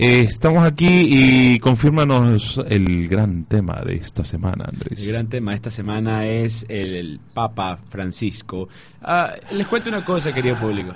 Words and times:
eh, 0.00 0.20
estamos 0.20 0.64
aquí 0.64 1.08
y 1.10 1.58
confírmanos 1.58 2.62
el 2.68 3.08
gran 3.08 3.46
tema 3.46 3.80
de 3.84 3.96
esta 3.96 4.22
semana, 4.22 4.66
Andrés. 4.68 5.00
El 5.00 5.08
gran 5.08 5.28
tema 5.28 5.54
esta 5.54 5.72
semana 5.72 6.24
es 6.24 6.64
el, 6.68 6.94
el 6.94 7.20
Papa 7.34 7.80
Francisco. 7.88 8.68
Ah, 9.02 9.34
les 9.50 9.66
cuento 9.66 9.88
una 9.88 10.04
cosa, 10.04 10.32
querido 10.32 10.56
público. 10.60 10.94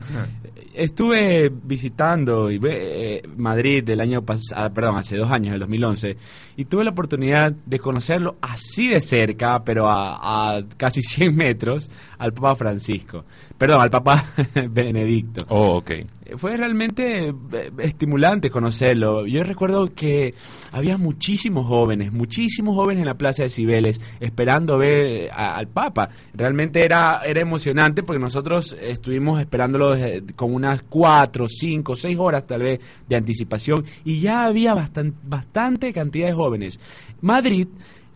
Estuve 0.74 1.50
visitando 1.50 2.50
y 2.50 2.60
eh, 2.62 3.22
Madrid 3.38 3.82
del 3.84 4.00
año 4.00 4.22
pasado, 4.22 4.72
perdón, 4.72 4.98
hace 4.98 5.16
dos 5.16 5.30
años, 5.30 5.54
el 5.54 5.60
2011, 5.60 6.16
y 6.56 6.64
tuve 6.66 6.84
la 6.84 6.90
oportunidad 6.90 7.52
de 7.52 7.78
conocerlo 7.78 8.36
así 8.42 8.88
de 8.88 9.00
cerca, 9.00 9.64
pero 9.64 9.88
a, 9.88 10.58
a 10.58 10.62
casi 10.76 11.02
100 11.02 11.34
metros, 11.34 11.90
al 12.20 12.32
Papa 12.32 12.54
Francisco. 12.54 13.24
Perdón, 13.58 13.80
al 13.82 13.90
Papa 13.90 14.24
Benedicto. 14.70 15.44
Oh, 15.48 15.78
ok. 15.78 15.90
Fue 16.36 16.56
realmente 16.56 17.28
eh, 17.28 17.70
estimulante 17.78 18.50
conocerlo. 18.50 19.26
Yo 19.26 19.42
recuerdo 19.42 19.92
que 19.94 20.32
había 20.70 20.96
muchísimos 20.96 21.66
jóvenes, 21.66 22.12
muchísimos 22.12 22.76
jóvenes 22.76 23.00
en 23.00 23.06
la 23.06 23.14
Plaza 23.18 23.42
de 23.42 23.48
Cibeles 23.48 24.00
esperando 24.20 24.78
ver 24.78 25.28
a- 25.32 25.56
al 25.56 25.66
Papa. 25.66 26.10
Realmente 26.34 26.84
era, 26.84 27.22
era 27.24 27.40
emocionante 27.40 28.04
porque 28.04 28.20
nosotros 28.20 28.76
estuvimos 28.80 29.40
esperándolo 29.40 29.94
desde- 29.96 30.34
con 30.34 30.54
unas 30.54 30.82
cuatro, 30.82 31.46
cinco, 31.48 31.96
seis 31.96 32.16
horas 32.18 32.46
tal 32.46 32.62
vez 32.62 32.80
de 33.08 33.16
anticipación 33.16 33.84
y 34.04 34.20
ya 34.20 34.44
había 34.44 34.74
bastan- 34.74 35.14
bastante 35.24 35.92
cantidad 35.92 36.28
de 36.28 36.34
jóvenes. 36.34 36.78
Madrid 37.22 37.66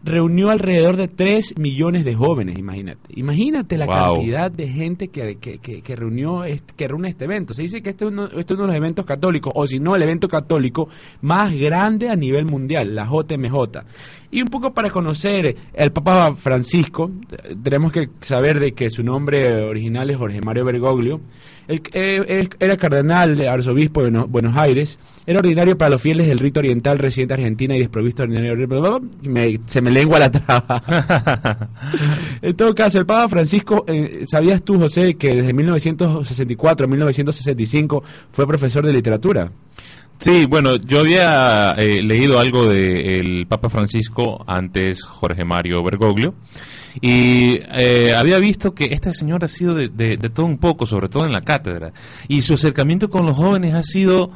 reunió 0.05 0.51
alrededor 0.51 0.97
de 0.97 1.09
3 1.09 1.55
millones 1.59 2.05
de 2.05 2.15
jóvenes, 2.15 2.59
imagínate. 2.59 3.01
Imagínate 3.17 3.79
la 3.79 3.87
Wow. 3.87 4.15
cantidad 4.17 4.51
de 4.51 4.69
gente 4.69 5.09
que, 5.09 5.37
que, 5.41 5.59
que, 5.59 5.81
que 5.83 5.97
reunió 5.97 6.45
este, 6.45 6.75
que 6.77 6.87
reúne 6.89 7.09
este 7.09 7.25
evento. 7.25 7.55
Se 7.55 7.63
dice 7.63 7.83
que 7.83 7.91
este 7.91 8.05
es, 8.05 8.11
uno, 8.11 8.27
este 8.27 8.41
es 8.41 8.51
uno 8.53 8.63
de 8.63 8.67
los 8.69 8.77
eventos 8.77 9.07
católicos, 9.07 9.53
o 9.57 9.67
si 9.67 9.79
no, 9.79 9.97
el 9.97 10.03
evento 10.03 10.29
católico 10.29 10.89
más 11.23 11.53
grande 11.55 12.09
a 12.11 12.15
nivel 12.17 12.45
mundial, 12.45 12.95
la 12.95 13.07
JMJ. 13.07 13.81
Y 14.35 14.43
un 14.43 14.49
poco 14.49 14.75
para 14.75 14.91
conocer 14.91 15.55
al 15.79 15.93
Papa 15.93 16.35
Francisco, 16.35 17.09
tenemos 17.63 17.93
que 17.93 18.09
saber 18.21 18.59
de 18.59 18.73
que 18.73 18.91
su 18.91 19.05
nombre 19.05 19.63
original 19.65 20.11
es 20.11 20.17
Jorge 20.17 20.41
Mario 20.41 20.65
Bergoglio. 20.65 21.21
Él, 21.69 21.81
eh, 21.93 22.21
él 22.27 22.51
era 22.59 22.77
cardenal, 22.77 23.41
arzobispo 23.47 24.03
de 24.03 24.11
Buenos, 24.27 24.57
Aires. 24.57 24.99
Era 25.25 25.39
ordinario 25.39 25.79
para 25.79 25.91
los 25.91 26.03
fieles 26.03 26.27
del 26.27 26.41
rito 26.41 26.59
oriental, 26.59 26.99
residente 26.99 27.35
en 27.35 27.41
Argentina 27.41 27.77
y 27.77 27.79
desprovisto 27.79 28.27
de 28.27 28.33
ordinario. 28.53 29.01
Me- 29.23 29.61
se 29.67 29.81
me 29.81 29.93
lengua 29.93 30.19
la 30.19 30.31
traba. 30.33 30.83
En 32.43 32.57
todo 32.57 32.75
caso, 32.75 32.99
el 32.99 33.07
Papa 33.07 33.29
Francisco, 33.29 33.85
eh, 33.87 34.25
¿sabías 34.27 34.63
tú, 34.63 34.79
José, 34.81 35.15
que 35.15 35.29
desde 35.37 35.53
1964 35.53 36.87
a 36.87 36.89
1965 36.91 38.03
fue 38.33 38.47
profesor 38.49 38.85
de 38.85 38.93
literatura? 38.93 39.51
Sí, 40.19 40.47
bueno, 40.49 40.77
yo 40.77 41.01
había 41.01 41.73
eh, 41.77 42.01
leído 42.03 42.39
algo 42.39 42.67
del 42.67 43.47
Papa 43.47 43.69
Francisco 43.69 44.43
antes 44.47 45.03
Jorge 45.05 45.45
Mario 45.45 45.83
Bergoglio 45.83 46.35
y 47.01 47.59
eh, 47.75 48.15
había 48.17 48.39
visto 48.39 48.73
que 48.75 48.87
este 48.87 49.13
señor 49.13 49.45
ha 49.45 49.49
sido 49.49 49.75
de, 49.75 49.89
de- 49.89 50.17
de 50.17 50.31
todo 50.31 50.47
un 50.47 50.59
poco, 50.59 50.87
sobre 50.87 51.09
todo 51.09 51.27
en 51.27 51.33
la 51.33 51.43
cátedra, 51.43 51.93
y 52.29 52.41
su 52.43 52.55
acercamiento 52.55 53.11
con 53.11 53.27
los 53.27 53.37
jóvenes 53.37 53.75
ha 53.75 53.83
sido 53.83 54.31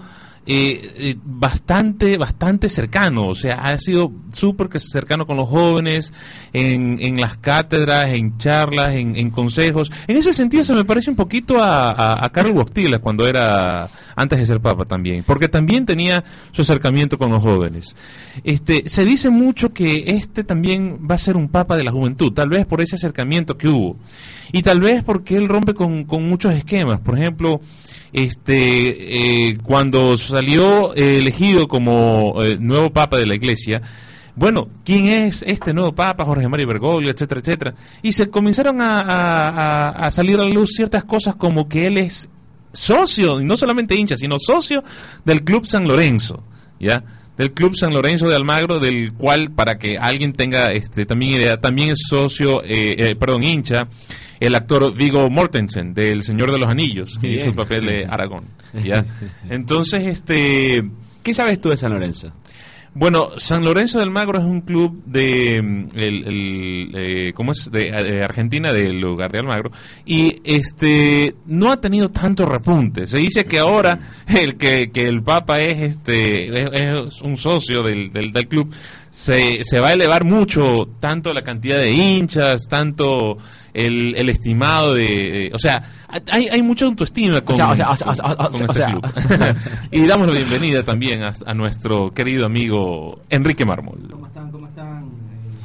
eh, 0.51 1.15
bastante, 1.23 2.17
bastante 2.17 2.71
cercano, 2.71 3.29
o 3.29 3.35
sea, 3.35 3.57
ha 3.57 3.79
sido 3.79 4.11
súper 4.33 4.71
cercano 4.81 5.27
con 5.27 5.37
los 5.37 5.47
jóvenes 5.47 6.11
en, 6.55 6.97
en 7.03 7.21
las 7.21 7.37
cátedras, 7.37 8.09
en 8.15 8.39
charlas, 8.39 8.95
en, 8.95 9.15
en 9.17 9.29
consejos. 9.29 9.93
En 10.07 10.17
ese 10.17 10.33
sentido 10.33 10.65
se 10.65 10.73
me 10.73 10.87
parece 10.87 11.11
un 11.11 11.17
poquito 11.17 11.63
a, 11.63 12.25
a, 12.25 12.29
Carlos 12.31 12.55
Bostila 12.55 12.99
cuando 12.99 13.27
era, 13.29 13.91
antes 14.17 14.39
de 14.39 14.47
ser 14.47 14.61
papa 14.61 14.87
también, 14.87 15.23
porque 15.23 15.49
también 15.49 15.85
tenía 15.85 16.25
su 16.53 16.63
acercamiento 16.63 17.19
con 17.19 17.31
los 17.31 17.43
jóvenes. 17.43 17.95
Este, 18.43 18.89
se 18.89 19.05
dice 19.05 19.29
mucho 19.29 19.75
que 19.75 20.05
este 20.07 20.45
también 20.45 21.07
va 21.11 21.17
a 21.17 21.19
ser 21.19 21.37
un 21.37 21.49
papa 21.49 21.77
de 21.77 21.85
la 21.85 21.93
juventud, 21.93 22.33
tal 22.33 22.49
vez 22.49 22.65
por 22.65 22.81
ese 22.81 22.97
acercamiento 22.97 23.59
que 23.59 23.69
hubo. 23.69 23.99
Y 24.51 24.63
tal 24.63 24.81
vez 24.81 25.05
porque 25.05 25.37
él 25.37 25.47
rompe 25.47 25.75
con, 25.75 26.05
con 26.05 26.27
muchos 26.27 26.55
esquemas. 26.55 27.01
Por 27.01 27.19
ejemplo, 27.19 27.61
este, 28.13 29.49
eh, 29.49 29.59
cuando 29.63 30.17
salió 30.39 30.95
eh, 30.95 31.19
elegido 31.19 31.67
como 31.67 32.43
eh, 32.43 32.57
nuevo 32.61 32.91
papa 32.93 33.17
de 33.19 33.27
la 33.27 33.35
iglesia, 33.35 33.83
bueno, 34.37 34.69
¿quién 34.85 35.07
es 35.07 35.43
este 35.47 35.75
nuevo 35.75 35.93
papa, 35.93 36.25
Jorge 36.25 36.49
Mario 36.49 36.69
Bergoglio, 36.69 37.11
etcétera, 37.11 37.41
etcétera? 37.41 37.75
Y 38.03 38.13
se 38.13 38.29
comenzaron 38.31 38.81
a, 38.81 39.01
a- 39.01 39.89
a- 40.07 40.11
salir 40.13 40.39
a 40.39 40.45
la 40.45 40.49
luz 40.51 40.71
ciertas 40.77 41.03
cosas 41.05 41.35
como 41.35 41.69
que 41.69 41.87
él 41.89 41.99
es 41.99 42.29
socio, 42.73 43.41
no 43.41 43.57
solamente 43.57 43.97
hincha, 43.97 44.17
sino 44.17 44.37
socio 44.39 44.85
del 45.25 45.43
Club 45.43 45.67
San 45.67 45.89
Lorenzo, 45.89 46.45
¿ya? 46.79 47.03
Del 47.39 47.53
Club 47.53 47.77
San 47.77 47.95
Lorenzo 47.95 48.29
de 48.29 48.37
Almagro, 48.37 48.81
del 48.81 49.13
cual, 49.15 49.53
para 49.53 49.79
que 49.79 49.97
alguien 49.97 50.33
tenga 50.33 50.67
este, 50.73 51.07
también 51.07 51.33
idea, 51.33 51.59
también 51.59 51.91
es 51.91 52.01
socio, 52.09 52.63
eh, 52.65 52.97
eh, 52.99 53.17
perdón, 53.17 53.45
hincha, 53.45 53.89
el 54.41 54.55
actor 54.55 54.95
Vigo 54.95 55.31
Mortensen, 55.31 55.95
del 55.95 56.23
Señor 56.23 56.51
de 56.53 56.59
los 56.59 56.69
Anillos, 56.69 57.17
que 57.21 57.29
Bien. 57.29 57.41
hizo 57.41 57.49
el 57.51 57.55
papel 57.55 57.87
de 57.87 58.05
Aragón, 58.05 58.45
¿ya? 58.85 59.05
Entonces, 59.49 60.05
este... 60.05 60.83
¿Qué 61.23 61.35
sabes 61.35 61.61
tú 61.61 61.69
de 61.69 61.77
San 61.77 61.93
Lorenzo? 61.93 62.33
Bueno, 62.99 63.29
San 63.37 63.65
Lorenzo 63.65 64.01
del 64.01 64.11
Magro 64.11 64.41
es 64.41 64.45
un 64.45 64.63
club 64.63 65.05
de 65.05 65.63
mm, 65.63 65.89
el, 65.97 66.93
eh, 66.97 67.33
¿cómo 67.33 67.53
es? 67.53 67.71
De, 67.71 67.93
de 67.93 68.25
Argentina, 68.25 68.73
del 68.73 68.99
lugar 68.99 69.31
de 69.31 69.39
Almagro, 69.39 69.71
y 70.05 70.41
este 70.43 71.37
no 71.47 71.71
ha 71.71 71.81
tenido 71.81 72.09
tanto 72.09 72.45
repunte. 72.45 73.07
Se 73.07 73.19
dice 73.19 73.45
que 73.45 73.61
ahora 73.61 74.01
el 74.27 74.57
que, 74.57 74.91
que 74.91 75.07
el 75.07 75.23
Papa 75.23 75.61
es 75.61 75.81
este 75.81 76.49
es, 76.53 76.71
es 76.73 77.23
un 77.23 77.37
socio 77.37 77.85
del, 77.85 78.11
del, 78.11 78.33
del 78.33 78.49
club, 78.49 78.75
se, 79.11 79.63
se 79.63 79.79
va 79.79 79.91
a 79.91 79.93
elevar 79.93 80.25
mucho 80.25 80.89
tanto 80.99 81.33
la 81.33 81.43
cantidad 81.43 81.79
de 81.79 81.93
hinchas, 81.93 82.67
tanto 82.69 83.39
el, 83.87 84.15
el 84.17 84.29
estimado 84.29 84.95
de, 84.95 85.03
de- 85.05 85.51
o 85.55 85.59
sea, 85.59 85.83
hay, 86.31 86.49
hay 86.51 86.63
mucha 86.63 86.85
autoestima 86.87 87.41
con, 87.43 87.55
O 87.55 87.57
sea, 87.77 87.91
o 87.91 87.97
sea, 87.97 88.13
o 88.15 88.51
con- 88.51 88.63
este 88.63 88.85
club. 88.85 89.07
y 89.91 90.07
damos 90.07 90.27
la 90.29 90.35
bienvenida 90.35 90.83
también 90.83 91.23
a, 91.23 91.35
a 91.47 91.55
nuestro 91.55 92.13
querido 92.13 92.47
amigo 92.47 93.21
Enrique 93.31 93.65
Mármol. 93.65 94.09
¿Cómo 94.11 94.27
están? 94.27 94.51
¿Cómo 94.51 94.67
están? 94.69 95.05
Eh, 95.05 95.09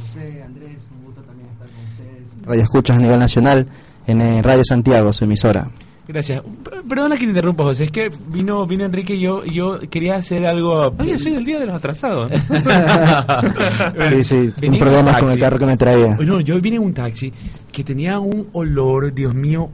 José, 0.08 0.44
Andrés, 0.44 0.78
un 0.98 1.06
gusto 1.06 1.22
también 1.22 1.50
estar 1.50 1.68
con 1.68 1.86
ustedes. 1.86 2.46
Radio 2.48 2.64
Escuchas 2.64 2.98
a 2.98 3.00
nivel 3.02 3.20
nacional 3.20 3.68
en 4.08 4.22
eh, 4.22 4.42
Radio 4.42 4.64
Santiago, 4.66 5.12
su 5.14 5.24
emisora. 5.26 5.70
Gracias. 6.06 6.42
Per- 6.64 6.84
Perdona 6.84 7.16
que 7.16 7.22
te 7.22 7.30
interrumpa, 7.30 7.64
José. 7.64 7.86
Es 7.86 7.92
que 7.92 8.10
vino, 8.28 8.68
vino 8.68 8.84
Enrique 8.84 9.16
y 9.16 9.22
yo, 9.22 9.46
yo 9.46 9.80
quería 9.90 10.16
hacer 10.16 10.46
algo. 10.46 10.94
Oye, 11.00 11.18
sí, 11.18 11.34
el 11.34 11.46
día 11.46 11.60
de 11.60 11.66
los 11.68 11.76
atrasados. 11.76 12.30
sí, 14.10 14.24
sí, 14.24 14.68
un 14.68 14.80
problema 14.80 15.18
con 15.20 15.32
el 15.32 15.40
carro 15.40 15.58
que 15.58 15.66
me 15.66 15.78
traía. 15.78 16.18
No, 16.20 16.40
yo 16.42 16.60
vine 16.60 16.76
en 16.76 16.84
un 16.84 16.94
taxi 16.94 17.32
que 17.74 17.84
tenía 17.84 18.20
un 18.20 18.48
olor, 18.54 19.14
Dios 19.14 19.34
mío. 19.34 19.70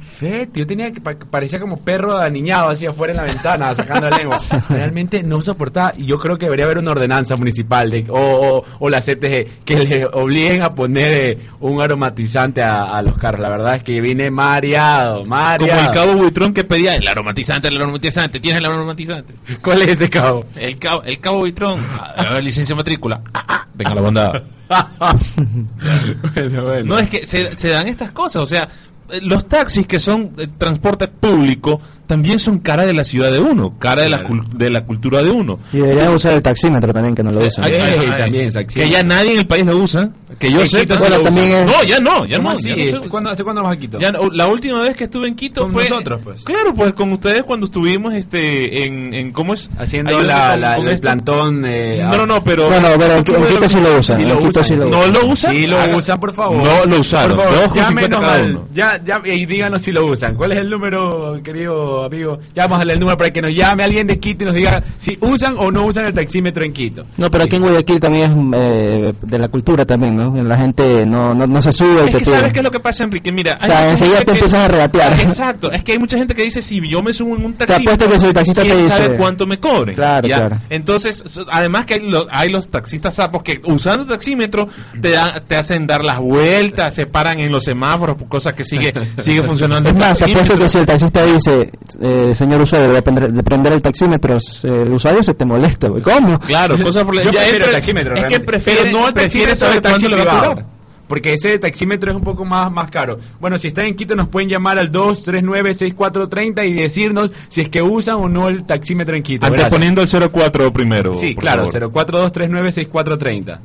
Yo 0.53 0.65
tenía 0.65 0.91
que 0.91 1.01
pa- 1.01 1.15
parecía 1.29 1.59
como 1.59 1.77
perro 1.77 2.17
aniñado 2.17 2.69
así 2.69 2.87
afuera 2.87 3.11
en 3.11 3.17
la 3.17 3.23
ventana, 3.23 3.75
sacando 3.75 4.09
la 4.09 4.17
lengua. 4.17 4.37
Realmente 4.69 5.21
no 5.21 5.39
soportaba. 5.43 5.93
Y 5.97 6.05
yo 6.05 6.17
creo 6.17 6.37
que 6.37 6.45
debería 6.45 6.65
haber 6.65 6.79
una 6.79 6.91
ordenanza 6.91 7.35
municipal 7.35 7.91
de, 7.91 8.05
o, 8.09 8.15
o, 8.17 8.65
o 8.79 8.89
la 8.89 9.01
CTG 9.01 9.63
que 9.65 9.85
le 9.85 10.05
obliguen 10.07 10.63
a 10.63 10.71
poner 10.71 11.27
eh, 11.27 11.37
un 11.59 11.79
aromatizante 11.81 12.63
a, 12.63 12.97
a 12.97 13.01
los 13.03 13.15
carros. 13.17 13.41
La 13.41 13.51
verdad 13.51 13.75
es 13.75 13.83
que 13.83 14.01
vine 14.01 14.31
mareado, 14.31 15.19
Como 15.23 15.35
mareado. 15.35 15.81
el 15.89 15.91
cabo 15.93 16.13
Buitrón 16.13 16.53
que 16.53 16.63
pedía 16.63 16.93
el 16.93 17.07
aromatizante, 17.07 17.67
el 17.67 17.77
aromatizante, 17.77 18.39
tienes 18.39 18.59
el 18.61 18.65
aromatizante. 18.65 19.33
¿Cuál 19.61 19.81
es 19.81 19.89
ese 19.89 20.09
cabo? 20.09 20.45
El 20.55 20.79
cabo, 20.79 21.03
el 21.03 21.19
cabo 21.19 21.39
Buitrón, 21.39 21.85
a 22.15 22.33
ver, 22.33 22.43
licencia 22.43 22.75
matrícula. 22.75 23.21
Ah, 23.33 23.43
ah, 23.47 23.67
Venga 23.75 23.93
la 23.93 24.01
bondad. 24.01 24.43
bueno, 26.35 26.63
bueno. 26.63 26.95
No, 26.95 26.99
es 26.99 27.09
que 27.09 27.25
se, 27.25 27.57
se 27.57 27.69
dan 27.69 27.87
estas 27.87 28.11
cosas, 28.11 28.43
o 28.43 28.45
sea, 28.45 28.67
eh, 29.11 29.19
los 29.23 29.47
taxis 29.47 29.87
que 29.87 29.99
son 29.99 30.31
eh, 30.37 30.47
transporte 30.57 31.07
público 31.07 31.81
también 32.05 32.39
son 32.39 32.59
cara 32.59 32.85
de 32.85 32.93
la 32.93 33.03
ciudad 33.03 33.31
de 33.31 33.39
uno, 33.39 33.77
cara 33.77 34.03
de, 34.03 34.09
la, 34.09 34.23
de 34.53 34.69
la 34.69 34.83
cultura 34.83 35.21
de 35.21 35.29
uno. 35.29 35.59
Y 35.71 35.77
deberían 35.77 36.13
usar 36.13 36.33
el 36.33 36.41
taxímetro 36.41 36.91
también, 36.91 37.13
que 37.13 37.23
no 37.23 37.31
lo 37.31 37.45
usan. 37.45 37.65
Ay, 37.65 37.73
ay, 37.73 37.81
Ey, 37.81 38.09
ay, 38.11 38.19
también, 38.19 38.51
que 38.51 38.89
ya 38.89 39.03
nadie 39.03 39.33
en 39.33 39.39
el 39.39 39.47
país 39.47 39.65
lo 39.65 39.77
usa, 39.77 40.11
que 40.39 40.51
yo 40.51 40.65
sé 40.65 40.85
lo 40.85 41.21
también 41.21 41.51
es- 41.51 41.65
No, 41.65 41.83
ya 41.83 41.99
no, 41.99 42.25
ya 42.25 42.37
¿Cómo 42.37 42.49
no. 42.51 42.55
así? 42.55 42.69
ya 42.69 42.75
no 42.75 42.83
se 42.91 42.97
usa. 42.99 43.09
¿Cuándo- 43.09 43.29
¿Hace 43.31 43.43
cuándo 43.43 43.63
vas 43.63 43.73
a 43.75 43.79
Quito? 43.79 43.99
Ya 43.99 44.11
no, 44.11 44.29
la 44.31 44.47
última 44.47 44.81
vez 44.81 44.95
que 44.95 45.03
estuve 45.05 45.27
en 45.27 45.35
Quito 45.35 45.63
Con 45.63 45.71
fue 45.73 45.89
nosotros, 45.89 46.21
pues. 46.23 46.41
Claro, 46.43 46.73
pues 46.73 46.93
con 46.93 47.11
ustedes 47.13 47.43
cuando 47.43 47.65
estuvimos 47.65 48.13
este 48.13 48.85
en, 48.85 49.13
en 49.13 49.31
cómo 49.31 49.53
es 49.53 49.69
Haciendo 49.77 50.19
la, 50.21 50.51
con- 50.51 50.61
la- 50.61 50.75
con 50.77 50.87
el 50.87 50.93
esto. 50.93 51.01
plantón. 51.01 51.63
eh, 51.65 51.99
No, 52.01 52.17
no, 52.17 52.25
no, 52.25 52.43
pero 52.43 52.69
No, 52.69 52.79
no, 52.79 52.87
pero 52.97 53.11
en, 53.13 53.17
en 53.17 53.23
Quito 53.23 53.69
sí 53.69 53.79
lo 53.81 53.97
usan. 53.99 54.17
Sí 54.17 54.23
en 54.23 54.29
lo 54.29 54.37
Quito 54.39 54.49
usan. 54.49 54.63
sí 54.63 54.75
lo 54.75 54.85
¿No 54.89 54.99
usan. 54.99 55.13
lo 55.13 55.25
usan? 55.27 55.53
Sí 55.53 55.67
lo 55.67 55.97
usan, 55.97 56.19
por 56.19 56.33
favor. 56.33 56.57
No 56.63 56.85
lo 56.85 56.99
usaron. 56.99 57.35
Por 57.35 57.45
favor, 57.45 57.67
con 57.69 57.77
llámenos 57.77 58.03
50 58.09 58.19
cada 58.19 58.33
al- 58.35 58.49
uno. 58.51 58.67
ya, 58.73 59.01
ya, 59.05 59.21
y 59.25 59.45
díganos 59.45 59.81
si 59.81 59.91
lo 59.91 60.05
usan. 60.05 60.35
¿Cuál 60.35 60.53
es 60.53 60.59
el 60.59 60.69
número, 60.69 61.39
querido 61.43 62.03
amigo? 62.05 62.39
Ya 62.55 62.63
vamos 62.63 62.75
a 62.75 62.79
darle 62.79 62.93
el 62.93 62.99
número 62.99 63.17
para 63.17 63.31
que 63.31 63.41
nos 63.41 63.53
llame 63.53 63.83
alguien 63.83 64.07
de 64.07 64.19
Quito 64.19 64.43
y 64.43 64.47
nos 64.47 64.55
diga 64.55 64.81
si 64.97 65.17
usan 65.21 65.55
o 65.57 65.69
no 65.71 65.85
usan 65.85 66.05
el 66.05 66.13
taxímetro 66.13 66.63
en 66.63 66.71
Quito. 66.73 67.05
No, 67.17 67.29
pero 67.29 67.43
aquí 67.43 67.57
en 67.57 67.63
Guayaquil 67.63 67.99
también 67.99 68.53
es 68.53 68.59
eh, 68.59 69.13
de 69.21 69.39
la 69.39 69.47
cultura 69.49 69.85
también, 69.85 70.15
¿no? 70.15 70.28
La 70.35 70.57
gente 70.57 71.05
no, 71.05 71.33
no, 71.33 71.45
no 71.47 71.61
se 71.61 71.71
sube 71.73 71.93
y 72.03 72.05
Es 72.07 72.11
te 72.11 72.11
que 72.19 72.25
pide. 72.25 72.35
sabes 72.37 72.53
qué 72.53 72.59
es 72.59 72.63
lo 72.63 72.71
que 72.71 72.79
pasa, 72.79 73.03
Enrique. 73.03 73.31
Mira, 73.31 73.59
O 73.61 73.65
sea, 73.65 73.89
enseguida 73.89 74.21
te 74.21 74.31
empiezan 74.31 74.61
a 74.63 74.67
regatear. 74.67 75.19
Exacto, 75.19 75.71
es 75.71 75.83
que 75.83 75.93
hay 75.93 75.99
mucha 75.99 76.17
gente 76.17 76.33
que 76.35 76.43
dice 76.43 76.61
si 76.61 76.79
yo 76.87 77.01
me 77.01 77.13
subo 77.13 77.35
en 77.35 77.45
un 77.45 77.53
Te 77.53 77.65
taxi, 77.67 77.83
apuesto 77.83 78.09
que 78.09 78.19
si 78.19 78.25
el 78.27 78.33
taxista 78.33 78.61
te 78.61 78.67
¿quién 78.69 78.81
dice- 78.81 78.89
sabe 78.95 79.15
cuánto 79.17 79.45
me 79.47 79.59
cobren? 79.59 79.95
Claro, 79.95 80.27
¿ya? 80.27 80.35
claro. 80.37 80.61
Entonces, 80.69 81.23
además 81.51 81.85
que 81.85 81.95
hay, 81.95 82.01
lo- 82.09 82.27
hay 82.31 82.49
los 82.49 82.69
taxistas 82.69 83.15
sapos 83.15 83.43
que 83.43 83.61
usando 83.65 84.05
taxímetro 84.05 84.67
te 85.01 85.11
dan- 85.11 85.43
te 85.47 85.55
hacen 85.55 85.85
dar 85.87 86.03
las 86.03 86.19
vueltas, 86.19 86.93
se 86.93 87.05
paran 87.05 87.39
en 87.39 87.51
los 87.51 87.63
semáforos, 87.63 88.17
cosa 88.27 88.53
que 88.53 88.63
sigue 88.63 88.93
sigue 89.19 89.43
funcionando. 89.43 89.89
Es 89.89 89.95
más, 89.95 90.17
te 90.17 90.25
apuesto 90.25 90.57
que 90.57 90.69
si 90.69 90.77
el 90.79 90.85
taxista 90.85 91.25
dice, 91.25 91.71
eh, 92.01 92.33
señor 92.35 92.61
usuario, 92.61 92.97
a 92.97 93.01
prender, 93.01 93.31
de 93.31 93.43
prender 93.43 93.73
el 93.73 93.81
taxímetro, 93.81 94.37
el 94.63 94.91
usuario 94.91 95.23
se 95.23 95.33
te 95.33 95.45
molesta. 95.45 95.87
¿Cómo? 95.89 96.39
Claro, 96.39 96.77
cosas 96.81 97.03
por 97.03 97.15
la- 97.15 97.23
Yo 97.23 97.31
ya 97.31 97.39
prefiero 97.41 97.65
es 97.65 97.69
el 97.69 97.75
taxímetro. 97.75 98.13
Es 98.15 98.21
que 98.23 98.27
realmente. 98.29 98.45
prefiere, 98.51 98.79
Pero 98.83 98.91
no 98.99 99.07
el 99.07 99.13
taxímetro 99.13 99.55
saber 99.55 99.73
del 99.81 99.81
privado. 100.21 100.63
Porque 101.07 101.33
ese 101.33 101.57
taxímetro 101.57 102.11
es 102.11 102.17
un 102.17 102.23
poco 102.23 102.45
más, 102.45 102.71
más 102.71 102.91
caro. 102.91 103.17
Bueno, 103.39 103.57
si 103.57 103.69
están 103.69 103.87
en 103.87 103.95
Quito 103.95 104.15
nos 104.15 104.27
pueden 104.27 104.47
llamar 104.47 104.77
al 104.77 104.91
239-6430 104.91 106.67
y 106.67 106.73
decirnos 106.73 107.31
si 107.47 107.61
es 107.61 107.69
que 107.69 107.81
usan 107.81 108.17
o 108.17 108.29
no 108.29 108.47
el 108.47 108.63
taxímetro 108.63 109.15
en 109.15 109.23
Quito. 109.23 109.47
Gracias. 109.47 109.63
Anteponiendo 109.63 110.03
el 110.03 110.31
04 110.31 110.71
primero. 110.71 111.15
Sí, 111.15 111.33
claro, 111.33 111.65
favor. 111.65 111.91
042396430. 111.91 113.59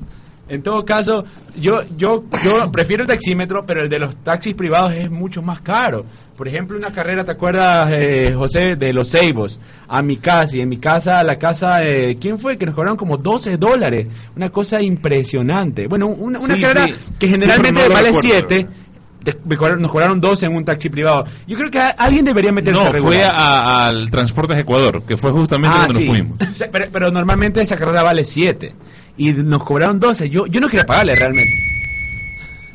En 0.49 0.63
todo 0.63 0.85
caso, 0.85 1.25
yo, 1.57 1.83
yo, 1.97 2.25
yo 2.43 2.71
prefiero 2.71 3.03
el 3.03 3.09
taxímetro, 3.09 3.65
pero 3.67 3.83
el 3.83 3.89
de 3.89 3.99
los 3.99 4.17
taxis 4.17 4.55
privados 4.55 4.93
es 4.95 5.11
mucho 5.11 5.43
más 5.43 5.61
caro. 5.61 6.05
Por 6.37 6.49
ejemplo, 6.49 6.77
una 6.77 6.93
carrera, 6.93 7.25
¿te 7.25 7.31
acuerdas, 7.31 7.89
eh, 7.93 8.33
José, 8.37 8.75
de 8.75 8.93
los 8.93 9.09
Seibos? 9.09 9.61
A 9.87 10.03
mi 10.03 10.17
casa, 10.17 10.57
y 10.57 10.61
en 10.63 10.69
mi 10.69 10.79
casa, 10.79 11.23
la 11.23 11.39
casa, 11.39 11.77
de 11.77 12.17
¿quién 12.21 12.41
fue? 12.41 12.59
Que 12.59 12.67
nos 12.67 12.75
cobraron 12.75 12.97
como 12.97 13.17
12 13.19 13.57
dólares. 13.57 14.09
Una 14.35 14.51
cosa 14.51 14.83
impresionante. 14.83 15.87
Bueno, 15.87 16.07
una, 16.09 16.41
una 16.41 16.55
Sí, 16.57 16.61
carrera 16.61 16.87
sí. 16.89 16.95
que 17.21 17.29
generalmente 17.29 17.73
no 17.89 17.95
vale 17.95 18.09
recuerdo, 18.09 18.29
7. 18.29 18.67
me 19.45 19.57
cobraron- 19.57 19.81
Nos 19.81 19.91
cobraron 19.93 20.21
12 20.21 20.47
en 20.47 20.55
un 20.57 20.65
taxi 20.65 20.89
privado. 20.91 21.25
Yo 21.47 21.57
creo 21.57 21.71
que 21.71 21.79
a- 21.79 21.91
alguien 21.91 22.25
debería 22.25 22.51
meterse 22.53 22.81
a 22.81 22.85
No, 22.85 22.93
regular. 22.93 23.15
fue 23.15 23.25
a- 23.25 23.87
al 23.87 24.11
Transportes 24.11 24.59
Ecuador, 24.59 25.03
que 25.07 25.17
fue 25.17 25.31
justamente 25.31 25.77
Ah, 25.81 25.87
donde 25.87 26.03
sí. 26.03 26.09
nos 26.09 26.17
fuimos. 26.19 26.39
Pero 26.93 27.11
normalmente 27.13 27.61
esa 27.63 27.77
carrera 27.77 28.03
vale 28.03 28.25
7 28.25 28.75
y 29.17 29.33
nos 29.33 29.63
cobraron 29.63 29.99
12. 30.01 30.29
Yo, 30.29 30.47
yo 30.47 30.61
no 30.61 30.67
quería 30.67 30.85
pagarle 30.85 31.15
realmente. 31.15 31.53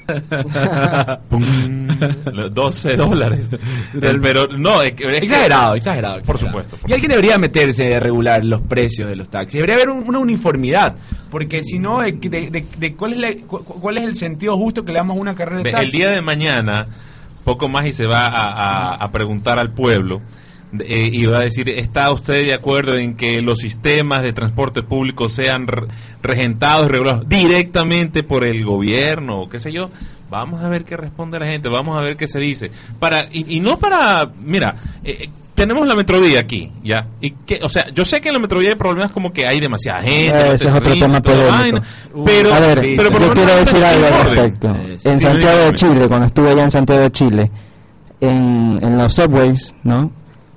Pum, 1.29 1.87
los 2.33 2.53
12 2.53 2.95
dólares. 2.95 3.49
El- 4.01 4.19
pero 4.19 4.47
no, 4.47 4.81
es, 4.81 4.93
que- 4.93 5.17
es 5.17 5.23
Exagerado, 5.23 5.75
exagerado, 5.75 6.21
Por 6.23 6.37
supuesto, 6.37 6.77
por 6.77 6.89
y 6.89 6.93
alguien 6.93 7.09
debería 7.11 7.37
meterse 7.37 7.95
a 7.95 7.99
regular 7.99 8.43
los 8.43 8.61
precios 8.61 9.09
de 9.09 9.15
los 9.15 9.29
taxis. 9.29 9.55
Debería 9.55 9.75
haber 9.75 9.89
un- 9.89 10.07
una 10.07 10.19
uniformidad. 10.19 10.95
Porque 11.29 11.63
si 11.63 11.77
no, 11.79 11.99
de, 12.01 12.13
de- 12.13 12.49
de- 12.49 12.65
de 12.77 12.95
cuál, 12.95 13.13
es 13.13 13.19
la- 13.19 13.35
cu- 13.47 13.63
cuál 13.63 13.97
es 13.97 14.03
el 14.03 14.15
sentido 14.15 14.57
justo 14.57 14.83
que 14.83 14.91
le 14.91 14.97
damos 14.97 15.17
a 15.17 15.19
una 15.19 15.35
carrera 15.35 15.61
de 15.63 15.71
taxi. 15.71 15.85
El 15.85 15.91
día 15.91 16.09
de 16.09 16.21
mañana, 16.21 16.87
poco 17.43 17.69
más 17.69 17.85
y 17.85 17.93
se 17.93 18.05
va 18.07 18.25
a, 18.25 18.93
a- 18.93 18.95
a 18.95 19.11
preguntar 19.11 19.59
al 19.59 19.71
pueblo 19.71 20.21
eh, 20.79 21.09
y 21.11 21.25
va 21.25 21.39
a 21.39 21.41
decir, 21.41 21.69
¿está 21.69 22.11
usted 22.11 22.45
de 22.45 22.53
acuerdo 22.53 22.97
en 22.97 23.15
que 23.15 23.41
los 23.41 23.59
sistemas 23.59 24.21
de 24.21 24.33
transporte 24.33 24.83
público 24.83 25.29
sean 25.29 25.65
re- 25.67 25.87
regentados 26.21 26.85
y 26.87 26.89
regulados 26.89 27.27
directamente 27.27 28.23
por 28.23 28.45
el 28.45 28.63
gobierno 28.65 29.41
o 29.41 29.49
qué 29.49 29.59
sé 29.59 29.71
yo? 29.71 29.89
Vamos 30.29 30.63
a 30.63 30.69
ver 30.69 30.83
qué 30.85 30.95
responde 30.95 31.39
la 31.39 31.47
gente, 31.47 31.69
vamos 31.69 31.97
a 31.97 32.01
ver 32.01 32.15
qué 32.15 32.27
se 32.27 32.37
dice. 32.39 32.69
Para 32.99 33.25
y, 33.31 33.55
y 33.57 33.59
no 33.61 33.79
para, 33.79 34.29
mira, 34.43 34.75
eh, 35.03 35.17
eh, 35.21 35.29
tenemos 35.55 35.87
la 35.87 35.95
metrovía 35.95 36.39
aquí, 36.41 36.71
¿ya? 36.83 37.07
Y 37.19 37.31
que, 37.31 37.59
o 37.63 37.67
sea, 37.67 37.89
yo 37.89 38.05
sé 38.05 38.21
que 38.21 38.29
en 38.29 38.35
la 38.35 38.39
metrovía 38.39 38.69
hay 38.69 38.75
problemas 38.75 39.11
como 39.11 39.33
que 39.33 39.47
hay 39.47 39.59
demasiada 39.59 40.03
gente, 40.03 40.39
Eh, 40.39 40.53
ese 40.53 40.67
es 40.67 40.73
otro 40.75 40.93
tema 40.93 41.19
polémico. 41.19 41.51
vaina, 41.51 41.81
pero, 42.23 42.53
a 42.53 42.59
ver, 42.59 42.79
pero 42.95 43.11
por 43.11 43.21
yo 43.23 43.33
quiero 43.33 43.55
decir 43.55 43.83
algo 43.83 44.05
al 44.05 44.23
respecto. 44.35 44.69
Eh, 44.75 44.97
en 45.03 45.19
sí, 45.19 45.25
Santiago 45.27 45.59
de. 45.65 45.73
Chile, 45.73 46.07
cuando 46.07 46.27
estuve 46.27 46.51
allá 46.51 46.63
en 46.63 46.71
Santiago 46.71 47.01
de 47.01 47.11
Chile, 47.11 47.51
en, 48.21 48.79
en 48.83 48.97
los 48.99 49.11
subways, 49.13 49.73
¿no? 49.83 50.11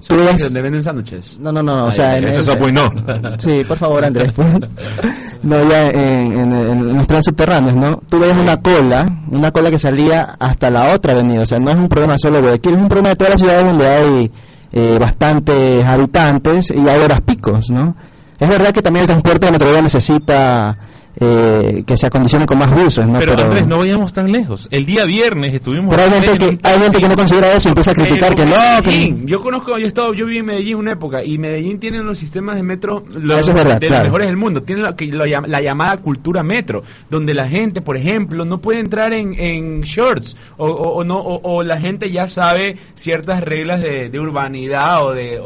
Tú 0.08 0.16
ves- 0.16 0.42
donde 0.44 0.62
venden 0.62 0.82
sándwiches. 0.82 1.38
No, 1.38 1.52
no, 1.52 1.62
no, 1.62 1.76
no, 1.76 1.84
o 1.86 1.92
sea, 1.92 2.18
en, 2.18 2.24
Eso 2.28 2.40
es 2.40 2.46
Subway, 2.46 2.72
no. 2.72 2.90
Sí, 3.38 3.62
por 3.66 3.78
favor, 3.78 4.04
Andrés. 4.04 4.32
pues. 4.34 4.48
no, 5.42 5.68
ya 5.68 5.88
en, 5.90 6.32
en- 6.38 6.52
en 6.52 6.96
los 6.96 7.06
trenes 7.06 7.24
subterráneos, 7.24 7.76
¿no? 7.76 8.00
Tú 8.08 8.18
ves 8.18 8.36
una 8.36 8.60
cola, 8.60 9.06
una 9.30 9.50
cola 9.52 9.70
que 9.70 9.78
salía 9.78 10.34
hasta 10.38 10.70
la 10.70 10.94
otra 10.94 11.12
avenida. 11.12 11.42
O 11.42 11.46
sea, 11.46 11.58
no 11.60 11.70
es 11.70 11.76
un 11.76 11.88
problema 11.88 12.16
solo 12.18 12.36
de 12.36 12.42
Guayaquil, 12.42 12.74
es 12.74 12.80
un 12.80 12.88
problema 12.88 13.08
de 13.10 13.16
todas 13.16 13.30
las 13.34 13.40
ciudades 13.40 13.64
donde 13.64 13.86
hay 13.88 14.32
eh, 14.72 14.96
bastantes 14.98 15.84
habitantes 15.84 16.70
y 16.74 16.88
hay 16.88 17.00
horas 17.00 17.20
picos, 17.20 17.70
¿no? 17.70 17.94
Es 18.38 18.48
verdad 18.48 18.72
que 18.72 18.82
también 18.82 19.02
el 19.02 19.06
transporte 19.08 19.46
de 19.46 19.52
Metrovía 19.52 19.82
necesita 19.82 20.76
eh, 21.20 21.84
que 21.86 21.96
se 21.96 22.06
acondicione 22.06 22.46
con 22.46 22.58
más 22.58 22.70
buses, 22.70 23.06
¿no? 23.06 23.18
Pero, 23.18 23.32
Andrés, 23.40 23.66
no 23.66 23.78
vayamos 23.78 24.12
tan 24.12 24.32
lejos. 24.32 24.66
El 24.70 24.86
día 24.86 25.04
viernes 25.04 25.52
estuvimos... 25.54 25.94
pero 25.94 26.02
hay 26.10 26.20
gente, 26.22 26.38
que, 26.38 26.58
hay 26.68 26.78
gente 26.78 26.98
que 26.98 27.08
no 27.08 27.14
considera 27.16 27.52
eso 27.52 27.68
y 27.68 27.70
empieza 27.70 27.90
a 27.90 27.94
criticar 27.94 28.34
que 28.34 28.46
no, 28.46 28.56
que 28.82 28.90
Medellín. 28.90 29.26
Yo 29.26 29.40
conozco, 29.40 29.78
yo 29.78 29.84
he 29.84 29.88
estado, 29.88 30.14
yo 30.14 30.24
viví 30.26 30.38
en 30.38 30.46
Medellín 30.46 30.76
una 30.76 30.92
época 30.92 31.22
y 31.22 31.36
Medellín 31.38 31.78
tiene 31.78 32.00
unos 32.00 32.18
sistemas 32.18 32.56
de 32.56 32.62
metro 32.62 33.04
los, 33.20 33.40
Eso 33.40 33.50
es 33.50 33.56
verdad, 33.56 33.78
de 33.78 33.86
claro. 33.88 34.02
los 34.04 34.04
mejores 34.08 34.26
del 34.28 34.36
mundo. 34.36 34.62
Tiene 34.62 34.82
lo 34.82 34.96
que 34.96 35.06
lo 35.06 35.26
la 35.26 35.60
llamada 35.60 35.96
cultura 35.98 36.42
metro, 36.42 36.82
donde 37.10 37.34
la 37.34 37.46
gente, 37.48 37.80
por 37.82 37.96
ejemplo, 37.96 38.44
no 38.44 38.58
puede 38.58 38.80
entrar 38.80 39.12
en, 39.12 39.34
en 39.38 39.82
shorts 39.82 40.36
o, 40.56 40.66
o- 40.66 40.92
o 40.96 41.04
no 41.04 41.16
o, 41.18 41.40
o 41.58 41.62
la 41.62 41.78
gente 41.78 42.10
ya 42.10 42.26
sabe 42.26 42.76
ciertas 42.94 43.42
reglas 43.42 43.80
de, 43.80 44.08
de 44.08 44.18
urbanidad 44.20 45.04
o 45.06 45.12
de 45.12 45.38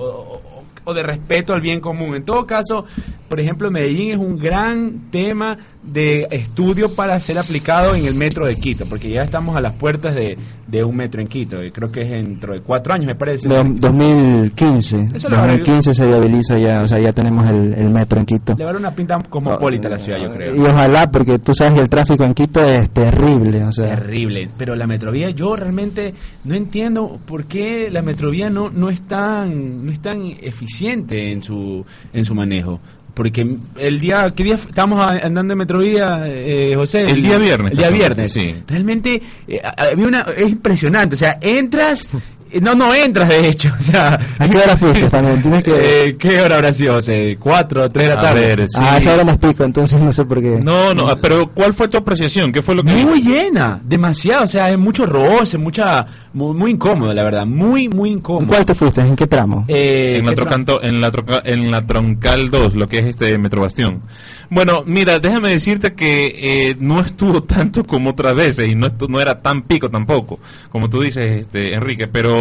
o 0.88 0.94
de 0.94 1.02
respeto 1.02 1.52
al 1.52 1.60
bien 1.60 1.80
común. 1.80 2.14
En 2.14 2.24
todo 2.24 2.46
caso, 2.46 2.84
por 3.28 3.40
ejemplo, 3.40 3.70
Medellín 3.70 4.10
es 4.12 4.16
un 4.18 4.38
gran 4.38 5.10
tema 5.10 5.56
de 5.82 6.26
estudio 6.30 6.92
para 6.94 7.18
ser 7.20 7.38
aplicado 7.38 7.94
en 7.94 8.06
el 8.06 8.14
metro 8.14 8.46
de 8.46 8.56
Quito, 8.56 8.86
porque 8.86 9.08
ya 9.08 9.22
estamos 9.22 9.56
a 9.56 9.60
las 9.60 9.72
puertas 9.74 10.14
de, 10.14 10.36
de 10.66 10.82
un 10.84 10.96
metro 10.96 11.20
en 11.20 11.28
Quito, 11.28 11.62
y 11.62 11.70
creo 11.70 11.90
que 11.92 12.02
es 12.02 12.10
dentro 12.10 12.54
de 12.54 12.60
cuatro 12.60 12.92
años, 12.92 13.06
me 13.06 13.14
parece. 13.14 13.48
Do- 13.48 13.62
2015. 13.64 15.08
Eso 15.14 15.28
le 15.28 15.36
va 15.36 15.44
a- 15.44 15.46
2015 15.48 15.94
se 15.94 16.06
viabiliza 16.06 16.58
ya, 16.58 16.82
o 16.82 16.88
sea, 16.88 16.98
ya 16.98 17.12
tenemos 17.12 17.48
el, 17.50 17.72
el 17.74 17.90
metro 17.90 18.18
en 18.18 18.26
Quito. 18.26 18.54
Le 18.56 18.64
va 18.64 18.70
a 18.70 18.72
dar 18.72 18.80
una 18.80 18.94
pinta 18.94 19.18
cosmopolita 19.28 19.88
a 19.88 19.92
la 19.92 19.98
ciudad, 19.98 20.18
yo 20.20 20.32
creo. 20.32 20.54
Y 20.56 20.60
ojalá, 20.60 21.10
porque 21.10 21.38
tú 21.38 21.54
sabes 21.54 21.74
que 21.74 21.80
el 21.80 21.88
tráfico 21.88 22.24
en 22.24 22.34
Quito 22.34 22.60
es 22.60 22.90
terrible, 22.90 23.64
o 23.64 23.72
sea. 23.72 23.94
Terrible, 23.96 24.48
pero 24.56 24.74
la 24.74 24.86
metrovía 24.86 25.30
yo 25.30 25.56
realmente 25.56 26.14
no 26.44 26.54
entiendo 26.54 27.18
por 27.26 27.44
qué 27.46 27.90
la 27.90 28.02
metrovía 28.02 28.50
no 28.50 28.70
no 28.70 28.90
es 28.90 29.02
tan 29.02 29.84
no 29.86 29.92
es 29.92 30.00
tan 30.00 30.22
eficiente 30.40 31.30
en 31.32 31.42
su 31.42 31.84
en 32.12 32.24
su 32.24 32.34
manejo. 32.34 32.80
Porque 33.16 33.56
el 33.78 33.98
día, 33.98 34.30
¿qué 34.36 34.44
día 34.44 34.56
estamos 34.56 35.00
andando 35.00 35.54
en 35.54 35.58
Metrovía, 35.58 36.24
eh, 36.26 36.74
José? 36.76 37.06
El 37.06 37.22
día 37.22 37.38
viernes, 37.38 37.72
El 37.72 37.78
día 37.78 37.88
viernes. 37.88 38.30
sí. 38.30 38.54
Realmente 38.66 39.22
eh, 39.48 39.62
había 39.64 40.06
una, 40.06 40.20
es 40.36 40.50
impresionante. 40.50 41.14
O 41.14 41.18
sea, 41.18 41.38
entras, 41.40 42.06
no, 42.60 42.74
no 42.74 42.94
entras 42.94 43.28
de 43.28 43.48
hecho. 43.48 43.68
O 43.78 43.82
sea, 43.82 44.18
¿A 44.38 44.48
qué 44.48 44.58
hora 44.58 44.76
fuiste 44.76 45.08
también? 45.08 45.40
Tienes 45.42 45.62
que... 45.62 45.72
eh, 46.08 46.16
¿qué 46.18 46.40
hora 46.40 46.56
habrá 46.56 46.72
sido, 46.72 46.94
José? 46.94 47.36
¿Cuatro, 47.38 47.88
tres 47.90 48.08
de 48.08 48.14
la 48.14 48.20
A 48.20 48.22
tarde? 48.22 48.40
ver, 48.56 48.68
sí. 48.68 48.74
Ah, 48.78 48.98
esa 48.98 49.14
hora 49.14 49.24
nos 49.24 49.38
pico, 49.38 49.62
entonces 49.64 50.00
no 50.00 50.12
sé 50.12 50.24
por 50.24 50.40
qué. 50.40 50.58
No, 50.62 50.92
no, 50.94 51.06
pero 51.20 51.50
¿cuál 51.52 51.72
fue 51.74 51.88
tu 51.88 51.96
apreciación? 51.98 52.50
¿Qué 52.52 52.62
fue 52.62 52.74
lo 52.74 52.82
que 52.82 52.90
Muy 52.92 53.22
llena, 53.22 53.80
demasiado, 53.84 54.44
o 54.44 54.48
sea, 54.48 54.66
hay 54.66 54.76
mucho 54.76 55.06
roce, 55.06 55.56
mucha, 55.58 56.04
muy, 56.32 56.54
muy 56.56 56.70
incómodo, 56.72 57.12
la 57.14 57.22
verdad, 57.22 57.46
muy, 57.46 57.88
muy 57.88 58.10
¿En 58.10 58.16
incómodo. 58.18 58.46
cuál 58.48 58.66
te 58.66 58.74
fuiste? 58.74 59.00
¿En 59.02 59.14
qué 59.16 59.26
tramo? 59.26 59.64
Eh, 59.68 60.16
en 60.18 60.26
la, 60.26 60.34
¿qué 60.34 60.40
tra- 60.42 60.44
trocanto- 60.46 60.80
en, 60.82 61.00
la 61.00 61.10
troca- 61.12 61.42
en 61.44 61.70
la 61.70 61.86
troncal 61.86 62.50
2, 62.50 62.74
lo 62.74 62.88
que 62.88 62.98
es 62.98 63.06
este 63.06 63.38
Metro 63.38 63.60
Bastión. 63.62 64.02
Bueno, 64.48 64.84
mira, 64.86 65.18
déjame 65.18 65.50
decirte 65.50 65.94
que 65.94 66.68
eh, 66.70 66.76
no 66.78 67.00
estuvo 67.00 67.42
tanto 67.44 67.84
como 67.84 68.10
otras 68.10 68.34
veces 68.36 68.68
y 68.68 68.74
no, 68.74 68.88
no 69.08 69.20
era 69.20 69.40
tan 69.42 69.62
pico 69.62 69.90
tampoco, 69.90 70.38
como 70.70 70.88
tú 70.90 71.00
dices, 71.02 71.40
este, 71.40 71.74
Enrique, 71.74 72.06
pero 72.06 72.35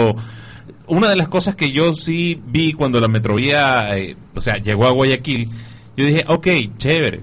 una 0.87 1.09
de 1.09 1.15
las 1.15 1.27
cosas 1.27 1.55
que 1.55 1.71
yo 1.71 1.93
sí 1.93 2.39
vi 2.47 2.73
cuando 2.73 2.99
la 2.99 3.07
Metrovía, 3.07 3.97
eh, 3.97 4.15
o 4.35 4.41
sea, 4.41 4.55
llegó 4.57 4.87
a 4.87 4.91
Guayaquil, 4.91 5.49
yo 5.97 6.05
dije, 6.05 6.25
ok, 6.27 6.47
chévere, 6.77 7.21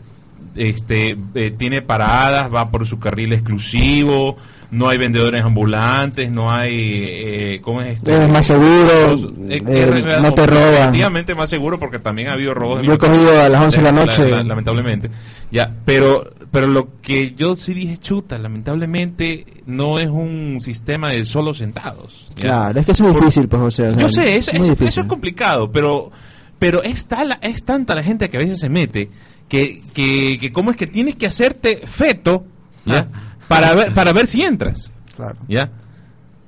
este, 0.57 1.17
eh, 1.35 1.51
tiene 1.57 1.83
paradas, 1.83 2.53
va 2.53 2.71
por 2.71 2.87
su 2.87 2.99
carril 2.99 3.33
exclusivo, 3.33 4.37
no 4.71 4.89
hay 4.89 4.97
vendedores 4.97 5.45
ambulantes, 5.45 6.31
no 6.31 6.51
hay, 6.51 6.73
eh, 6.75 7.61
¿cómo 7.63 7.83
es 7.83 7.97
esto? 7.97 8.11
Es 8.11 8.29
más 8.29 8.47
seguro, 8.47 9.15
Eh, 9.49 9.63
eh, 9.67 10.19
no 10.21 10.33
te 10.33 10.47
roban. 10.47 10.71
Definitivamente 10.73 11.35
más 11.35 11.51
seguro 11.51 11.79
porque 11.79 11.99
también 11.99 12.29
ha 12.29 12.33
habido 12.33 12.55
robos. 12.55 12.83
Yo 12.83 12.95
he 12.95 12.99
cogido 12.99 13.39
a 13.39 13.49
las 13.51 13.61
11 13.63 13.77
de 13.79 13.85
la 13.85 13.93
noche. 13.93 14.29
lamentablemente. 14.31 15.11
Ya, 15.51 15.71
pero 15.85 16.33
pero 16.51 16.67
lo 16.67 17.01
que 17.01 17.35
yo 17.35 17.57
sí 17.57 17.75
dije, 17.75 17.97
chuta, 17.99 18.39
lamentablemente 18.39 19.45
no 19.67 19.99
es 19.99 20.09
un 20.09 20.61
sistema 20.63 21.09
de 21.11 21.25
solo 21.25 21.55
sentados. 21.55 22.29
¿ya? 22.37 22.43
Claro, 22.43 22.81
es 22.81 22.87
que 22.87 22.93
eso 22.93 23.09
es 23.09 23.15
difícil, 23.15 23.49
pues, 23.49 23.63
José. 23.63 23.89
o 23.89 23.93
sea, 23.95 24.03
Yo 24.03 24.09
sé, 24.09 24.37
es- 24.37 24.49
es- 24.49 24.63
difícil. 24.63 24.89
eso 24.89 25.01
es 25.03 25.07
complicado, 25.07 25.71
pero 25.71 26.11
pero 26.59 26.83
es, 26.85 27.07
tal- 27.07 27.39
es 27.43 27.65
tanta 27.65 27.95
la 27.95 28.03
gente 28.05 28.31
que 28.31 28.37
a 28.37 28.41
veces 28.41 28.61
se 28.61 28.69
mete 28.69 29.11
que, 29.49 29.83
que, 29.95 30.39
que 30.41 30.53
cómo 30.53 30.71
es 30.71 30.77
que 30.77 30.87
tienes 30.87 31.17
que 31.17 31.27
hacerte 31.27 31.83
feto 31.87 32.45
¿ya? 32.85 33.09
para 33.49 33.75
ver 33.75 33.93
para 33.95 34.13
ver 34.13 34.29
si 34.29 34.43
entras. 34.43 34.93
Claro. 35.17 35.37
¿Ya? 35.49 35.71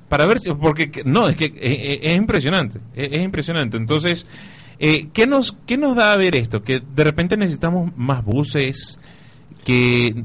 Para 0.09 0.25
ver 0.25 0.39
si, 0.39 0.51
porque 0.53 0.89
que- 0.91 1.03
no, 1.03 1.27
es 1.27 1.35
que 1.35 1.45
eh, 1.45 1.53
eh, 1.59 1.99
es, 2.03 2.15
impresionante, 2.17 2.79
es, 2.95 3.11
es 3.11 3.23
impresionante. 3.23 3.75
Entonces, 3.77 4.25
eh, 4.79 5.07
¿qué, 5.13 5.25
nos, 5.27 5.55
¿qué 5.65 5.77
nos 5.77 5.95
da 5.95 6.13
a 6.13 6.17
ver 6.17 6.35
esto? 6.35 6.61
Que 6.63 6.79
de 6.79 7.03
repente 7.03 7.35
necesitamos 7.37 7.91
más 7.97 8.23
buses, 8.23 8.97
que 9.65 10.23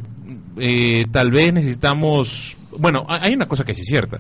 eh, 0.59 1.07
tal 1.11 1.31
vez 1.31 1.53
necesitamos, 1.53 2.57
bueno, 2.79 3.05
hay 3.09 3.35
una 3.35 3.47
cosa 3.47 3.65
que 3.65 3.75
sí 3.75 3.83
es 3.83 3.89
cierta, 3.89 4.19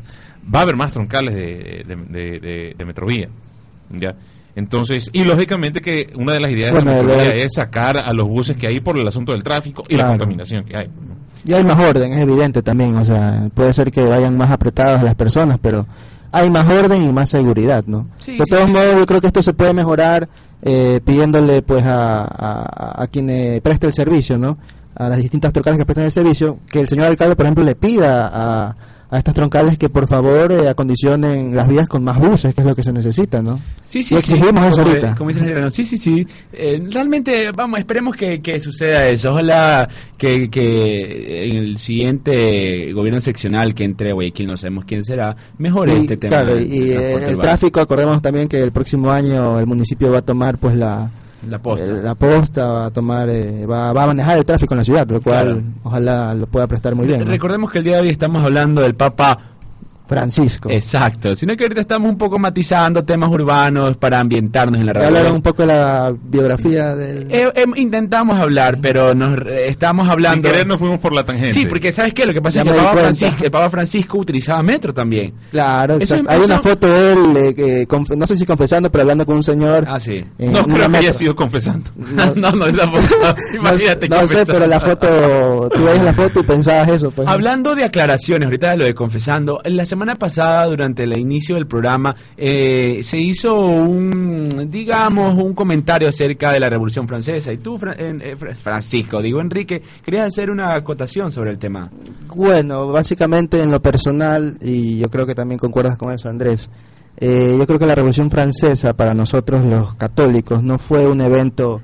va 0.52 0.61
a 0.61 0.62
haber 0.62 0.76
más 0.76 0.92
troncales 0.92 1.35
de, 1.35 1.85
de, 1.87 1.97
de- 1.97 2.40
de- 2.40 2.75
de 2.76 2.85
Metrovía, 2.85 3.28
¿ya? 3.90 4.14
Entonces, 4.57 5.09
y 5.12 5.25
lógicamente 5.25 5.80
que 5.80 6.12
una 6.16 6.33
de 6.33 6.40
las 6.40 6.50
ideas 6.50 6.73
Bueno, 6.73 6.90
de 6.90 6.97
la 6.97 7.02
Metrovía 7.04 7.45
es 7.45 7.52
sacar 7.54 7.97
a 7.97 8.12
los 8.12 8.26
buses 8.26 8.57
que 8.57 8.66
hay 8.66 8.80
por 8.80 8.99
el 8.99 9.07
asunto 9.07 9.33
del 9.33 9.42
tráfico 9.45 9.83
y 9.88 9.97
la 9.97 10.09
contaminación 10.09 10.64
que 10.64 10.76
hay. 10.76 10.88
¿no? 10.88 11.14
Y 11.45 11.52
hay 11.54 11.64
más 11.64 11.78
orden, 11.78 12.12
es 12.12 12.19
evidente 12.21 12.61
también, 12.62 12.97
o 12.97 13.04
sea, 13.04 13.49
puede 13.54 13.73
ser 13.73 13.90
que 13.90 14.02
vayan 14.04 14.37
más 14.37 14.50
apretadas 14.50 15.02
las 15.02 15.14
personas, 15.14 15.59
pero 15.62 15.87
hay 16.33 16.50
más 16.50 16.69
orden 16.69 17.02
y 17.02 17.12
más 17.12 17.28
seguridad, 17.30 17.85
¿no? 17.87 18.09
Sí, 18.19 18.33
de 18.37 18.45
sí, 18.45 18.50
todos 18.50 18.66
sí. 18.66 18.71
modos, 18.73 18.95
yo 18.97 19.07
creo 19.07 19.21
que 19.21 19.28
esto 19.28 19.42
se 19.42 19.54
puede 19.54 19.73
mejorar 19.73 20.28
eh, 20.62 21.00
pidiéndole 21.04 21.62
pues 21.62 21.85
a, 21.87 22.23
a, 22.25 23.02
a 23.02 23.07
quien 23.07 23.30
eh, 23.30 23.61
preste 23.62 23.87
el 23.87 23.92
servicio, 23.95 24.37
¿no? 24.37 24.59
A 24.94 25.09
las 25.09 25.18
distintas 25.23 25.52
troncales 25.52 25.78
que 25.78 25.87
prestan 25.87 26.04
el 26.06 26.12
servicio, 26.12 26.59
que 26.70 26.80
el 26.80 26.88
señor 26.88 27.06
alcalde, 27.06 27.37
por 27.37 27.47
ejemplo, 27.47 27.64
le 27.64 27.75
pida 27.76 28.28
a, 28.32 28.76
a 29.09 29.18
estas 29.18 29.35
troncales 29.35 29.78
que 29.78 29.88
por 29.88 30.09
favor 30.09 30.50
eh, 30.52 30.68
acondicionen 30.68 31.54
las 31.54 31.68
vías 31.68 31.87
con 31.88 32.02
más 32.04 32.18
buses, 32.18 32.52
que 32.54 32.61
es 32.61 32.66
lo 32.66 32.75
que 32.75 32.82
se 32.82 32.92
necesita, 32.92 33.40
¿no? 33.40 33.59
Sí, 33.87 34.02
sí, 34.04 34.14
Y 34.14 34.18
exigimos 34.18 34.62
sí, 34.62 34.68
eso 34.68 34.76
como- 34.82 34.88
ahorita. 34.88 35.14
como 35.16 35.30
dice. 35.30 35.70
Sí, 35.70 35.85
sí, 35.85 35.97
sí. 35.97 36.26
Eh, 36.52 36.82
realmente, 36.90 37.50
vamos, 37.52 37.78
esperemos 37.78 38.16
que, 38.16 38.40
que 38.42 38.59
suceda 38.61 39.06
eso. 39.09 39.30
Ojalá 39.30 39.88
que, 40.18 40.50
que 40.50 41.49
en 41.50 41.56
el 41.56 41.78
siguiente 41.78 42.92
gobierno 42.92 43.20
seccional 43.20 43.75
que 43.75 43.85
entre 43.85 44.12
Guayaquil, 44.12 44.47
no 44.49 44.56
sabemos 44.56 44.85
quién 44.87 45.04
será, 45.04 45.37
mejore 45.59 45.94
Y, 45.94 46.00
este 46.02 46.16
tema. 46.16 46.37
claro, 46.37 46.56
del 46.56 46.73
y 46.73 46.90
eh, 46.92 47.14
el 47.28 47.38
tráfico, 47.38 47.80
acordemos 47.80 48.20
también 48.20 48.49
que 48.49 48.61
el 48.61 48.73
próximo 48.73 49.11
año 49.11 49.59
el 49.61 49.66
municipio 49.66 50.11
va 50.12 50.18
a 50.18 50.23
tomar 50.23 50.59
pues 50.59 50.76
la 50.76 51.11
La 51.49 51.59
posta. 51.59 51.85
el- 51.85 52.04
la 52.04 52.14
posta 52.14 52.66
va 52.66 52.87
a 52.87 52.90
tomar 52.90 53.28
eh, 53.30 53.64
va, 53.66 53.92
va 53.92 54.02
a 54.04 54.06
manejar 54.09 54.37
el 54.38 54.44
tráfico 54.44 54.75
en 54.75 54.78
la 54.78 54.85
ciudad, 54.85 55.09
lo 55.09 55.20
cual 55.20 55.44
Claro. 55.47 55.62
ojalá 55.85 56.35
lo 56.35 56.47
pueda 56.47 56.66
prestar 56.66 56.94
muy 56.94 57.06
bien. 57.06 57.20
¿no? 57.25 57.30
Recordemos 57.30 57.70
que 57.70 57.78
el 57.78 57.85
día 57.85 57.97
de 57.97 58.02
hoy 58.02 58.09
estamos 58.11 58.42
hablando 58.42 58.82
del 58.82 58.94
Papa 58.94 59.38
Francisco. 60.11 60.69
Exacto, 60.71 61.35
sino 61.35 61.57
que 61.57 61.64
ahorita 61.64 61.81
estamos 61.81 62.11
un 62.11 62.19
poco 62.19 62.38
matizando 62.38 63.05
temas 63.05 63.31
urbanos 63.31 63.97
para 63.97 64.19
ambientarnos 64.21 64.81
en 64.81 64.87
la 64.87 64.93
radio. 64.93 65.07
hablaron 65.09 65.33
un 65.37 65.43
poco 65.43 65.62
de 65.62 65.69
la 65.69 66.12
biografía 66.23 66.95
del 66.97 67.31
Eh, 67.31 67.50
eh, 67.55 67.64
intentamos 67.76 68.38
hablar, 68.40 68.79
pero 68.83 69.14
nos 69.14 69.38
eh, 69.47 69.69
estamos 69.69 70.05
Sin 70.07 70.12
hablando. 70.12 70.49
querer 70.50 70.67
nos 70.67 70.79
fuimos 70.79 70.99
por 70.99 71.12
la 71.12 71.25
tangente. 71.25 71.52
Sí, 71.52 71.67
porque 71.67 71.93
¿sabes 71.93 72.12
qué? 72.12 72.26
Lo 72.26 72.33
que 72.33 72.43
pasa 72.43 72.62
Ya 72.64 72.71
es 72.71 72.76
que 72.76 72.81
el 72.81 72.85
Papa. 72.87 72.99
Francisco, 72.99 73.45
el 73.45 73.50
Papa 73.50 73.71
Francisco 73.71 74.19
utilizaba 74.19 74.62
metro 74.62 74.93
también. 74.93 75.33
Claro, 75.50 75.97
Eso 76.00 76.17
es- 76.17 76.23
hay 76.29 76.40
una 76.40 76.55
eso- 76.57 76.62
foto 76.64 76.87
de 76.88 77.12
él 77.12 77.37
eh, 77.37 77.55
que 77.55 77.87
conf- 77.88 78.17
no 78.17 78.26
sé 78.26 78.37
si 78.37 78.45
confesando, 78.45 78.90
pero 78.90 79.02
hablando 79.02 79.25
con 79.25 79.37
un 79.37 79.43
señor. 79.45 79.85
Ah, 79.88 80.00
sí. 80.00 80.25
No 80.38 80.64
una 80.64 80.75
creo 80.75 80.90
que 80.90 80.97
haya 80.99 81.12
sido 81.12 81.37
confesando. 81.37 81.90
No, 81.97 82.35
no, 82.35 82.50
no, 82.52 82.67
es 82.67 82.75
la 82.75 82.90
foto. 82.90 83.00
No, 83.21 83.57
Imagínate. 83.59 84.09
no 84.09 84.17
sé, 84.17 84.21
confesando. 84.23 84.52
pero 84.55 84.67
la 84.67 84.81
foto, 84.81 85.69
tú 85.73 85.85
veías 85.85 86.02
la 86.05 86.12
foto 86.14 86.40
y 86.40 86.43
pensabas 86.43 86.88
eso, 86.88 87.11
pues. 87.11 87.29
Hablando 87.29 87.75
de 87.75 87.85
aclaraciones, 87.85 88.47
ahorita 88.47 88.71
de 88.71 88.76
lo 88.76 88.85
de 88.85 88.95
confesando, 88.95 89.61
la 89.64 89.85
semana 89.85 90.00
pasada, 90.16 90.66
durante 90.66 91.04
el 91.04 91.16
inicio 91.19 91.54
del 91.57 91.66
programa, 91.66 92.14
eh, 92.37 93.00
se 93.02 93.19
hizo 93.19 93.59
un, 93.59 94.69
digamos, 94.71 95.35
un 95.42 95.54
comentario 95.54 96.09
acerca 96.09 96.52
de 96.52 96.61
la 96.61 96.69
Revolución 96.69 97.07
Francesa. 97.09 97.52
Y 97.52 97.59
tú, 97.59 97.78
Fra- 97.78 97.95
eh, 97.99 98.35
Fra- 98.37 98.54
Francisco, 98.54 99.21
digo 99.23 99.40
Enrique, 99.40 99.83
querías 100.04 100.26
hacer 100.26 100.50
una 100.50 100.75
acotación 100.75 101.30
sobre 101.30 101.50
el 101.50 101.59
tema. 101.59 101.90
Bueno, 102.35 102.88
básicamente 102.88 103.62
en 103.62 103.71
lo 103.71 103.80
personal, 103.80 104.57
y 104.61 104.99
yo 104.99 105.09
creo 105.09 105.26
que 105.26 105.35
también 105.35 105.59
concuerdas 105.59 105.97
con 105.97 106.12
eso, 106.12 106.28
Andrés, 106.28 106.69
eh, 107.16 107.57
yo 107.59 107.66
creo 107.66 107.78
que 107.78 107.87
la 107.87 107.95
Revolución 107.95 108.30
Francesa 108.30 108.95
para 108.95 109.12
nosotros 109.14 109.64
los 109.66 109.95
católicos 109.95 110.62
no 110.62 110.78
fue 110.78 111.07
un 111.07 111.21
evento 111.21 111.80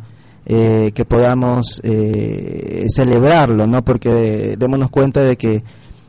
eh, 0.46 0.92
que 0.94 1.04
podamos 1.04 1.80
eh, 1.82 2.86
celebrarlo, 2.88 3.66
¿no? 3.66 3.84
Porque 3.84 4.54
démonos 4.56 4.90
cuenta 4.90 5.20
de 5.20 5.36
que 5.36 5.62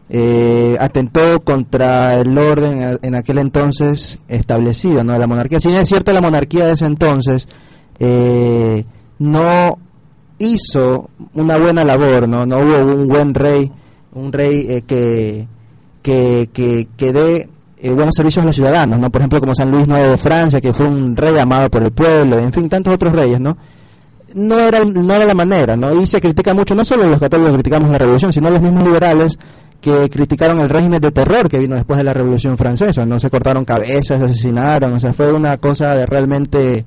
eh, 0.09 0.77
atentó 0.79 1.41
contra 1.43 2.15
el 2.15 2.37
orden 2.37 2.97
en- 3.01 3.15
aquel 3.15 3.39
entonces 3.39 4.19
establecido, 4.27 5.03
¿no? 5.03 5.13
De 5.13 5.19
la 5.19 5.27
monarquía. 5.27 5.59
Si 5.59 5.67
bien 5.67 5.81
es 5.81 5.89
cierto, 5.89 6.11
la 6.13 6.21
monarquía 6.21 6.65
de 6.67 6.73
ese 6.73 6.85
entonces 6.85 7.47
eh, 7.99 8.85
no 9.19 9.77
hizo 10.39 11.09
una 11.33 11.57
buena 11.57 11.83
labor, 11.83 12.27
¿no? 12.29 12.45
No 12.45 12.59
hubo 12.59 12.75
un 12.93 13.07
buen 13.07 13.33
rey, 13.33 13.71
un 14.13 14.31
rey 14.31 14.65
eh, 14.69 14.81
que, 14.83 15.47
que, 16.01 16.49
que, 16.53 16.87
que 16.95 17.11
dé 17.11 17.49
eh, 17.79 17.91
buenos 17.91 18.15
servicios 18.15 18.43
a 18.43 18.45
los 18.45 18.55
ciudadanos, 18.55 18.99
¿no? 18.99 19.09
Por 19.09 19.21
ejemplo, 19.21 19.39
como 19.39 19.53
San 19.55 19.71
Luis 19.71 19.87
IX 19.87 19.95
de 20.11 20.17
Francia, 20.17 20.61
que 20.61 20.73
fue 20.73 20.87
un 20.87 21.15
rey 21.17 21.37
amado 21.37 21.69
por 21.69 21.83
el 21.83 21.91
pueblo, 21.91 22.37
en 22.39 22.53
fin, 22.53 22.69
tantos 22.69 22.93
otros 22.93 23.13
reyes, 23.13 23.39
¿no? 23.39 23.57
No 24.35 24.59
era, 24.59 24.83
no 24.85 25.13
era 25.13 25.25
la 25.25 25.33
manera, 25.33 25.75
¿no? 25.75 25.99
Y 25.99 26.05
se 26.05 26.21
critica 26.21 26.53
mucho, 26.53 26.75
no 26.75 26.85
solo 26.85 27.07
los 27.07 27.19
católicos 27.19 27.53
criticamos 27.53 27.89
la 27.89 27.97
revolución, 27.97 28.31
sino 28.31 28.49
los 28.49 28.61
mismos 28.61 28.83
liberales 28.83 29.37
que 29.81 30.09
criticaron 30.09 30.59
el 30.59 30.69
régimen 30.69 30.99
de 31.01 31.11
terror 31.11 31.49
que 31.49 31.59
vino 31.59 31.75
después 31.75 31.97
de 31.97 32.03
la 32.03 32.13
revolución 32.13 32.57
francesa, 32.57 33.05
¿no? 33.05 33.19
Se 33.19 33.29
cortaron 33.29 33.63
cabezas, 33.65 34.19
se 34.19 34.25
asesinaron, 34.25 34.93
o 34.93 34.99
sea, 34.99 35.13
fue 35.13 35.31
una 35.31 35.57
cosa 35.57 35.95
de 35.95 36.05
realmente... 36.05 36.77
eh, 36.79 36.85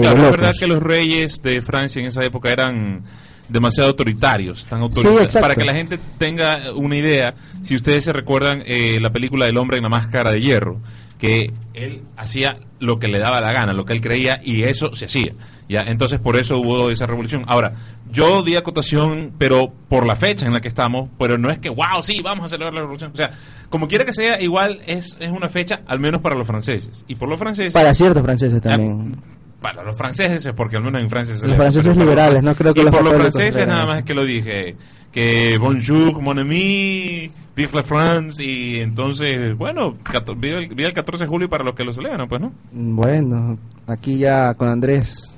Claro, 0.00 0.24
es 0.26 0.30
verdad 0.32 0.50
que 0.58 0.66
los 0.66 0.82
reyes 0.82 1.42
de 1.42 1.60
Francia 1.60 2.00
en 2.00 2.06
esa 2.08 2.22
época 2.24 2.50
eran 2.50 3.02
demasiado 3.48 3.90
autoritarios, 3.90 4.66
tan 4.66 4.80
autoritarios. 4.82 5.34
Para 5.40 5.54
que 5.54 5.64
la 5.64 5.74
gente 5.74 5.98
tenga 6.18 6.72
una 6.74 6.96
idea, 6.96 7.34
si 7.62 7.74
ustedes 7.74 8.04
se 8.04 8.12
recuerdan 8.12 8.62
eh, 8.66 8.98
la 9.00 9.10
película 9.10 9.46
del 9.46 9.56
hombre 9.56 9.78
en 9.78 9.82
la 9.84 9.88
máscara 9.88 10.30
de 10.30 10.40
hierro, 10.40 10.80
que 11.18 11.52
él 11.74 12.02
hacía 12.16 12.58
lo 12.78 12.98
que 12.98 13.08
le 13.08 13.18
daba 13.18 13.40
la 13.40 13.52
gana, 13.52 13.72
lo 13.72 13.84
que 13.84 13.92
él 13.94 14.00
creía 14.00 14.38
y 14.42 14.62
eso 14.62 14.94
se 14.94 15.06
hacía. 15.06 15.32
Ya, 15.68 15.82
entonces 15.82 16.18
por 16.18 16.36
eso 16.36 16.58
hubo 16.58 16.90
esa 16.90 17.06
revolución. 17.06 17.44
Ahora, 17.46 17.72
yo 18.10 18.42
di 18.42 18.56
acotación, 18.56 19.32
pero 19.36 19.70
por 19.88 20.06
la 20.06 20.16
fecha 20.16 20.46
en 20.46 20.54
la 20.54 20.60
que 20.60 20.68
estamos, 20.68 21.10
pero 21.18 21.36
no 21.36 21.50
es 21.50 21.58
que, 21.58 21.68
wow, 21.68 22.00
sí, 22.02 22.22
vamos 22.22 22.46
a 22.46 22.48
celebrar 22.48 22.72
la 22.72 22.80
revolución. 22.80 23.10
O 23.12 23.16
sea, 23.16 23.30
como 23.68 23.86
quiera 23.86 24.06
que 24.06 24.14
sea, 24.14 24.40
igual 24.40 24.80
es, 24.86 25.16
es 25.20 25.30
una 25.30 25.48
fecha, 25.48 25.80
al 25.86 26.00
menos 26.00 26.22
para 26.22 26.34
los 26.34 26.46
franceses. 26.46 27.04
Y 27.06 27.16
por 27.16 27.28
los 27.28 27.38
franceses... 27.38 27.74
Para 27.74 27.92
ciertos 27.92 28.22
franceses 28.22 28.62
también. 28.62 29.16
Para 29.60 29.82
los 29.82 29.94
franceses, 29.94 30.52
porque 30.56 30.76
al 30.76 30.84
menos 30.84 31.02
en 31.02 31.10
Francia 31.10 31.34
se 31.34 31.46
Los 31.46 31.56
franceses 31.56 31.96
liberales, 31.96 32.42
no 32.42 32.54
creo 32.54 32.72
que 32.72 32.80
y 32.80 32.84
los 32.84 32.94
por 32.94 33.04
los 33.04 33.14
franceses 33.14 33.66
nada 33.66 33.86
más 33.86 34.04
que 34.04 34.14
lo 34.14 34.24
dije, 34.24 34.76
que 35.12 35.58
bonjour, 35.58 36.22
mon 36.22 36.38
ami, 36.38 37.28
vive 37.56 37.70
la 37.74 37.82
France, 37.82 38.42
y 38.42 38.78
entonces, 38.78 39.58
bueno, 39.58 39.96
vive 40.36 40.58
el, 40.58 40.68
vive 40.68 40.86
el 40.86 40.94
14 40.94 41.24
de 41.24 41.28
julio 41.28 41.48
para 41.48 41.64
los 41.64 41.74
que 41.74 41.82
lo 41.82 41.92
celebran, 41.92 42.28
pues, 42.28 42.40
¿no? 42.40 42.52
Bueno, 42.70 43.58
aquí 43.88 44.16
ya 44.18 44.54
con 44.54 44.68
Andrés 44.68 45.37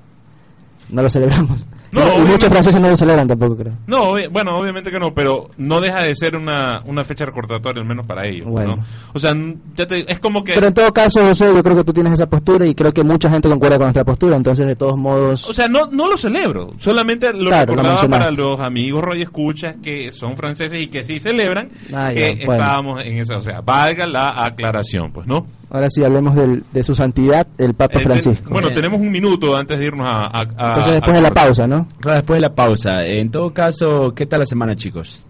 no 0.92 1.02
lo 1.02 1.10
celebramos. 1.10 1.66
No, 1.92 2.18
y 2.18 2.22
muchos 2.22 2.48
franceses 2.48 2.80
no 2.80 2.88
lo 2.88 2.96
celebran 2.96 3.26
tampoco, 3.26 3.56
creo. 3.56 3.72
No, 3.88 4.12
obvi- 4.12 4.28
bueno, 4.30 4.56
obviamente 4.56 4.90
que 4.92 5.00
no, 5.00 5.12
pero 5.12 5.50
no 5.58 5.80
deja 5.80 6.02
de 6.02 6.14
ser 6.14 6.36
una, 6.36 6.80
una 6.86 7.04
fecha 7.04 7.26
recordatoria, 7.26 7.82
al 7.82 7.88
menos 7.88 8.06
para 8.06 8.26
ellos, 8.26 8.46
Bueno. 8.48 8.76
¿no? 8.76 8.84
O 9.12 9.18
sea, 9.18 9.34
ya 9.74 9.86
te- 9.86 10.10
es 10.10 10.20
como 10.20 10.44
que... 10.44 10.52
Pero 10.54 10.68
en 10.68 10.74
todo 10.74 10.92
caso, 10.92 11.20
José, 11.26 11.52
yo 11.54 11.62
creo 11.64 11.76
que 11.76 11.84
tú 11.84 11.92
tienes 11.92 12.12
esa 12.12 12.28
postura 12.30 12.64
y 12.64 12.74
creo 12.76 12.92
que 12.92 13.02
mucha 13.02 13.28
gente 13.28 13.48
concuerda 13.48 13.76
con 13.76 13.86
nuestra 13.86 14.04
postura, 14.04 14.36
entonces 14.36 14.66
de 14.68 14.76
todos 14.76 14.96
modos... 14.98 15.48
O 15.48 15.52
sea, 15.52 15.66
no, 15.68 15.86
no 15.86 16.08
lo 16.08 16.16
celebro, 16.16 16.70
solamente 16.78 17.32
lo 17.32 17.48
Claro, 17.50 17.74
lo 17.74 17.82
recordaba 17.82 17.96
para 18.08 18.08
mencionaste. 18.26 18.42
los 18.42 18.60
amigos 18.60 19.02
Roy 19.02 19.22
Escuchas 19.22 19.74
que 19.82 20.12
son 20.12 20.36
franceses 20.36 20.80
y 20.80 20.86
que 20.86 21.04
sí 21.04 21.18
celebran, 21.18 21.70
Ah, 21.92 22.12
que 22.14 22.42
bueno. 22.46 22.52
estábamos 22.52 23.04
en 23.04 23.16
esa, 23.18 23.36
o 23.36 23.40
sea, 23.42 23.62
valga 23.62 24.06
la 24.06 24.44
aclaración, 24.44 25.10
pues, 25.12 25.26
¿no? 25.26 25.44
Ahora 25.70 25.88
sí, 25.90 26.02
hablemos 26.02 26.34
del- 26.34 26.64
de 26.72 26.82
su 26.84 26.94
santidad, 26.94 27.46
el 27.58 27.74
Papa 27.74 28.00
Eh, 28.00 28.02
Francisco. 28.02 28.50
bueno, 28.50 28.68
Bien. 28.68 28.74
tenemos 28.76 29.00
un 29.00 29.10
minuto 29.10 29.56
antes 29.56 29.78
de 29.78 29.84
irnos 29.86 30.06
a... 30.06 30.26
a- 30.26 30.40
a- 30.40 30.68
entonces 30.68 30.94
después 30.94 31.12
a- 31.12 31.16
de 31.16 31.22
la 31.22 31.30
pausa, 31.30 31.66
¿no? 31.68 31.86
Claro, 32.00 32.16
después 32.18 32.36
de 32.38 32.40
la 32.40 32.54
pausa. 32.54 33.06
En 33.06 33.30
todo 33.30 33.54
caso, 33.54 34.12
¿qué 34.14 34.26
tal 34.26 34.40
la 34.40 34.46
semana, 34.46 34.74
chicos? 34.74 35.22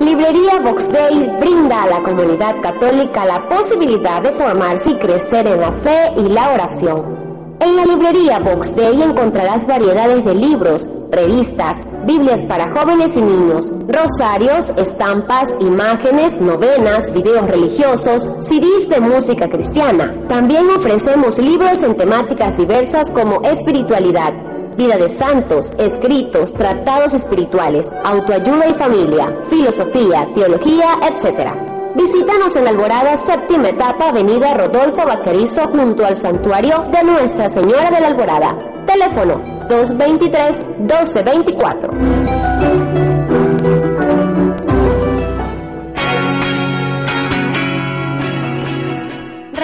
Librería 0.00 0.60
Box 0.60 0.88
Day 0.92 1.28
brinda 1.40 1.82
a 1.82 1.88
la 1.88 2.00
comunidad 2.02 2.60
católica 2.62 3.24
la 3.24 3.48
posibilidad 3.48 4.22
de 4.22 4.30
formarse 4.32 4.90
y 4.90 4.98
crecer 4.98 5.48
en 5.48 5.60
la 5.60 5.72
fe 5.72 6.12
y 6.16 6.28
la 6.28 6.52
oración. 6.52 7.27
En 7.60 7.74
la 7.74 7.84
librería 7.84 8.38
Box 8.38 8.74
Day 8.76 9.02
encontrarás 9.02 9.66
variedades 9.66 10.24
de 10.24 10.34
libros, 10.34 10.88
revistas, 11.10 11.82
Biblias 12.06 12.42
para 12.44 12.70
jóvenes 12.72 13.10
y 13.16 13.20
niños, 13.20 13.72
rosarios, 13.88 14.70
estampas, 14.78 15.48
imágenes, 15.60 16.40
novenas, 16.40 17.04
videos 17.12 17.46
religiosos, 17.50 18.30
CDs 18.42 18.88
de 18.88 19.00
música 19.00 19.48
cristiana. 19.48 20.14
También 20.28 20.70
ofrecemos 20.70 21.38
libros 21.38 21.82
en 21.82 21.96
temáticas 21.96 22.56
diversas 22.56 23.10
como 23.10 23.42
espiritualidad, 23.42 24.32
vida 24.76 24.96
de 24.96 25.10
santos, 25.10 25.74
escritos, 25.78 26.52
tratados 26.54 27.12
espirituales, 27.12 27.88
autoayuda 28.04 28.68
y 28.68 28.74
familia, 28.74 29.36
filosofía, 29.50 30.28
teología, 30.32 30.94
etc. 31.02 31.67
Visítanos 31.94 32.54
en 32.56 32.68
Alborada, 32.68 33.16
séptima 33.16 33.68
etapa, 33.68 34.10
avenida 34.10 34.52
Rodolfo 34.54 35.06
Vaquerizo, 35.06 35.68
junto 35.68 36.04
al 36.04 36.16
santuario 36.16 36.84
de 36.92 37.02
Nuestra 37.02 37.48
Señora 37.48 37.90
de 37.90 38.00
la 38.00 38.08
Alborada. 38.08 38.54
Teléfono 38.86 39.40
223-1224. 39.68 42.37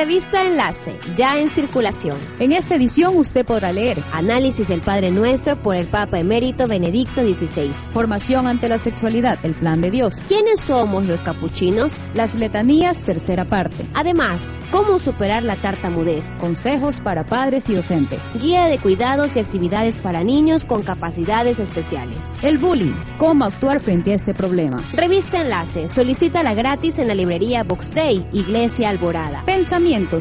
Revista 0.07 0.45
Enlace, 0.45 1.01
ya 1.17 1.39
en 1.39 1.49
circulación. 1.49 2.19
En 2.39 2.53
esta 2.53 2.75
edición 2.75 3.17
usted 3.17 3.43
podrá 3.47 3.73
leer 3.73 3.97
Análisis 4.13 4.69
del 4.69 4.83
Padre 4.83 5.11
Nuestro 5.11 5.57
por 5.57 5.77
el 5.77 5.87
Papa 5.87 6.19
Emérito 6.21 6.69
Benedicto 6.69 7.23
XVI. 7.23 7.73
Formación 7.95 8.47
ante 8.47 8.69
la 8.69 8.79
sexualidad, 8.79 9.39
el 9.45 9.55
plan 9.55 9.81
de 9.81 9.91
Dios, 9.91 10.13
¿Quiénes 10.29 10.61
somos 10.61 11.07
los 11.07 11.23
capuchinos? 11.23 11.95
las 12.13 12.35
letanías, 12.35 13.01
tercera 13.01 13.47
parte, 13.47 13.87
Además, 13.95 14.43
cómo 14.71 14.99
superar 14.99 15.43
la 15.43 15.57
tartamudez. 15.57 16.33
consejos 16.39 17.01
para 17.01 17.25
padres 17.25 17.71
y 17.71 17.75
docentes, 17.75 18.21
Guía 18.43 18.67
de 18.67 18.77
cuidados 18.79 19.37
y 19.37 19.39
actividades 19.39 19.97
para 19.97 20.23
niños 20.23 20.65
con 20.65 20.83
capacidades 20.83 21.59
especiales. 21.59 22.19
el 22.43 22.59
bullying, 22.59 22.93
cómo 23.17 23.47
actuar 23.47 23.81
frente 23.81 24.13
a 24.13 24.17
este 24.17 24.35
problema, 24.35 24.83
Revista 24.93 25.41
Enlace, 25.41 25.89
solicítala 25.89 26.53
gratis 26.53 26.99
en 26.99 27.09
la 27.09 27.15
librería 27.15 27.63
Box 27.65 27.91
Day, 27.95 28.27
Iglesia 28.35 28.91
Alborada. 28.91 29.43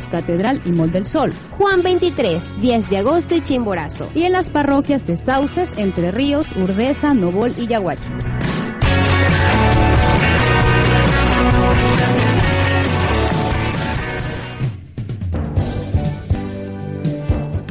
Catedral 0.10 0.62
y 0.66 0.72
Mol 0.72 0.92
del 0.92 1.06
Sol, 1.06 1.34
Juan 1.58 1.82
23, 1.82 2.62
10 2.62 2.90
de 2.90 2.98
agosto 2.98 3.36
y 3.36 3.42
Chimborazo. 3.42 4.10
y 4.14 4.24
en 4.24 4.32
las 4.32 4.50
parroquias 4.50 5.06
de 5.08 5.18
Sauces, 5.18 5.70
Entre 5.78 6.12
Ríos, 6.12 6.48
Urdesa, 6.56 7.14
Novol 7.14 7.54
y 7.58 7.68
Yaguachi. 7.68 8.10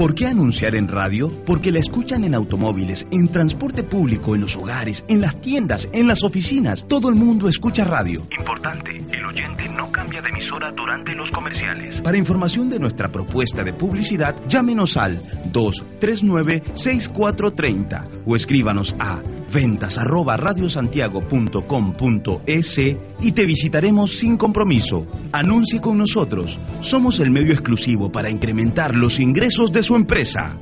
¿Por 0.03 0.17
qué 0.17 0.27
anunciar 0.27 0.75
en 0.75 0.89
radio? 0.89 1.31
Porque 1.47 1.71
la 1.71 1.79
escuchan 1.79 2.25
en 2.25 2.35
automóviles, 2.35 3.07
en 3.13 3.29
transporte 3.29 3.85
público, 3.85 4.35
en 4.35 4.41
los 4.41 4.57
hogares, 4.57 5.05
en 5.07 5.21
las 5.21 5.41
tiendas, 5.41 5.89
en 5.93 6.09
las 6.09 6.25
oficinas. 6.25 6.85
Todo 6.89 7.09
el 7.09 7.15
mundo 7.15 7.49
escucha 7.49 7.85
radio. 7.85 8.27
Importante, 8.37 9.01
el 9.13 9.25
oyente 9.25 9.69
no 9.69 9.93
cambia 9.93 10.21
de 10.21 10.31
emisora 10.31 10.73
durante 10.73 11.15
los 11.15 11.31
comerciales. 11.31 12.01
Para 12.01 12.17
información 12.17 12.69
de 12.69 12.81
nuestra 12.81 13.13
propuesta 13.13 13.63
de 13.63 13.75
publicidad, 13.75 14.35
llámenos 14.49 14.97
al 14.97 15.23
239-6430 15.53 18.09
o 18.27 18.35
escríbanos 18.35 18.97
a 18.99 19.23
ventas 19.53 19.99
arroba 19.99 20.37
radiosantiago.com.es 20.37 22.79
y 23.21 23.33
te 23.33 23.45
visitaremos 23.45 24.19
sin 24.19 24.37
compromiso. 24.37 25.07
Anuncie 25.33 25.81
con 25.81 25.99
nosotros. 25.99 26.61
Somos 26.81 27.19
el 27.21 27.31
medio 27.31 27.53
exclusivo 27.53 28.11
para 28.11 28.31
incrementar 28.31 28.95
los 28.95 29.21
ingresos 29.21 29.71
de 29.73 29.83
su 29.83 29.97
empresa. 29.97 30.57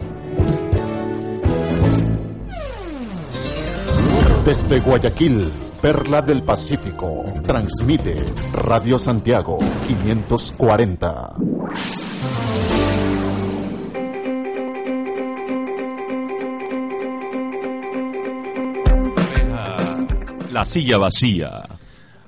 Desde 4.45 4.81
Guayaquil, 4.81 5.49
Perla 5.81 6.23
del 6.23 6.43
Pacífico, 6.43 7.23
transmite 7.47 8.17
Radio 8.53 8.99
Santiago 8.99 9.61
540. 9.87 11.37
La 20.53 20.65
silla 20.65 20.99
vacía. 20.99 21.63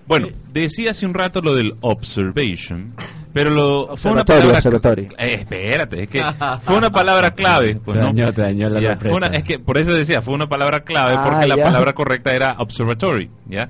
Bueno, 0.07 0.29
decía 0.53 0.91
hace 0.91 1.07
un 1.07 1.15
rato 1.15 1.41
lo 1.41 1.55
del 1.55 1.75
observation, 1.81 2.93
pero 3.33 3.51
lo 3.51 3.97
fue 3.97 4.11
una 4.11 4.23
Observatorio, 4.23 4.41
palabra 4.43 4.59
observatorio. 4.59 5.09
Eh, 5.19 5.35
espérate, 5.35 6.03
es 6.03 6.09
que 6.11 6.23
fue 6.63 6.77
una 6.77 6.91
palabra 6.91 7.31
clave, 7.31 7.77
pues, 7.77 7.97
Te 7.99 8.05
¿no? 8.05 8.13
dañó, 8.13 8.33
te 8.33 8.43
dañó 8.43 8.69
la 8.69 8.81
Ya, 8.81 8.99
una- 9.11 9.29
es 9.29 9.45
que 9.45 9.59
por 9.59 9.79
eso 9.79 9.93
decía, 9.95 10.21
fue 10.21 10.35
una 10.35 10.49
palabra 10.49 10.81
clave 10.83 11.15
Ah, 11.17 11.25
porque 11.25 11.47
la 11.47 11.57
ya. 11.57 11.65
palabra 11.65 11.93
correcta 11.95 12.33
era 12.33 12.57
observatory, 12.59 13.31
¿ya? 13.49 13.69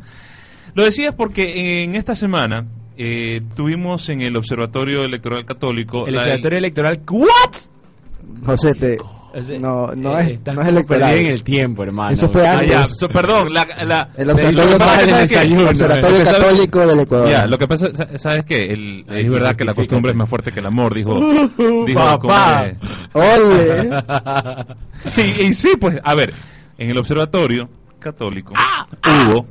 Lo 0.75 0.85
decías 0.85 1.15
porque 1.15 1.85
en 1.85 1.95
esta 1.95 2.15
semana 2.17 2.67
eh, 2.97 3.43
tuvimos 3.55 4.09
en 4.09 4.23
el 4.23 4.35
Observatorio 4.37 5.05
Electoral 5.05 5.45
Católico 5.45 6.07
El 6.07 6.15
la- 6.15 6.23
observatorio 6.23 6.59
electoral. 6.59 7.01
¿What? 7.11 8.47
José, 8.47 8.73
te, 8.75 8.97
O 9.35 9.43
sea, 9.43 9.59
no, 9.59 9.95
no 9.95 10.19
eh, 10.19 10.39
es, 10.45 10.55
no 10.55 10.61
es 10.63 10.69
electoral. 10.69 11.15
en 11.17 11.27
el 11.27 11.43
tiempo, 11.43 11.83
hermano. 11.83 12.11
Eso 12.13 12.29
fue 12.29 12.47
Ah, 12.47 12.59
antes. 12.59 12.99
ya, 13.01 13.09
perdón, 13.09 13.53
la, 13.55 13.67
la- 13.85 14.09
El 14.17 14.31
Observatorio. 14.31 16.25
Católico 16.25 16.87
del 16.87 17.01
Ecuador. 17.01 17.29
Ya, 17.31 17.47
lo 17.47 17.59
que 17.59 17.67
pasa, 17.67 17.89
sa- 17.95 18.19
¿sabes 18.19 18.45
qué? 18.45 18.73
El- 18.73 19.05
es 19.09 19.31
verdad 19.31 19.57
que 19.57 19.65
la 19.65 19.75
costumbre 19.75 20.11
es 20.13 20.17
más 20.17 20.29
fuerte 20.29 20.53
que 20.53 20.61
el 20.61 20.67
amor, 20.67 20.95
dijo. 20.95 21.15
dijo 21.87 21.99
Papá. 22.19 22.73
Ole. 23.15 24.03
y, 25.17 25.47
y 25.47 25.55
sí, 25.55 25.73
pues, 25.81 25.99
a 26.03 26.15
ver, 26.15 26.35
en 26.79 26.91
el 26.91 26.99
observatorio 26.99 27.69
católico 27.99 28.53
hubo 29.31 29.47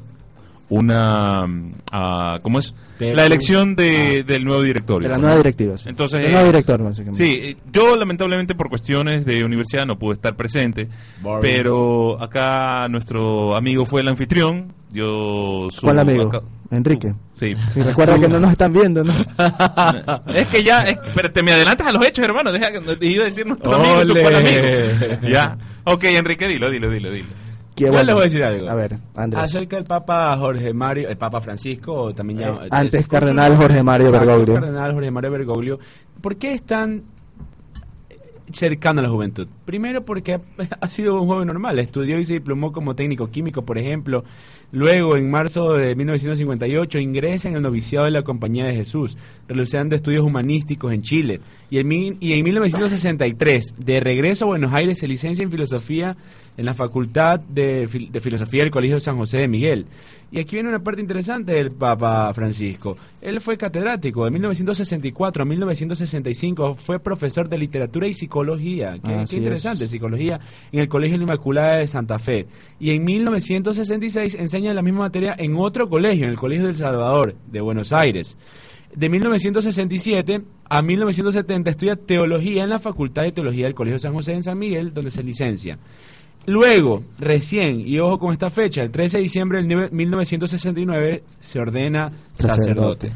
una, 0.72 1.46
ah, 1.92 2.40
¿cómo 2.42 2.60
es? 2.60 2.74
La 3.00 3.26
elección 3.26 3.76
de, 3.76 4.24
del 4.24 4.44
nuevo 4.46 4.62
directorio. 4.62 5.10
De 5.10 5.14
la 5.16 5.20
nueva 5.20 5.36
directiva. 5.38 5.78
sí. 5.78 5.90
Entonces, 5.90 6.24
el 6.24 6.32
nuevo 6.32 6.46
es- 6.48 6.52
director, 6.54 6.82
básicamente. 6.84 7.24
Sí, 7.24 7.40
eh, 7.44 7.58
yo 7.74 7.96
lamentablemente 7.98 8.56
por 8.56 8.70
cuestiones 8.70 9.26
de 9.26 9.44
universidad 9.44 9.86
no 9.86 10.00
pude 10.00 10.14
estar 10.14 10.36
presente, 10.36 10.88
pero 11.42 12.22
acá 12.24 12.88
nuestro 12.90 13.56
amigo 13.56 13.86
fue 13.86 14.00
el 14.02 14.08
anfitrión, 14.08 14.72
dio 14.90 15.70
su... 15.72 15.82
¿Cuál 15.82 16.00
amigo? 16.00 16.24
acá- 16.30 16.42
Enrique. 16.72 17.14
Sí. 17.34 17.54
Sí, 17.70 17.84
recuerda 17.84 18.18
que 18.18 18.30
no 18.30 18.40
nos 18.40 18.52
están 18.52 18.72
viendo, 18.72 19.04
¿no? 19.04 19.14
Es 20.34 20.48
que 20.48 20.64
ya, 20.64 20.84
es- 20.88 20.98
pero 21.14 21.30
te 21.32 21.44
me 21.44 21.52
adelantas 21.52 21.88
a 21.88 21.92
los 21.92 22.06
hechos, 22.06 22.24
hermano. 22.24 22.50
Deja 22.54 22.72
que 22.72 22.80
te 22.96 23.06
iba 23.08 23.24
a 23.24 23.26
decir 23.26 23.46
nuestro 23.46 23.76
amigo, 23.76 24.06
tu 24.06 24.14
amigo. 24.26 25.28
Ya. 25.30 25.58
Ok, 25.84 26.04
Enrique, 26.06 26.48
dilo, 26.48 26.70
dilo, 26.70 26.90
dilo, 26.90 27.12
dilo. 27.12 27.28
Que 27.82 27.88
Yo 27.88 27.94
bueno. 27.94 28.06
les 28.06 28.14
voy 28.16 28.22
a 28.22 28.26
decir 28.26 28.44
algo. 28.44 28.70
A 28.70 28.76
ver, 28.76 28.98
Andrés. 29.16 29.44
Acerca 29.44 29.76
del 29.78 29.86
Papa 29.86 30.38
Jorge 30.38 30.72
Mario, 30.74 31.10
el 31.10 31.18
Papa 31.18 31.42
Francisco, 31.42 31.94
o 31.94 32.14
también 32.14 32.40
Eh, 32.40 32.44
llama- 32.44 32.62
antes 32.70 33.02
es- 33.02 33.08
Cardenal 33.08 33.56
Jorge 33.56 33.82
Mario 33.82 34.12
Bergoglio. 34.12 34.54
Cardenal 34.56 34.94
Jorge 34.94 35.10
Mario 35.12 35.32
Bergoglio. 35.32 35.80
¿Por 36.22 36.36
qué 36.36 36.54
es 36.54 36.62
tan 36.64 37.04
cercano 38.52 39.00
a 39.00 39.04
la 39.04 39.10
juventud? 39.10 39.48
Primero 39.66 40.04
porque 40.06 40.40
ha, 40.82 40.90
sido 40.90 41.20
un 41.22 41.28
joven 41.28 41.48
normal, 41.48 41.80
estudió 41.80 42.20
y 42.20 42.26
se 42.26 42.34
diplomó 42.34 42.72
como 42.72 42.96
técnico 42.96 43.28
químico, 43.28 43.64
por 43.64 43.78
ejemplo. 43.78 44.24
Luego, 44.74 45.18
en 45.18 45.30
marzo 45.30 45.74
de 45.74 45.96
1958, 45.96 47.00
ingresa 47.00 47.50
en 47.50 47.56
el 47.56 47.62
noviciado 47.62 48.06
de 48.06 48.12
la 48.12 48.22
Compañía 48.24 48.66
de 48.66 48.76
Jesús, 48.76 49.18
realizando 49.48 49.96
estudios 49.96 50.24
humanísticos 50.24 50.94
en 50.94 51.02
Chile. 51.02 51.40
Y 51.70 51.80
en, 51.80 51.92
y 52.20 52.34
en 52.34 52.44
1963, 52.44 53.74
de 53.78 54.00
regreso 54.00 54.46
a 54.46 54.50
Buenos 54.50 54.74
Aires, 54.74 55.00
se 55.00 55.08
licencia 55.08 55.44
en 55.44 55.52
filosofía 55.52 56.16
en 56.58 56.66
la 56.66 56.74
Facultad 56.74 57.40
de, 57.40 57.88
Fil- 57.88 58.12
de 58.12 58.22
Filosofía 58.22 58.64
del 58.64 58.72
Colegio 58.72 59.00
San 59.00 59.18
José 59.18 59.40
de 59.40 59.48
Miguel. 59.48 59.86
Y 60.34 60.40
aquí 60.40 60.56
viene 60.56 60.70
una 60.70 60.80
parte 60.80 61.02
interesante 61.02 61.52
del 61.54 61.72
Papa 61.72 62.34
Francisco. 62.34 62.96
Él 63.22 63.42
fue 63.42 63.58
catedrático 63.58 64.24
de 64.24 64.32
1964 64.32 65.44
a 65.44 65.46
1965, 65.46 66.76
fue 66.76 67.00
profesor 67.00 67.50
de 67.50 67.58
literatura 67.58 68.08
y 68.08 68.14
psicología. 68.14 68.98
Qué, 69.04 69.36
interesante, 69.36 69.84
es. 69.86 69.92
psicología, 69.92 70.40
en 70.72 70.80
el 70.80 70.88
Colegio 70.88 71.16
de 71.20 71.26
la 71.26 71.34
Inmaculada 71.34 71.78
de 71.78 71.88
Santa 71.88 72.18
Fe. 72.18 72.48
Y 72.80 72.92
en 72.92 73.04
1966 73.04 74.36
enseña 74.36 74.74
la 74.74 74.82
misma 74.82 75.02
materia 75.02 75.36
en 75.38 75.56
otro 75.58 75.90
colegio, 75.90 76.24
en 76.24 76.32
el 76.32 76.38
Colegio 76.38 76.68
del 76.68 76.76
Salvador, 76.78 77.36
de 77.52 77.60
Buenos 77.60 77.92
Aires. 77.92 78.38
De 78.96 79.10
1967 79.10 80.42
a 80.70 80.82
1970 80.82 81.70
estudia 81.70 81.96
teología 81.96 82.64
en 82.64 82.70
la 82.70 82.80
Facultad 82.80 83.24
de 83.24 83.32
Teología 83.32 83.66
del 83.66 83.74
Colegio 83.76 84.00
San 84.00 84.14
José 84.14 84.34
en 84.34 84.44
San 84.44 84.58
Miguel, 84.58 84.94
donde 84.94 85.12
se 85.12 85.24
licencia. 85.24 85.78
Luego, 86.48 87.04
recién, 87.20 87.82
y 87.88 88.00
ojo 88.00 88.18
con 88.18 88.34
esta 88.34 88.50
fecha, 88.50 88.82
el 88.82 88.90
13 88.92 89.18
de 89.18 89.24
diciembre 89.24 89.62
del 89.64 89.92
1969 89.92 91.24
se 91.40 91.60
ordena 91.60 92.12
sacerdote. 92.34 93.08
Sacerdote. 93.08 93.12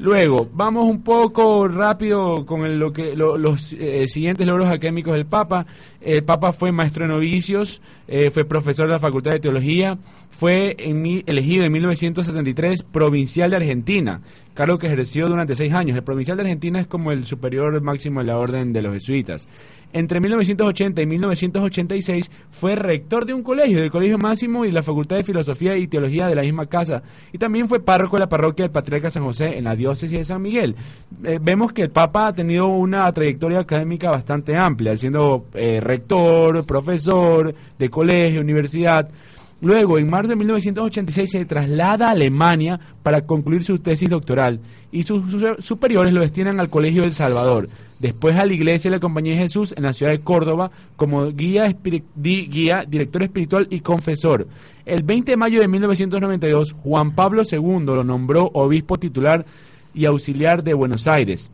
Luego, 0.00 0.48
vamos 0.52 0.86
un 0.86 1.02
poco 1.02 1.66
rápido 1.66 2.46
con 2.46 2.64
el- 2.64 2.78
lo 2.78 2.92
que, 2.92 3.16
lo- 3.16 3.36
los 3.36 3.72
eh, 3.72 4.06
siguientes 4.06 4.46
logros 4.46 4.68
académicos 4.68 5.14
del 5.14 5.26
Papa. 5.26 5.66
El 6.00 6.22
Papa 6.22 6.52
fue 6.52 6.70
maestro 6.70 7.04
de 7.04 7.12
novicios, 7.14 7.80
eh, 8.06 8.30
fue 8.30 8.44
profesor 8.44 8.86
de 8.86 8.92
la 8.92 9.00
Facultad 9.00 9.32
de 9.32 9.40
Teología, 9.40 9.98
fue 10.38 10.76
en 10.78 11.02
mi- 11.02 11.24
elegido 11.26 11.64
en 11.64 11.72
1973 11.72 12.84
provincial 12.84 13.50
de 13.50 13.56
Argentina, 13.56 14.20
cargo 14.54 14.78
que 14.78 14.86
ejerció 14.86 15.26
durante 15.26 15.56
seis 15.56 15.72
años. 15.72 15.96
El 15.96 16.04
provincial 16.04 16.36
de 16.36 16.44
Argentina 16.44 16.78
es 16.78 16.86
como 16.86 17.10
el 17.10 17.24
superior 17.24 17.80
máximo 17.82 18.20
de 18.20 18.26
la 18.26 18.38
orden 18.38 18.72
de 18.72 18.80
los 18.82 18.94
jesuitas. 18.94 19.48
Entre 19.92 20.20
1980 20.20 21.02
y 21.02 21.06
1986 21.06 22.30
fue 22.52 22.76
rector 22.76 23.24
de 23.26 23.34
un 23.34 23.42
colegio, 23.42 23.80
del 23.80 23.90
Colegio 23.90 24.16
Máximo 24.16 24.64
y 24.64 24.68
de 24.68 24.74
la 24.74 24.82
Facultad 24.84 25.16
de 25.16 25.24
Filosofía 25.24 25.76
y 25.76 25.88
Teología 25.88 26.28
de 26.28 26.36
la 26.36 26.42
misma 26.42 26.66
casa. 26.66 27.02
Y 27.32 27.38
también 27.38 27.68
fue 27.68 27.80
párroco 27.80 28.14
de 28.16 28.20
la 28.20 28.28
parroquia 28.28 28.64
del 28.64 28.70
Patriarca 28.72 29.10
San 29.10 29.24
José 29.24 29.58
en 29.58 29.64
la 29.64 29.74
diócesis 29.74 30.16
de 30.18 30.24
San 30.24 30.40
Miguel. 30.42 30.76
Eh, 31.24 31.40
vemos 31.42 31.72
que 31.72 31.82
el 31.82 31.90
Papa 31.90 32.28
ha 32.28 32.32
tenido 32.32 32.68
una 32.68 33.10
trayectoria 33.12 33.58
académica 33.60 34.10
bastante 34.12 34.54
amplia, 34.56 34.96
siendo 34.96 35.46
eh, 35.54 35.80
rector, 35.80 36.64
profesor 36.64 37.52
de 37.76 37.90
colegio, 37.90 38.40
universidad. 38.40 39.08
Luego, 39.60 39.98
en 39.98 40.08
marzo 40.08 40.30
de 40.30 40.36
1986, 40.36 41.30
se 41.30 41.44
traslada 41.44 42.08
a 42.08 42.12
Alemania 42.12 42.78
para 43.02 43.22
concluir 43.22 43.64
su 43.64 43.78
tesis 43.78 44.08
doctoral 44.08 44.60
y 44.92 45.02
sus, 45.02 45.22
superiores 45.58 46.12
lo 46.12 46.20
destinan 46.20 46.60
al 46.60 46.70
Colegio 46.70 47.02
del 47.02 47.12
Salvador, 47.12 47.68
después 47.98 48.36
a 48.36 48.46
la 48.46 48.52
Iglesia 48.52 48.88
de 48.88 48.96
la 48.96 49.00
Compañía 49.00 49.32
de 49.32 49.40
Jesús 49.40 49.74
en 49.76 49.82
la 49.82 49.92
ciudad 49.92 50.12
de 50.12 50.20
Córdoba 50.20 50.70
como 50.96 51.32
guía, 51.32 51.74
guía, 52.16 52.84
director 52.88 53.24
espiritual 53.24 53.66
y 53.68 53.80
confesor. 53.80 54.46
El 54.86 55.02
20 55.02 55.32
de 55.32 55.36
mayo 55.36 55.60
de 55.60 55.66
1992, 55.66 56.76
Juan 56.84 57.12
Pablo 57.16 57.42
II 57.50 57.84
lo 57.84 58.04
nombró 58.04 58.50
obispo 58.54 58.96
titular 58.96 59.44
y 59.92 60.04
auxiliar 60.04 60.62
de 60.62 60.74
Buenos 60.74 61.08
Aires. 61.08 61.50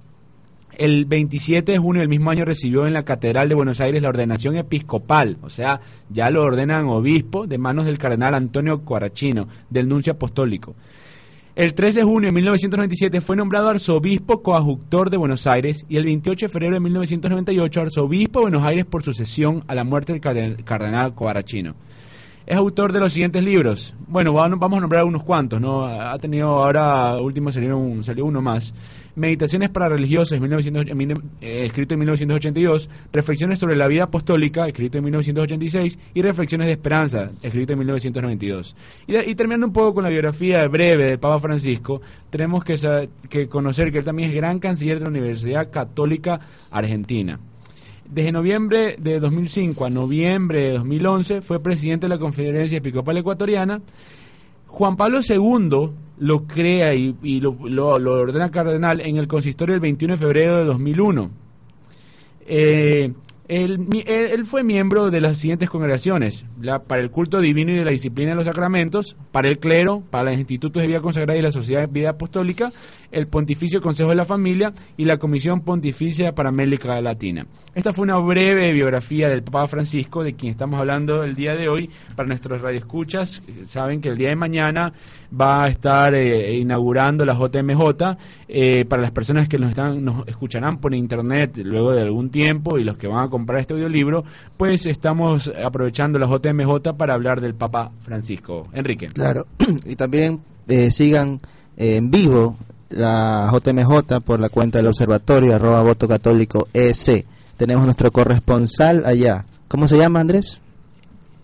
El 0.78 1.04
27 1.04 1.72
de 1.72 1.78
junio 1.78 2.00
del 2.00 2.08
mismo 2.08 2.30
año 2.30 2.44
recibió 2.44 2.86
en 2.86 2.92
la 2.94 3.02
Catedral 3.04 3.48
de 3.48 3.54
Buenos 3.54 3.80
Aires 3.80 4.02
la 4.02 4.08
ordenación 4.08 4.56
episcopal, 4.56 5.38
o 5.42 5.50
sea, 5.50 5.80
ya 6.10 6.30
lo 6.30 6.42
ordenan 6.42 6.86
obispo 6.86 7.46
de 7.46 7.58
manos 7.58 7.86
del 7.86 7.98
cardenal 7.98 8.34
Antonio 8.34 8.80
Cuarachino, 8.82 9.46
del 9.70 9.88
nuncio 9.88 10.12
apostólico. 10.14 10.74
El 11.54 11.74
13 11.74 12.00
de 12.00 12.04
junio 12.04 12.28
de 12.30 12.34
1997 12.34 13.20
fue 13.20 13.36
nombrado 13.36 13.68
arzobispo 13.68 14.42
coadjutor 14.42 15.08
de 15.10 15.16
Buenos 15.16 15.46
Aires 15.46 15.86
y 15.88 15.96
el 15.96 16.04
28 16.04 16.46
de 16.46 16.52
febrero 16.52 16.74
de 16.74 16.80
1998 16.80 17.80
arzobispo 17.80 18.40
de 18.40 18.44
Buenos 18.46 18.64
Aires 18.64 18.84
por 18.84 19.04
sucesión 19.04 19.62
a 19.68 19.74
la 19.76 19.84
muerte 19.84 20.12
del 20.12 20.20
carden- 20.20 20.64
cardenal 20.64 21.14
Coarachino. 21.14 21.76
Es 22.46 22.56
autor 22.58 22.92
de 22.92 23.00
los 23.00 23.12
siguientes 23.14 23.42
libros. 23.42 23.94
Bueno, 24.06 24.34
va- 24.34 24.46
vamos 24.48 24.76
a 24.76 24.80
nombrar 24.80 25.04
unos 25.04 25.22
cuantos, 25.22 25.58
¿no? 25.60 25.86
Ha 25.86 26.18
tenido 26.18 26.48
ahora, 26.48 27.16
último 27.16 27.50
salió, 27.50 27.78
un- 27.78 28.04
salió 28.04 28.26
uno 28.26 28.42
más. 28.42 28.74
Meditaciones 29.16 29.70
para 29.70 29.88
religiosos, 29.88 30.38
1900 30.38 30.86
en 30.86 30.96
mil- 30.96 31.12
eh, 31.40 31.62
escrito 31.64 31.94
en 31.94 32.00
1982. 32.00 32.90
Reflexiones 33.12 33.58
sobre 33.60 33.76
la 33.76 33.86
vida 33.86 34.04
apostólica, 34.04 34.66
escrito 34.66 34.98
en 34.98 35.04
1986. 35.04 35.98
Y 36.12 36.20
Reflexiones 36.20 36.66
de 36.66 36.72
Esperanza, 36.74 37.30
escrito 37.40 37.72
en 37.72 37.78
1992. 37.78 38.76
Y, 39.06 39.34
terminando 39.34 39.66
un 39.68 39.72
poco 39.72 39.94
con 39.94 40.04
la 40.04 40.10
biografía 40.10 40.66
breve 40.68 41.04
del 41.04 41.18
Papa 41.18 41.38
Francisco, 41.38 42.02
tenemos 42.28 42.62
que, 42.62 43.08
que 43.30 43.48
conocer 43.48 43.90
que 43.90 43.98
él 43.98 44.04
también 44.04 44.28
es 44.28 44.34
gran 44.34 44.58
canciller 44.58 44.98
de 44.98 45.04
la 45.04 45.10
Universidad 45.10 45.70
Católica 45.70 46.40
Argentina. 46.70 47.38
Desde 48.10 48.32
noviembre 48.32 48.96
de 48.98 49.18
2005 49.18 49.84
a 49.86 49.90
noviembre 49.90 50.64
de 50.64 50.72
2011 50.74 51.40
fue 51.40 51.60
presidente 51.60 52.04
de 52.04 52.10
la 52.10 52.18
Conferencia 52.18 52.78
Episcopal 52.78 53.16
Ecuatoriana. 53.16 53.80
Juan 54.66 54.96
Pablo 54.96 55.20
II 55.28 55.90
lo 56.18 56.46
crea 56.46 56.94
y, 56.94 57.14
lo- 57.40 57.98
lo 57.98 58.12
ordena 58.12 58.50
cardenal 58.50 59.00
en 59.00 59.16
el 59.16 59.26
consistorio 59.26 59.72
del 59.74 59.80
21 59.80 60.14
de 60.14 60.18
febrero 60.18 60.58
de 60.58 60.64
2001. 60.64 61.30
Eh, 62.46 63.12
él, 63.46 64.46
fue 64.46 64.62
miembro 64.62 65.10
de 65.10 65.20
las 65.20 65.38
siguientes 65.38 65.68
congregaciones, 65.68 66.46
la, 66.60 66.82
para 66.82 67.02
el 67.02 67.10
culto 67.10 67.40
divino 67.40 67.72
y 67.72 67.76
de 67.76 67.84
la 67.84 67.90
disciplina 67.90 68.30
de 68.30 68.36
los 68.36 68.46
sacramentos, 68.46 69.16
para 69.32 69.48
el 69.48 69.58
clero, 69.58 70.02
para 70.10 70.30
los 70.30 70.38
institutos 70.38 70.80
de 70.82 70.88
vida 70.88 71.00
consagrada 71.00 71.38
y 71.38 71.42
la 71.42 71.52
sociedad 71.52 71.82
de 71.82 71.86
vida 71.88 72.10
apostólica, 72.10 72.72
el 73.10 73.28
Pontificio 73.28 73.80
Consejo 73.80 74.10
de 74.10 74.16
la 74.16 74.24
Familia 74.24 74.72
y 74.96 75.04
la 75.04 75.18
Comisión 75.18 75.60
Pontificia 75.60 76.32
para 76.32 76.48
América 76.48 77.00
Latina. 77.00 77.46
Esta 77.74 77.92
fue 77.92 78.04
una 78.04 78.18
breve 78.18 78.72
biografía 78.72 79.28
del 79.28 79.42
Papa 79.42 79.66
Francisco, 79.66 80.22
de 80.22 80.34
quien 80.34 80.50
estamos 80.50 80.80
hablando 80.80 81.22
el 81.22 81.34
día 81.34 81.54
de 81.54 81.68
hoy. 81.68 81.90
Para 82.16 82.28
nuestros 82.28 82.60
radioescuchas, 82.60 83.42
eh, 83.46 83.66
saben 83.66 84.00
que 84.00 84.08
el 84.08 84.16
día 84.16 84.30
de 84.30 84.36
mañana 84.36 84.92
va 85.38 85.64
a 85.64 85.68
estar 85.68 86.14
eh, 86.14 86.56
inaugurando 86.56 87.24
la 87.24 87.34
JMJ. 87.34 88.16
eh, 88.48 88.84
para 88.84 89.02
las 89.02 89.10
personas 89.10 89.48
que 89.48 89.58
nos, 89.58 89.70
están, 89.70 90.04
nos 90.04 90.26
escucharán 90.26 90.78
por 90.78 90.94
internet 90.94 91.56
luego 91.64 91.92
de 91.92 92.02
algún 92.02 92.30
tiempo 92.30 92.78
y 92.78 92.84
los 92.84 92.96
que 92.96 93.06
van 93.06 93.24
a 93.24 93.30
comprar 93.44 93.60
este 93.60 93.74
audiolibro, 93.74 94.24
pues 94.56 94.86
estamos 94.86 95.52
aprovechando 95.62 96.18
la 96.18 96.26
JMJ 96.26 96.94
para 96.96 97.12
hablar 97.12 97.42
del 97.42 97.54
Papa 97.54 97.90
Francisco. 98.02 98.68
Enrique. 98.72 99.08
Claro, 99.08 99.44
y 99.84 99.96
también 99.96 100.40
eh, 100.66 100.90
sigan 100.90 101.40
eh, 101.76 101.96
en 101.96 102.10
vivo 102.10 102.56
la 102.88 103.52
JMJ 103.52 104.20
por 104.24 104.40
la 104.40 104.48
cuenta 104.48 104.78
del 104.78 104.86
observatorio 104.86 105.54
arroba 105.54 105.82
voto 105.82 106.08
católico 106.08 106.68
EC. 106.72 107.26
Tenemos 107.58 107.84
nuestro 107.84 108.10
corresponsal 108.10 109.04
allá. 109.04 109.44
¿Cómo 109.68 109.86
se 109.88 109.98
llama 109.98 110.20
Andrés? 110.20 110.62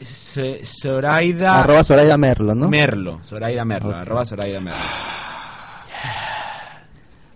Zoraida 0.02 1.60
Arroba 1.60 1.84
Zoraida 1.84 2.16
Merlo, 2.16 2.54
¿no? 2.54 2.70
Merlo. 2.70 3.20
Zoraida 3.22 3.66
Merlo. 3.66 3.94
Arroba 3.94 4.24
Zoraida 4.24 4.58
Merlo. 4.58 4.80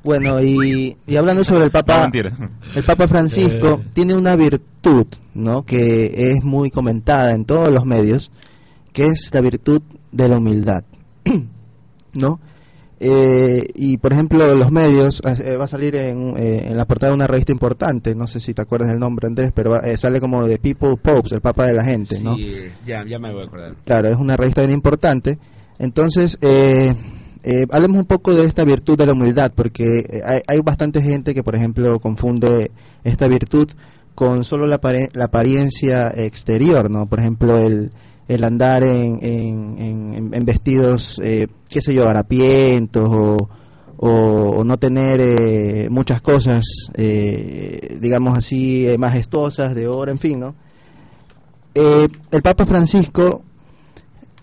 Bueno, 0.04 0.40
y, 0.42 0.96
y 1.06 1.16
hablando 1.16 1.42
sobre 1.44 1.64
el 1.64 1.70
Papa, 1.70 2.10
el 2.74 2.84
Papa 2.84 3.08
Francisco 3.08 3.80
Eh. 3.82 3.88
tiene 3.94 4.14
una 4.14 4.36
virtud, 4.36 5.06
¿no? 5.34 5.64
Que 5.64 6.30
es 6.32 6.44
muy 6.44 6.70
comentada 6.70 7.32
en 7.32 7.44
todos 7.46 7.70
los 7.70 7.84
medios, 7.86 8.30
que 8.92 9.06
es 9.06 9.30
la 9.32 9.40
virtud 9.40 9.80
de 10.12 10.28
la 10.28 10.36
humildad, 10.38 10.84
¿no? 12.14 12.38
Eh, 13.00 13.66
y 13.74 13.96
por 13.98 14.12
ejemplo, 14.12 14.54
los 14.54 14.70
medios, 14.70 15.20
eh, 15.24 15.56
va 15.56 15.64
a 15.64 15.68
salir 15.68 15.96
en, 15.96 16.34
eh, 16.36 16.68
en 16.70 16.76
la 16.76 16.86
portada 16.86 17.10
de 17.10 17.16
una 17.16 17.26
revista 17.26 17.52
importante, 17.52 18.14
no 18.14 18.26
sé 18.26 18.40
si 18.40 18.54
te 18.54 18.62
acuerdas 18.62 18.88
del 18.90 19.00
nombre, 19.00 19.26
Andrés, 19.26 19.52
pero 19.54 19.70
va- 19.72 19.80
eh, 19.80 19.96
sale 19.96 20.20
como 20.20 20.46
de 20.46 20.58
People 20.58 20.96
Popes, 20.96 21.32
el 21.32 21.40
Papa 21.40 21.66
de 21.66 21.74
la 21.74 21.84
gente, 21.84 22.20
¿no? 22.20 22.36
Sí, 22.36 22.52
ya, 22.86 23.04
ya 23.06 23.18
me 23.18 23.32
voy 23.32 23.42
a 23.42 23.46
acordar. 23.46 23.74
Claro, 23.84 24.08
es 24.08 24.16
una 24.16 24.36
revista 24.36 24.60
bien 24.62 24.72
importante. 24.72 25.38
Entonces, 25.78 26.38
eh, 27.44 27.66
hablemos 27.70 27.98
un 27.98 28.06
poco 28.06 28.34
de 28.34 28.44
esta 28.44 28.64
virtud 28.64 28.96
de 28.98 29.06
la 29.06 29.12
humildad, 29.12 29.52
porque 29.54 29.98
eh, 30.08 30.22
hay, 30.24 30.40
hay 30.46 30.60
bastante 30.60 31.00
gente 31.02 31.34
que, 31.34 31.42
por 31.44 31.54
ejemplo, 31.54 31.98
confunde 32.00 32.70
esta 33.04 33.28
virtud 33.28 33.68
con 34.14 34.44
solo 34.44 34.66
la, 34.66 34.80
apariencia 35.22 36.08
exterior, 36.08 36.90
¿no? 36.90 37.06
Por 37.06 37.20
ejemplo, 37.20 37.58
el, 37.58 37.90
el 38.28 38.44
andar 38.44 38.82
en, 38.84 39.18
en, 39.22 39.78
en- 39.78 40.34
en 40.34 40.44
vestidos, 40.44 41.20
eh, 41.22 41.48
qué 41.68 41.82
sé 41.82 41.92
yo, 41.94 42.08
harapientos 42.08 43.08
o, 43.10 43.48
o, 43.96 44.64
no 44.64 44.76
tener 44.76 45.20
eh, 45.20 45.88
muchas 45.90 46.20
cosas, 46.20 46.64
eh, 46.94 47.98
digamos 48.00 48.38
así, 48.38 48.86
eh, 48.88 48.98
majestuosas, 48.98 49.74
de 49.74 49.86
oro, 49.88 50.10
en 50.10 50.18
fin, 50.18 50.40
¿no? 50.40 50.54
El 51.74 52.42
Papa 52.42 52.66
Francisco 52.66 53.42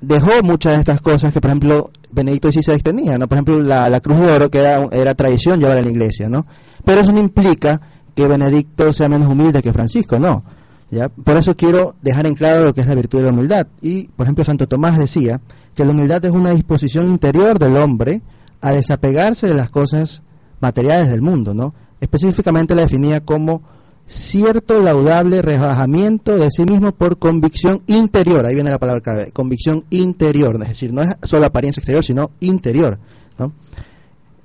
dejó 0.01 0.41
muchas 0.43 0.73
de 0.73 0.79
estas 0.79 1.01
cosas 1.01 1.31
que, 1.31 1.39
por 1.39 1.51
ejemplo, 1.51 1.91
Benedicto 2.11 2.51
XVI 2.51 2.79
tenía, 2.79 3.17
¿no? 3.17 3.27
Por 3.27 3.37
ejemplo, 3.37 3.59
la, 3.59 3.89
la 3.89 4.01
cruz 4.01 4.19
de 4.19 4.31
oro, 4.31 4.49
que 4.49 4.59
era, 4.59 4.87
era 4.91 5.15
tradición 5.15 5.59
llevar 5.59 5.77
en 5.77 5.85
la 5.85 5.91
iglesia, 5.91 6.27
¿no? 6.27 6.45
Pero 6.83 7.01
eso 7.01 7.11
no 7.11 7.19
implica 7.19 7.79
que 8.15 8.27
Benedicto 8.27 8.91
sea 8.91 9.07
menos 9.07 9.27
humilde 9.27 9.61
que 9.61 9.71
Francisco, 9.71 10.19
no. 10.19 10.43
¿ya? 10.89 11.09
Por 11.09 11.37
eso 11.37 11.55
quiero 11.55 11.95
dejar 12.01 12.25
en 12.25 12.35
claro 12.35 12.65
lo 12.65 12.73
que 12.73 12.81
es 12.81 12.87
la 12.87 12.95
virtud 12.95 13.19
de 13.19 13.25
la 13.25 13.31
humildad. 13.31 13.67
Y, 13.81 14.07
por 14.09 14.25
ejemplo, 14.25 14.43
Santo 14.43 14.67
Tomás 14.67 14.97
decía 14.97 15.39
que 15.73 15.85
la 15.85 15.91
humildad 15.91 16.23
es 16.25 16.31
una 16.31 16.51
disposición 16.51 17.05
interior 17.05 17.57
del 17.57 17.77
hombre 17.77 18.21
a 18.59 18.71
desapegarse 18.71 19.47
de 19.47 19.53
las 19.53 19.69
cosas 19.69 20.21
materiales 20.59 21.09
del 21.09 21.21
mundo, 21.21 21.53
¿no? 21.53 21.73
Específicamente 21.99 22.75
la 22.75 22.81
definía 22.83 23.21
como 23.21 23.61
cierto 24.05 24.81
laudable 24.81 25.41
rebajamiento 25.41 26.37
de 26.37 26.51
sí 26.51 26.63
mismo 26.63 26.91
por 26.91 27.17
convicción 27.17 27.81
interior, 27.87 28.45
ahí 28.45 28.55
viene 28.55 28.71
la 28.71 28.79
palabra 28.79 29.01
clave, 29.01 29.31
convicción 29.31 29.85
interior, 29.89 30.57
es 30.61 30.69
decir, 30.69 30.91
no 30.91 31.01
es 31.01 31.15
solo 31.23 31.45
apariencia 31.45 31.79
exterior, 31.79 32.03
sino 32.03 32.31
interior. 32.41 32.99
¿no? 33.37 33.53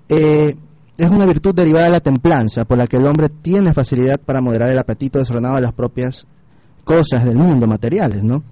Eh, 0.09 0.57
es 0.97 1.11
una 1.11 1.27
virtud 1.27 1.55
derivada 1.55 1.87
de 1.87 1.91
la 1.91 2.01
templanza, 2.01 2.65
por 2.65 2.79
la 2.79 2.87
que 2.87 2.97
el 2.97 3.07
hombre 3.07 3.29
tiene 3.29 3.75
facilidad 3.75 4.19
para 4.19 4.41
moderar 4.41 4.71
el 4.71 4.79
apetito 4.79 5.19
desordenado 5.19 5.57
de 5.57 5.61
las 5.61 5.73
propias 5.73 6.27
cosas 6.85 7.25
del 7.25 7.37
mundo, 7.37 7.67
materiales, 7.67 8.23
¿no? 8.23 8.43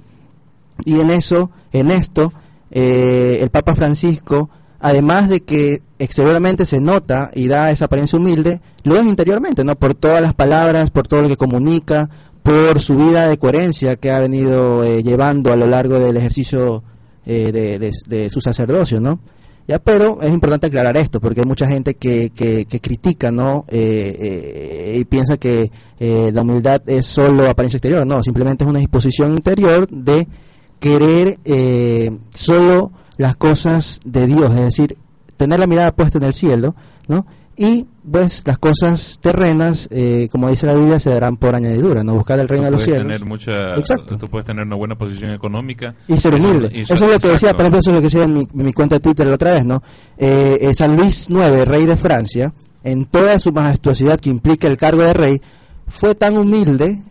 Y 0.85 1.01
en 1.01 1.11
eso, 1.11 1.51
en 1.73 1.91
esto, 1.91 2.33
eh, 2.71 3.39
el 3.41 3.51
Papa 3.51 3.75
Francisco, 3.75 4.51
además 4.85 5.31
de 5.31 5.41
que 5.41 5.81
exteriormente 5.99 6.67
se 6.67 6.79
nota 6.79 7.31
y 7.35 7.49
da 7.49 7.71
esa 7.71 7.87
apariencia 7.87 8.19
humilde, 8.19 8.61
lo 8.83 8.97
es 8.97 9.07
interiormente, 9.07 9.65
¿no? 9.65 9.77
Por 9.77 9.95
todas 9.95 10.21
las 10.21 10.35
palabras, 10.35 10.91
por 10.91 11.09
todo 11.09 11.23
lo 11.23 11.29
que 11.29 11.39
comunica, 11.39 12.11
por 12.43 12.79
su 12.81 12.99
vida 12.99 13.27
de 13.27 13.39
coherencia 13.39 13.97
que 13.97 14.11
ha 14.11 14.19
venido 14.19 14.85
eh, 14.85 15.03
llevando 15.03 15.55
a 15.55 15.57
lo 15.57 15.67
largo 15.67 15.99
del 15.99 16.19
ejercicio 16.19 16.85
eh, 17.25 17.91
de, 18.07 18.29
su 18.29 18.43
sacerdocio, 18.43 19.01
¿no? 19.01 19.21
Ya, 19.67 19.79
pero 19.79 20.21
es 20.21 20.31
importante 20.31 20.67
aclarar 20.67 20.99
esto, 20.99 21.19
porque 21.19 21.41
hay 21.41 21.49
mucha 21.49 21.67
gente 21.67 21.95
que, 21.95 22.29
que, 22.29 22.67
que 22.67 22.81
critica, 22.81 23.31
¿no? 23.31 23.65
Eh, 23.69 24.19
eh, 24.21 24.99
y 24.99 25.05
piensa 25.07 25.39
que 25.39 25.71
la 25.99 26.43
humildad 26.43 26.83
es 26.87 27.07
solo 27.07 27.49
apariencia 27.49 27.79
exterior. 27.79 28.07
No, 28.07 28.23
simplemente 28.23 28.65
es 28.65 28.69
una 28.69 28.81
disposición 28.81 29.33
interior 29.33 29.89
de 29.89 30.29
querer 30.79 31.39
solo 32.29 32.93
las 33.17 33.37
cosas 33.37 34.01
de 34.05 34.27
Dios, 34.27 34.51
es 34.51 34.65
decir, 34.65 34.97
tener 35.37 35.61
la 35.61 35.67
mirada 35.67 35.93
puesta 35.93 36.19
en 36.19 36.25
el 36.25 36.33
cielo, 36.33 36.75
¿no? 37.09 37.27
Y 37.57 37.87
pues 38.11 38.43
las 38.47 38.59
cosas 38.59 39.19
terrenas, 39.21 39.89
eh, 39.93 40.29
como 40.31 40.51
dice 40.51 40.67
la 40.67 40.75
Biblia, 40.75 40.99
se 40.99 41.11
darán 41.11 41.37
por 41.37 41.55
añadidura, 41.55 42.03
¿no? 42.03 42.15
Buscar 42.15 42.39
el 42.41 42.49
reino 42.49 42.65
de 42.65 42.73
los 42.73 42.83
cielos. 42.83 43.05
tener 43.05 43.25
mucha, 43.25 43.75
Exacto. 43.77 44.19
Tú 44.19 44.27
puedes 44.27 44.45
tener 44.45 44.67
una 44.67 44.77
buena 44.77 44.97
posición 44.97 45.31
económica. 45.31 45.95
Y 46.09 46.17
ser 46.17 46.35
humilde. 46.35 46.69
Y 46.73 46.81
eso 46.81 46.95
es 46.95 47.01
lo 47.01 47.07
que 47.07 47.13
decía, 47.13 47.51
exacto. 47.51 47.57
por 47.57 47.61
ejemplo, 47.63 47.79
eso 47.81 47.91
es 47.91 47.95
lo 47.95 48.01
que 48.01 48.07
decía 48.07 48.25
en 48.25 48.35
mi, 48.35 48.49
mi 48.55 48.73
cuenta 48.73 48.97
de 48.97 49.01
Twitter 49.01 49.27
la 49.27 49.35
otra 49.35 49.53
vez, 49.53 49.65
¿no? 49.65 49.83
Eh, 50.19 50.59
eh, 50.61 50.75
San 50.75 50.97
Luis 50.97 51.29
IX, 51.31 51.65
rey 51.65 51.87
de 51.87 51.97
Francia, 51.97 52.53
en 52.83 53.05
toda 53.05 53.39
su 53.39 53.53
majestuosidad 53.53 54.19
que 54.19 54.31
implica 54.31 54.67
el 54.67 54.77
cargo 54.77 55.03
de 55.03 55.15
rey, 55.15 55.41
fue 55.87 56.17
tan 56.17 56.37
humilde, 56.37 57.03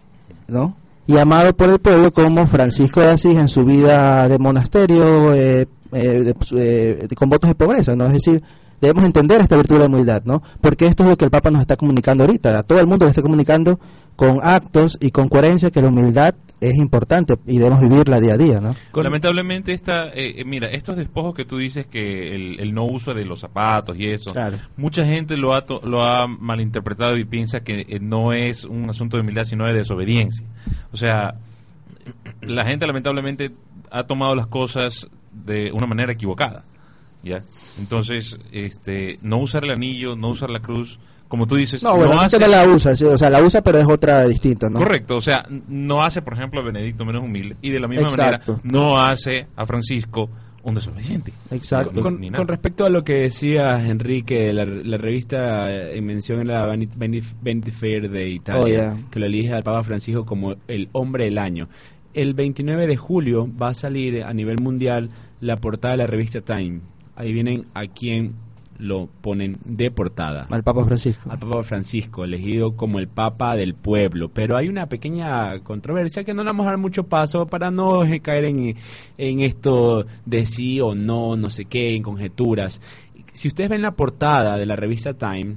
¿no? 0.48 0.76
Y 1.08 1.18
amado 1.18 1.56
por 1.56 1.70
el 1.70 1.80
pueblo 1.80 2.12
como 2.12 2.48
Francisco 2.48 3.00
de 3.02 3.12
Asís 3.12 3.36
en 3.36 3.50
su 3.50 3.64
vida 3.64 4.28
de 4.28 4.40
monasterio, 4.40 5.34
eh, 5.34 5.68
eh, 5.94 6.24
de- 6.24 6.36
eh, 6.58 7.08
de- 7.08 7.16
con 7.16 7.30
votos 7.30 7.50
de 7.50 7.56
pobreza, 7.56 7.96
¿no? 7.96 8.06
Es 8.08 8.14
decir, 8.14 8.42
debemos 8.82 9.06
entender 9.06 9.40
esta 9.42 9.56
virtud 9.56 9.76
de 9.76 9.82
la 9.82 9.88
humildad, 9.88 10.24
¿no? 10.26 10.42
Porque 10.62 10.86
esto 10.88 11.04
es 11.04 11.10
lo 11.10 11.16
que 11.16 11.26
el 11.26 11.32
Papa 11.32 11.50
nos 11.52 11.62
está 11.62 11.76
comunicando 11.78 12.24
ahorita, 12.26 12.60
a 12.60 12.64
todo 12.64 12.80
el 12.80 12.88
mundo 12.88 13.06
le 13.06 13.10
está 13.10 13.22
comunicando 13.22 13.80
con 14.16 14.40
actos 14.44 14.98
y 15.02 15.10
con 15.12 15.28
coherencia 15.30 15.72
que 15.72 15.82
la 15.82 15.88
humildad 15.88 16.36
es 16.62 16.76
importante 16.78 17.36
y 17.46 17.58
debemos 17.58 17.82
vivirla 17.82 18.22
día 18.22 18.36
a 18.36 18.38
día, 18.38 18.62
¿no? 18.62 18.74
Lamentablemente 19.04 19.74
esta, 19.74 20.08
eh, 20.10 20.36
eh, 20.38 20.46
mira, 20.46 20.68
estos 20.70 20.96
despojos 20.96 21.34
que 21.36 21.44
tú 21.44 21.58
dices 21.58 21.88
que 21.88 22.34
el, 22.36 22.58
el 22.60 22.74
no 22.74 22.86
uso 22.86 23.14
de 23.14 23.26
los 23.26 23.42
zapatos 23.42 23.98
y 24.00 24.08
eso, 24.10 24.32
Claro. 24.32 24.58
mucha 24.78 25.06
gente 25.06 25.36
lo 25.36 25.54
ha, 25.54 25.66
to- 25.66 25.82
lo 25.84 26.04
ha 26.04 26.26
malinterpretado 26.28 27.18
y 27.18 27.26
piensa 27.26 27.62
que 27.62 27.82
eh, 27.88 28.00
no 28.00 28.32
es 28.32 28.64
un 28.64 28.90
asunto 28.90 29.18
de 29.18 29.24
humildad, 29.24 29.44
sino 29.44 29.66
de 29.66 29.74
desobediencia. 29.74 30.46
O 30.94 30.98
sea, 30.98 31.34
la 32.42 32.64
gente 32.66 32.86
lamentablemente 32.88 33.52
ha 33.92 34.04
tomado 34.04 34.36
las 34.36 34.48
cosas 34.48 35.08
de 35.46 35.72
una 35.72 35.88
manera 35.88 36.14
equivocada. 36.14 36.64
¿Ya? 37.24 37.42
Entonces, 37.80 38.38
este, 38.52 39.18
no 39.22 39.38
usar 39.38 39.64
el 39.64 39.72
anillo, 39.72 40.16
no 40.16 40.30
usar 40.30 40.50
la 40.50 40.60
cruz, 40.60 41.00
como 41.30 41.48
tú 41.48 41.56
dices, 41.56 41.82
No, 41.82 41.96
bueno, 41.96 42.14
la 42.16 42.22
gente 42.30 42.36
hace- 42.36 42.46
no 42.46 42.52
la 42.52 42.66
usa, 42.68 42.96
sí, 42.98 43.06
o 43.06 43.18
sea, 43.18 43.30
la 43.30 43.42
usa 43.42 43.62
pero 43.64 43.80
es 43.80 43.88
otra 43.88 44.26
distinta, 44.26 44.70
¿no? 44.70 44.78
Correcto, 44.80 45.16
o 45.16 45.22
sea, 45.22 45.46
no 45.70 46.04
hace, 46.04 46.22
por 46.22 46.34
ejemplo, 46.34 46.60
a 46.60 46.64
Benedicto 46.64 47.06
menos 47.06 47.24
humilde 47.24 47.56
y 47.62 47.70
de 47.70 47.80
la 47.80 47.88
misma 47.88 48.10
Exacto. 48.10 48.60
manera 48.64 48.78
no 48.78 49.02
hace 49.02 49.48
a 49.56 49.66
Francisco 49.66 50.30
un 50.64 50.76
desobediente. 50.76 51.32
Exacto. 51.52 52.02
Con, 52.02 52.20
ni 52.20 52.30
nada. 52.30 52.38
con 52.40 52.48
respecto 52.50 52.86
a 52.86 52.90
lo 52.90 53.04
que 53.06 53.14
decía 53.16 53.80
Enrique, 53.86 54.52
la, 54.54 54.66
la 54.66 54.98
revista 54.98 55.72
en 55.72 56.06
mención 56.06 56.42
en 56.42 56.48
la 56.50 56.66
Vanity, 56.66 57.72
Fair 57.72 58.10
de 58.10 58.30
Italia, 58.30 58.62
Oh, 58.64 58.68
yeah. 58.68 58.98
que 59.10 59.20
lo 59.20 59.26
elige 59.28 59.54
al 59.54 59.64
Papa 59.64 59.82
Francisco 59.84 60.26
como 60.26 60.56
el 60.68 60.90
hombre 60.92 61.26
del 61.26 61.38
año. 61.38 61.68
El 62.14 62.34
29 62.34 62.88
de 62.88 62.96
julio 62.96 63.50
va 63.60 63.70
a 63.70 63.74
salir 63.74 64.24
a 64.24 64.34
nivel 64.34 64.58
mundial 64.62 65.10
la 65.40 65.58
portada 65.58 65.94
de 65.94 65.98
la 65.98 66.08
revista 66.08 66.42
Time. 66.42 66.82
Ahí 67.16 67.34
vienen 67.34 67.66
a 67.74 67.88
quien 67.88 68.36
lo 68.78 69.08
ponen 69.22 69.58
de 69.66 69.92
portada. 69.92 70.46
Al 70.50 70.64
Papa 70.64 70.84
Francisco. 70.84 71.32
Al 71.32 71.40
Papa 71.40 71.64
Francisco, 71.64 72.24
elegido 72.24 72.76
como 72.76 73.00
el 73.00 73.08
Papa 73.08 73.56
del 73.56 73.76
pueblo. 73.76 74.30
Pero 74.30 74.58
hay 74.58 74.68
una 74.68 74.88
pequeña 74.88 75.60
controversia 75.60 76.24
que 76.24 76.34
no 76.34 76.44
le 76.44 76.50
vamos 76.50 76.66
a 76.66 76.70
dar 76.70 76.78
mucho 76.78 77.04
paso 77.04 77.48
para 77.48 77.72
no 77.72 78.02
caer 78.22 78.46
en, 78.46 78.76
en 79.18 79.40
esto 79.42 80.06
de 80.26 80.46
sí 80.46 80.80
o 80.82 80.94
no, 80.94 81.36
no 81.36 81.50
sé 81.50 81.66
qué, 81.66 81.96
en 81.96 82.04
conjeturas. 82.04 82.82
Si 83.32 83.48
ustedes 83.48 83.70
ven 83.70 83.82
la 83.82 83.92
portada 83.92 84.58
de 84.58 84.66
la 84.66 84.76
revista 84.76 85.14
Time, 85.14 85.56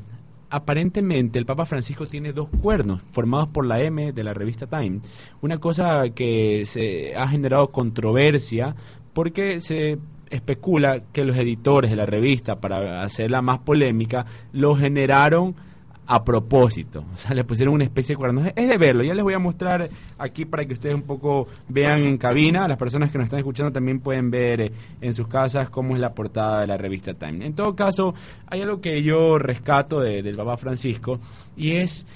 aparentemente 0.56 1.38
el 1.38 1.46
Papa 1.46 1.66
Francisco 1.66 2.06
tiene 2.06 2.32
dos 2.32 2.48
cuernos 2.62 3.02
formados 3.12 3.48
por 3.48 3.66
la 3.66 3.80
M 3.80 4.12
de 4.12 4.24
la 4.24 4.32
revista 4.32 4.66
Time. 4.66 5.00
Una 5.42 5.58
cosa 5.58 6.08
que 6.10 6.64
se 6.64 7.14
ha 7.14 7.28
generado 7.28 7.70
controversia 7.70 8.74
porque 9.12 9.60
se 9.60 9.98
especula 10.30 11.02
que 11.12 11.24
los 11.24 11.36
editores 11.36 11.90
de 11.90 11.96
la 11.96 12.06
revista, 12.06 12.58
para 12.58 13.02
hacerla 13.02 13.42
más 13.42 13.58
polémica, 13.58 14.26
lo 14.52 14.74
generaron 14.74 15.54
a 16.08 16.24
propósito. 16.24 17.04
O 17.12 17.16
sea, 17.16 17.34
le 17.34 17.42
pusieron 17.44 17.74
una 17.74 17.84
especie 17.84 18.14
de 18.14 18.16
cuernos. 18.18 18.46
Es 18.54 18.68
de 18.68 18.78
verlo. 18.78 19.02
Ya 19.02 19.12
les 19.14 19.24
voy 19.24 19.34
a 19.34 19.38
mostrar 19.38 19.88
aquí 20.18 20.44
para 20.44 20.64
que 20.64 20.74
ustedes 20.74 20.94
un 20.94 21.02
poco 21.02 21.48
vean 21.68 22.02
en 22.04 22.16
cabina. 22.16 22.68
Las 22.68 22.78
personas 22.78 23.10
que 23.10 23.18
nos 23.18 23.24
están 23.26 23.40
escuchando 23.40 23.72
también 23.72 24.00
pueden 24.00 24.30
ver 24.30 24.60
eh, 24.60 24.72
en 25.00 25.14
sus 25.14 25.26
casas 25.28 25.68
cómo 25.68 25.94
es 25.94 26.00
la 26.00 26.12
portada 26.12 26.60
de 26.60 26.66
la 26.68 26.76
revista 26.76 27.14
Time. 27.14 27.44
En 27.44 27.54
todo 27.54 27.74
caso, 27.74 28.14
hay 28.46 28.62
algo 28.62 28.80
que 28.80 29.02
yo 29.02 29.38
rescato 29.38 30.00
de- 30.00 30.22
del 30.22 30.36
Papa 30.36 30.56
Francisco 30.56 31.18
y 31.56 31.72
es 31.72 32.06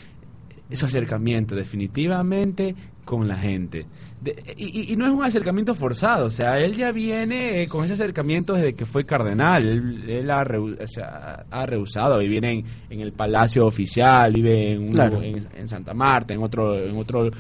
su 0.73 0.87
acercamiento 0.87 1.57
definitivamente 1.57 2.75
con 3.05 3.27
la 3.27 3.37
gente. 3.37 3.87
De- 4.21 4.37
y, 4.59 4.81
y- 4.83 4.93
y 4.93 4.97
no 4.97 5.07
es 5.07 5.13
un 5.13 5.25
acercamiento 5.25 5.75
forzado, 5.75 6.27
o 6.27 6.31
sea, 6.31 6.59
él 6.59 6.75
ya 6.77 6.93
viene 6.93 7.63
eh, 7.63 7.69
con 7.69 7.83
ese 7.85 7.95
acercamiento 7.95 8.53
desde 8.53 8.75
que 8.75 8.85
fue 8.85 9.07
cardenal. 9.07 9.67
Él, 9.67 10.05
él 10.11 10.31
ha, 10.31 10.45
rehu- 10.45 10.77
o 10.79 10.87
sea, 10.87 11.47
ha 11.51 11.65
rehusado 11.65 12.19
vivir 12.19 12.45
en, 12.45 12.63
en 12.91 13.01
el 13.01 13.13
palacio 13.13 13.65
oficial, 13.67 14.31
vive 14.35 14.73
en, 14.73 14.83
un- 14.83 14.89
Claro. 14.91 15.23
en, 15.23 15.47
en 15.57 15.69
Santa 15.69 15.95
Marta, 15.95 16.35
en 16.35 16.43
otro, 16.43 16.79
en 16.79 16.95
otro, 16.99 17.31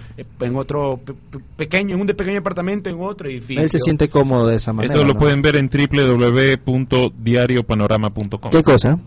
en 0.41 0.57
otro 0.57 0.97
pe- 1.05 1.13
pe- 1.13 1.39
pequeño, 1.57 1.97
en 1.97 2.01
un 2.01 2.07
de- 2.07 2.15
pequeño 2.15 2.39
apartamento, 2.39 2.89
en 2.89 2.97
otro 2.99 3.29
edificio. 3.29 3.63
Él 3.63 3.69
se 3.71 3.79
siente 3.79 4.09
cómodo 4.09 4.47
de 4.47 4.57
esa 4.57 4.73
manera. 4.73 4.95
Esto 4.95 5.07
lo 5.07 5.13
¿no? 5.13 5.19
pueden 5.21 5.43
ver 5.43 5.57
en 5.57 5.69
www.diariopanorama.com. 5.69 8.51
¿Qué 8.51 8.63
cosa? 8.63 8.99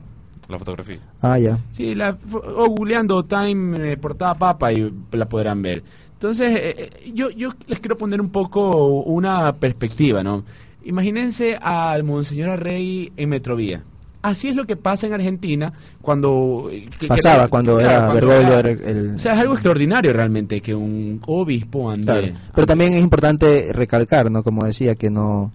La 0.49 0.59
fotografía. 0.59 0.99
Ah, 1.21 1.39
ya. 1.39 1.57
Sí, 1.71 1.95
la, 1.95 2.17
o 2.33 2.67
googleando 2.67 3.23
Time 3.23 3.93
eh, 3.93 3.97
portada 3.97 4.33
papa 4.35 4.73
y 4.73 4.93
la 5.13 5.25
podrán 5.27 5.61
ver. 5.61 5.81
Entonces, 6.23 6.51
eh, 6.57 6.75
eh, 6.77 7.11
yo, 7.13 7.29
yo 7.31 7.49
les 7.67 7.81
quiero 7.81 7.97
poner 7.97 8.21
un 8.21 8.29
poco 8.29 9.01
una 9.03 9.51
perspectiva, 9.57 10.23
¿no? 10.23 10.45
Imagínense 10.85 11.57
al 11.61 12.03
Monseñor 12.05 12.49
Arrey 12.51 13.11
en 13.17 13.27
Metrovía. 13.27 13.83
Así 14.21 14.47
es 14.47 14.55
lo 14.55 14.63
que 14.65 14.77
pasa 14.77 15.05
en 15.05 15.11
Argentina 15.13 15.73
cuando... 16.01 16.69
eh, 16.71 16.87
que- 16.97 17.07
Pasaba 17.07 17.43
que- 17.43 17.49
cuando 17.49 17.75
claro, 17.77 17.91
era 18.17 18.25
cuando 18.37 18.57
era- 18.57 18.69
el... 18.69 19.15
O 19.17 19.19
sea, 19.19 19.33
es 19.33 19.39
algo 19.39 19.53
extraordinario 19.55 20.13
realmente 20.13 20.61
que 20.61 20.73
un 20.73 21.19
obispo 21.27 21.91
ande... 21.91 22.05
Claro. 22.05 22.27
Pero 22.55 22.67
también 22.67 22.93
es 22.93 23.01
importante 23.03 23.73
recalcar, 23.73 24.31
¿no? 24.31 24.43
Como 24.43 24.63
decía, 24.63 24.95
que 24.95 25.09
no 25.09 25.51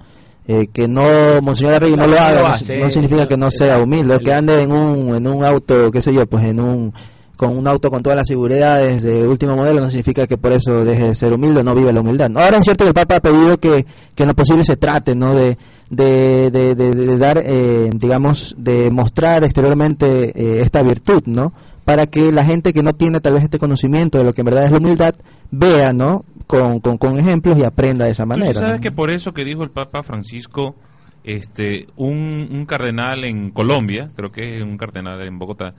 eh, 0.47 0.67
que 0.71 0.87
no 0.87 1.41
Monseñor 1.43 1.77
Arregui 1.77 1.97
no 1.97 2.05
Claro, 2.05 2.11
lo 2.11 2.17
no 2.19 2.23
haga, 2.27 2.35
lo 2.43 2.49
no, 2.49 2.53
hace, 2.53 2.79
no 2.79 2.91
significa 2.91 3.27
que 3.27 3.39
no 3.39 3.51
sea 3.51 3.79
humilde, 3.83 4.19
que 4.19 4.35
ande 4.35 4.63
en 4.63 4.73
un 4.73 5.15
en 5.15 5.27
un 5.27 5.43
auto, 5.47 5.91
qué 5.91 6.03
sé 6.03 6.13
yo, 6.13 6.27
pues 6.27 6.45
en 6.45 6.61
un 6.61 6.93
con 7.39 7.57
un 7.57 7.69
auto 7.69 7.89
con 7.89 8.03
todas 8.03 8.17
las 8.17 8.27
seguridades 8.27 9.05
de 9.05 9.25
último 9.27 9.55
modelo 9.55 9.81
no 9.81 9.89
significa 9.93 10.27
que 10.27 10.37
por 10.37 10.51
eso 10.51 10.85
deje 10.85 11.05
de 11.05 11.15
ser 11.15 11.33
humilde 11.33 11.61
o 11.61 11.63
no 11.63 11.73
vive 11.73 11.93
la 11.93 12.01
humildad. 12.01 12.33
Ahora 12.37 12.59
es 12.59 12.65
cierto 12.65 12.85
que 12.85 12.89
el 12.89 12.95
Papa 12.95 13.17
ha 13.17 13.21
pedido 13.21 13.59
que, 13.59 13.87
que 14.17 14.25
en 14.25 14.29
lo 14.29 14.35
posible 14.35 14.65
se 14.65 14.77
trate, 14.77 15.15
¿no? 15.15 15.35
De, 15.37 15.57
de, 15.89 16.51
de, 16.51 17.17
dar, 17.17 17.39
eh, 17.43 17.91
digamos, 17.95 18.57
de 18.59 18.91
mostrar 18.91 19.45
exteriormente 19.45 20.33
eh, 20.35 20.63
esta 20.63 20.83
virtud, 20.83 21.23
¿no? 21.27 21.53
Para 21.85 22.07
que 22.07 22.33
la 22.33 22.45
gente 22.45 22.73
que 22.73 22.83
no 22.83 22.93
tiene 22.93 23.21
tal 23.21 23.35
vez 23.35 23.45
este 23.45 23.61
conocimiento 23.61 24.19
de 24.19 24.25
lo 24.25 24.33
que 24.33 24.41
en 24.41 24.47
verdad 24.47 24.65
es 24.65 24.73
la 24.73 24.79
humildad 24.79 25.15
vea, 25.53 25.93
¿no? 25.93 26.25
Con, 26.49 26.81
con, 26.81 26.99
con 26.99 27.19
ejemplos 27.21 27.57
y 27.57 27.63
aprenda 27.63 28.07
de 28.07 28.11
esa 28.11 28.25
Tú 28.25 28.31
manera. 28.31 28.55
sabes 28.61 28.75
¿no? 28.77 28.81
que 28.81 28.91
por 28.91 29.11
eso 29.11 29.33
que 29.33 29.45
dijo 29.45 29.63
el 29.63 29.71
Papa 29.71 30.03
Francisco, 30.03 30.75
este, 31.23 31.87
un, 31.95 32.49
un 32.51 32.67
cardenal 32.67 33.23
en 33.23 33.53
Colombia, 33.53 34.11
creo 34.17 34.33
que 34.33 34.57
es 34.57 34.63
un 34.65 34.77
cardenal 34.77 35.21
en 35.23 35.39
Bogotá, 35.39 35.75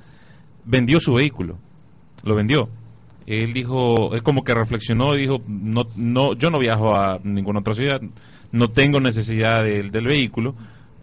vendió 0.65 0.99
su 0.99 1.13
vehículo, 1.13 1.57
lo 2.23 2.35
vendió. 2.35 2.69
Él 3.25 3.53
dijo, 3.53 4.15
es 4.15 4.23
como 4.23 4.43
que 4.43 4.53
reflexionó 4.53 5.15
y 5.15 5.21
dijo, 5.21 5.37
no, 5.47 5.83
no, 5.95 6.33
yo 6.33 6.49
no 6.49 6.59
viajo 6.59 6.95
a 6.95 7.19
ninguna 7.23 7.59
otra 7.59 7.75
ciudad, 7.75 8.01
no 8.51 8.71
tengo 8.71 8.99
necesidad 8.99 9.63
del, 9.63 9.91
del 9.91 10.05
vehículo, 10.05 10.55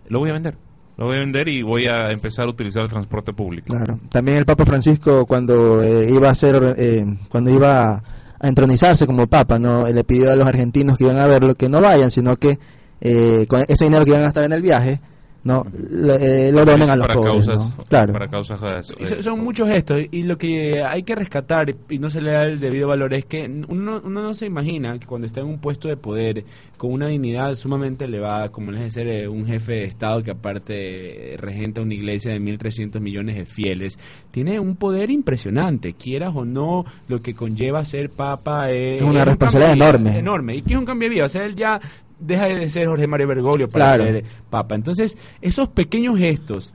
lo 0.08 0.18
voy 0.18 0.30
a 0.30 0.34
vender. 0.34 0.56
Lo 0.96 1.04
voy 1.04 1.16
a 1.16 1.20
vender 1.20 1.46
y 1.48 1.62
voy 1.62 1.86
a 1.86 2.10
empezar 2.10 2.46
a 2.46 2.50
utilizar 2.50 2.82
el 2.82 2.88
transporte 2.88 3.34
público. 3.34 3.68
Claro. 3.68 4.00
También 4.08 4.38
el 4.38 4.46
Papa 4.46 4.64
Francisco 4.64 5.26
cuando 5.26 5.82
eh, 5.82 6.08
iba 6.10 6.30
a 6.30 6.34
ser, 6.34 6.74
eh, 6.78 7.04
cuando 7.28 7.50
iba 7.50 8.02
a, 8.40 8.48
entronizarse 8.48 9.06
como 9.06 9.26
Papa, 9.26 9.58
no, 9.58 9.86
le 9.86 10.04
pidió 10.04 10.32
a 10.32 10.36
los 10.36 10.46
argentinos 10.46 10.96
que 10.96 11.04
iban 11.04 11.18
a 11.18 11.26
verlo 11.26 11.54
que 11.54 11.68
no 11.68 11.82
vayan, 11.82 12.10
sino 12.10 12.36
que 12.36 12.58
eh, 13.00 13.46
con 13.46 13.62
ese 13.68 13.84
dinero 13.84 14.04
que 14.04 14.10
iban 14.10 14.22
a 14.22 14.24
gastar 14.24 14.44
en 14.44 14.54
el 14.54 14.62
viaje, 14.62 15.00
no, 15.46 15.64
lo, 15.90 16.14
eh, 16.14 16.50
lo 16.52 16.64
donen 16.64 16.90
a 16.90 16.96
los 16.96 17.06
para 17.06 17.18
pobres, 17.18 17.46
causas, 17.46 17.58
¿no? 17.78 17.84
Claro. 17.84 18.12
para 18.12 18.28
causas 18.28 18.60
Y 18.98 19.06
son- 19.06 19.22
son 19.22 19.40
muchos 19.44 19.68
gestos 19.68 20.00
y 20.10 20.22
lo 20.24 20.36
que 20.36 20.82
hay 20.82 21.02
que 21.04 21.14
rescatar 21.14 21.74
y 21.88 21.98
no 21.98 22.10
se 22.10 22.20
le 22.20 22.32
da 22.32 22.42
el 22.44 22.60
debido 22.60 22.88
valor 22.88 23.14
es 23.14 23.24
que 23.24 23.44
uno, 23.68 24.00
uno 24.04 24.22
no 24.22 24.34
se 24.34 24.46
imagina 24.46 24.98
que 24.98 25.06
cuando 25.06 25.26
está 25.26 25.40
en 25.40 25.46
un 25.46 25.58
puesto 25.60 25.88
de 25.88 25.96
poder 25.96 26.44
con 26.76 26.92
una 26.92 27.08
dignidad 27.08 27.54
sumamente 27.54 28.04
elevada 28.04 28.50
como 28.50 28.72
es 28.72 28.80
de 28.80 28.90
ser 28.90 29.06
eh, 29.08 29.28
un 29.28 29.46
jefe 29.46 29.72
de 29.72 29.84
estado 29.84 30.22
que 30.22 30.32
aparte 30.32 31.34
eh, 31.34 31.36
regenta 31.38 31.80
una 31.80 31.94
iglesia 31.94 32.32
de 32.32 32.40
1.300 32.40 33.00
millones 33.00 33.36
de 33.36 33.46
fieles 33.46 33.98
tiene 34.30 34.58
un 34.60 34.76
poder 34.76 35.10
impresionante 35.10 35.94
quieras 35.94 36.32
o 36.34 36.44
no 36.44 36.84
lo 37.08 37.22
que 37.22 37.34
conlleva 37.34 37.84
ser 37.84 38.10
papa 38.10 38.70
eh, 38.70 38.96
Es 38.96 39.02
una 39.02 39.20
un 39.20 39.26
responsabilidad 39.26 39.74
enorme. 39.76 40.18
enorme 40.18 40.56
y 40.56 40.62
que 40.62 40.74
es 40.74 40.78
un 40.78 40.84
cambio 40.84 41.08
de 41.08 41.14
vida 41.14 41.24
o 41.26 41.28
sea 41.28 41.44
él 41.46 41.54
ya 41.56 41.80
deja 42.18 42.46
de 42.46 42.70
ser 42.70 42.88
Jorge 42.88 43.06
Mario 43.06 43.28
Bergoglio 43.28 43.68
para 43.68 43.96
Claro. 43.96 44.04
ser 44.04 44.24
papa 44.50 44.74
entonces 44.74 45.16
esos 45.42 45.68
pequeños 45.68 46.18
gestos 46.18 46.72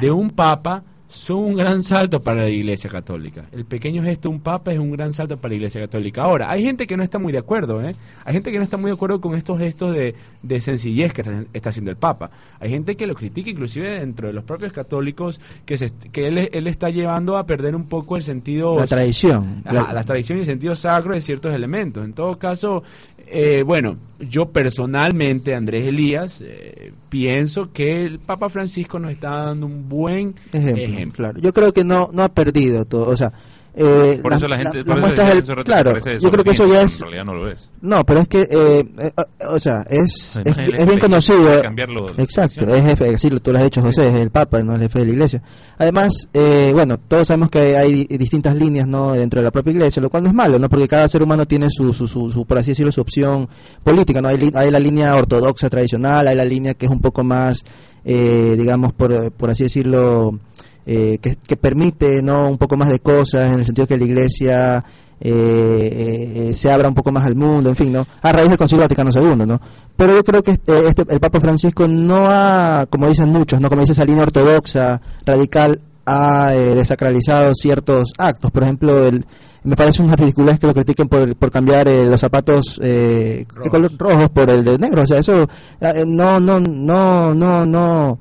de 0.00 0.10
un 0.10 0.30
papa 0.30 0.82
son 1.08 1.40
un 1.40 1.54
gran 1.56 1.82
salto 1.82 2.22
para 2.22 2.44
la 2.44 2.48
Iglesia 2.48 2.88
Católica. 2.88 3.44
El 3.52 3.66
pequeño 3.66 4.02
gesto 4.02 4.30
de 4.30 4.34
un 4.36 4.40
papa 4.40 4.72
es 4.72 4.78
un 4.78 4.92
gran 4.92 5.12
salto 5.12 5.36
para 5.36 5.50
la 5.50 5.56
Iglesia 5.56 5.78
Católica. 5.82 6.22
Ahora, 6.22 6.50
hay 6.50 6.62
gente 6.62 6.86
que 6.86 6.96
no 6.96 7.02
está 7.02 7.18
muy 7.18 7.32
de 7.32 7.38
acuerdo, 7.38 7.82
¿eh? 7.82 7.94
Hay 8.24 8.32
gente 8.32 8.50
que 8.50 8.56
no 8.56 8.64
está 8.64 8.78
muy 8.78 8.88
de 8.90 8.94
acuerdo 8.94 9.20
con 9.20 9.34
estos 9.34 9.58
gestos 9.58 9.94
de, 9.94 10.14
de 10.42 10.60
sencillez 10.62 11.12
que 11.12 11.20
está, 11.20 11.44
está 11.52 11.68
haciendo 11.68 11.90
el 11.90 11.98
papa. 11.98 12.30
Hay 12.60 12.70
gente 12.70 12.96
que 12.96 13.06
lo 13.06 13.14
critica, 13.14 13.50
inclusive 13.50 13.98
dentro 13.98 14.28
de 14.28 14.32
los 14.32 14.42
propios 14.44 14.72
católicos, 14.72 15.38
que, 15.66 15.76
se, 15.76 15.90
que 15.90 16.28
él, 16.28 16.48
él 16.50 16.66
está 16.66 16.88
llevando 16.88 17.36
a 17.36 17.44
perder 17.44 17.76
un 17.76 17.84
poco 17.90 18.16
el 18.16 18.22
sentido... 18.22 18.78
La 18.78 18.86
tradición. 18.86 19.60
Ajá, 19.66 19.74
La- 19.88 19.92
la 19.92 20.04
tradición 20.04 20.38
y 20.38 20.40
el 20.40 20.46
sentido 20.46 20.74
sacro 20.74 21.12
de 21.12 21.20
ciertos 21.20 21.52
elementos. 21.52 22.06
En 22.06 22.14
todo 22.14 22.38
caso, 22.38 22.84
eh, 23.26 23.62
bueno, 23.62 23.96
yo 24.18 24.50
personalmente, 24.50 25.54
Andrés 25.54 25.86
Elías, 25.86 26.40
eh, 26.42 26.92
pienso 27.08 27.72
que 27.72 28.04
el 28.04 28.18
Papa 28.18 28.48
Francisco 28.48 28.98
nos 28.98 29.10
está 29.12 29.44
dando 29.44 29.66
un 29.66 29.88
buen 29.88 30.34
ejemplo, 30.52 30.82
ejemplo. 30.82 31.16
claro. 31.16 31.40
Yo 31.40 31.52
creo 31.52 31.72
que 31.72 31.84
no 31.84 32.10
no 32.12 32.22
ha 32.22 32.28
perdido 32.28 32.84
todo, 32.84 33.08
o 33.08 33.16
sea, 33.16 33.32
eh, 33.74 34.18
Por 34.22 34.32
eso 34.34 34.46
la 34.48 34.58
gente, 34.58 34.84
por 34.84 34.98
eso 34.98 35.06
muestras 35.06 35.46
del- 35.46 35.64
claro, 35.64 35.94
yo 36.18 36.30
creo 36.30 36.44
que 36.44 36.50
eso 36.50 36.66
ya 36.66 36.82
es 36.82 36.98
pero 36.98 37.08
En 37.08 37.12
realidad 37.14 37.24
no 37.24 37.34
lo 37.34 37.50
es. 37.50 37.68
No, 37.80 38.04
pero 38.04 38.20
es 38.20 38.28
que, 38.28 38.42
eh, 38.42 38.84
eh, 38.98 39.10
o 39.48 39.58
sea, 39.58 39.84
es, 39.88 40.38
es, 40.44 40.56
es 40.56 40.86
bien 40.86 40.98
conocido. 41.00 41.62
cambiarlo 41.62 42.06
de 42.06 42.22
Exacto, 42.22 42.66
es 42.74 42.84
jefe, 42.84 43.16
sí, 43.18 43.30
tú 43.40 43.50
lo 43.52 43.58
has 43.58 43.64
dicho 43.64 43.80
José, 43.82 44.08
es 44.08 44.14
el 44.14 44.30
Papa, 44.30 44.62
no 44.62 44.72
es 44.74 44.76
el 44.76 44.82
jefe 44.88 44.98
de 45.00 45.04
la 45.06 45.12
Iglesia. 45.12 45.42
Además, 45.78 46.28
eh, 46.34 46.70
bueno, 46.74 46.98
todos 46.98 47.26
sabemos 47.28 47.50
que 47.50 47.76
hay 47.76 48.06
di- 48.06 48.16
distintas 48.18 48.54
líneas 48.54 48.86
no 48.86 49.14
dentro 49.14 49.40
de 49.40 49.44
la 49.44 49.50
propia 49.50 49.72
Iglesia, 49.72 50.00
lo 50.02 50.10
cual 50.10 50.22
no 50.24 50.28
es 50.28 50.34
malo, 50.34 50.58
no 50.58 50.68
porque 50.68 50.86
cada 50.86 51.08
ser 51.08 51.22
humano 51.22 51.46
tiene 51.46 51.68
su, 51.70 51.92
su, 51.92 52.06
su, 52.06 52.30
su, 52.30 52.44
por 52.46 52.58
así 52.58 52.72
decirlo, 52.72 52.92
su 52.92 53.00
opción 53.00 53.48
política. 53.82 54.20
no 54.20 54.28
hay, 54.28 54.50
hay 54.54 54.70
la 54.70 54.78
línea 54.78 55.16
ortodoxa 55.16 55.68
tradicional, 55.70 56.28
hay 56.28 56.36
la 56.36 56.44
línea 56.44 56.74
que 56.74 56.86
es 56.86 56.92
un 56.92 57.00
poco 57.00 57.24
más, 57.24 57.64
eh, 58.04 58.54
digamos, 58.58 58.92
por, 58.92 59.32
por 59.32 59.50
así 59.50 59.64
decirlo, 59.64 60.38
eh, 60.86 61.18
que, 61.20 61.36
que 61.36 61.56
permite 61.56 62.22
no 62.22 62.48
un 62.48 62.58
poco 62.58 62.76
más 62.76 62.88
de 62.88 63.00
cosas 63.00 63.52
en 63.52 63.60
el 63.60 63.64
sentido 63.64 63.86
que 63.86 63.96
la 63.96 64.04
Iglesia 64.04 64.84
eh, 65.20 65.30
eh, 65.30 66.48
eh, 66.50 66.54
se 66.54 66.70
abra 66.70 66.88
un 66.88 66.94
poco 66.94 67.12
más 67.12 67.24
al 67.24 67.36
mundo, 67.36 67.68
en 67.70 67.76
fin, 67.76 67.92
¿no? 67.92 68.04
A 68.22 68.32
raíz 68.32 68.48
del 68.48 68.58
Concilio 68.58 68.82
Vaticano 68.82 69.10
II, 69.14 69.46
¿no? 69.46 69.60
Pero 69.96 70.14
yo 70.16 70.24
creo 70.24 70.42
que 70.42 70.52
este, 70.52 70.88
este- 70.88 71.04
el 71.08 71.20
Papa 71.20 71.38
Francisco 71.38 71.86
no 71.86 72.26
ha, 72.28 72.86
como 72.90 73.06
dicen 73.08 73.28
muchos, 73.28 73.60
¿no? 73.60 73.68
Como 73.68 73.82
dice 73.82 73.92
esa 73.92 74.04
línea 74.04 74.24
ortodoxa, 74.24 75.00
radical, 75.24 75.80
ha 76.06 76.52
eh, 76.54 76.74
desacralizado 76.74 77.52
ciertos 77.54 78.12
actos. 78.18 78.50
Por 78.50 78.64
ejemplo, 78.64 79.06
el, 79.06 79.24
me 79.62 79.76
parece 79.76 80.02
una 80.02 80.16
ridiculez 80.16 80.58
que 80.58 80.66
lo 80.66 80.74
critiquen 80.74 81.08
por, 81.08 81.36
por 81.36 81.52
cambiar 81.52 81.86
eh, 81.86 82.04
los 82.10 82.20
zapatos 82.20 82.80
eh, 82.82 83.46
de 83.62 83.70
color 83.70 83.92
rojos 83.96 84.30
por 84.30 84.50
el 84.50 84.64
de 84.64 84.76
negro. 84.78 85.02
O 85.02 85.06
sea, 85.06 85.18
eso 85.18 85.48
eh, 85.80 86.02
no, 86.04 86.40
no, 86.40 86.58
no, 86.58 87.32
no, 87.32 87.64
no, 87.64 88.18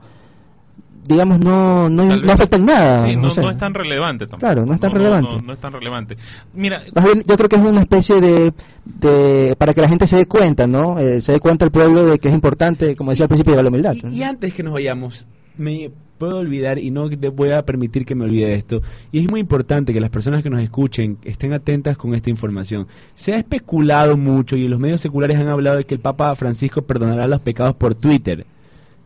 digamos, 1.08 1.40
no, 1.40 1.90
no, 1.90 2.06
no 2.06 2.18
vez- 2.22 2.30
afecta 2.30 2.58
en 2.58 2.66
nada. 2.66 3.08
Sí, 3.08 3.16
no, 3.16 3.24
no 3.24 3.30
sé. 3.32 3.42
no 3.42 3.50
es 3.52 3.58
tan 3.58 3.74
relevante 3.74 4.26
tampoco. 4.26 4.40
Claro, 4.40 4.66
no 4.66 4.74
es 4.74 4.80
tan 4.80 4.92
No, 4.92 4.98
relevante. 4.98 5.36
No, 5.36 5.42
no 5.42 5.54
es 5.54 5.60
tan 5.60 5.74
relevante. 5.74 6.18
Mira, 6.54 6.84
Más 6.96 7.04
bien, 7.06 7.24
yo 7.28 7.36
creo 7.38 7.50
que 7.50 7.56
es 7.58 7.62
una 7.62 7.82
especie 7.82 8.22
de, 8.22 8.54
de 8.86 9.56
para 9.58 9.74
que 9.74 9.82
la 9.82 9.90
gente 9.90 10.08
se 10.08 10.18
dé 10.18 10.28
cuenta, 10.28 10.68
¿no? 10.68 11.00
Eh, 11.00 11.22
se 11.22 11.34
dé 11.34 11.40
cuenta 11.40 11.66
el 11.66 11.72
pueblo 11.72 12.06
de 12.06 12.20
que 12.20 12.28
es 12.30 12.34
importante, 12.34 12.96
como 12.96 13.12
decía 13.12 13.26
al 13.26 13.30
principio, 13.30 13.52
llevar 13.54 13.66
la 13.66 13.70
humildad. 13.70 13.96
Y, 14.12 14.18
y 14.20 14.24
antes 14.24 14.54
que 14.54 14.64
nos 14.64 14.74
vayamos, 14.74 15.26
me 15.58 15.92
puedo 16.18 16.38
olvidar 16.38 16.78
y 16.78 16.92
no 16.92 17.10
te 17.10 17.30
voy 17.30 17.50
a 17.50 17.66
permitir 17.66 18.06
que 18.06 18.14
me 18.14 18.26
olvide 18.26 18.46
de 18.46 18.54
esto. 18.54 18.82
Y 19.12 19.20
es 19.26 19.32
muy 19.32 19.40
importante 19.40 19.92
que 19.92 20.00
las 20.00 20.12
personas 20.12 20.44
que 20.44 20.52
nos 20.52 20.62
escuchen 20.62 21.18
estén 21.24 21.52
atentas 21.52 21.98
con 21.98 22.14
esta 22.14 22.30
información. 22.30 22.86
Se 23.16 23.34
ha 23.34 23.38
especulado 23.38 24.18
mucho 24.18 24.56
y 24.56 24.68
los 24.68 24.80
medios 24.80 25.02
seculares 25.02 25.40
han 25.40 25.48
hablado 25.50 25.78
de 25.78 25.86
que 25.86 25.96
el 25.96 26.00
Papa 26.00 26.36
Francisco 26.36 26.84
perdonará 26.84 27.28
los 27.28 27.42
pecados 27.42 27.74
por 27.76 27.96
Twitter. 27.96 28.46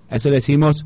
A 0.09 0.17
eso 0.17 0.27
le 0.29 0.35
decimos 0.35 0.85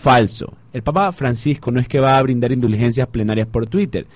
falso. 0.00 0.54
El 0.72 0.82
Papa 0.82 1.12
Francisco 1.12 1.70
no 1.70 1.78
es 1.78 1.86
que 1.86 2.00
va 2.00 2.18
a 2.18 2.22
brindar 2.22 2.50
indulgencias 2.52 3.06
plenarias 3.08 3.46
por 3.46 3.66
Twitter. 3.66 4.06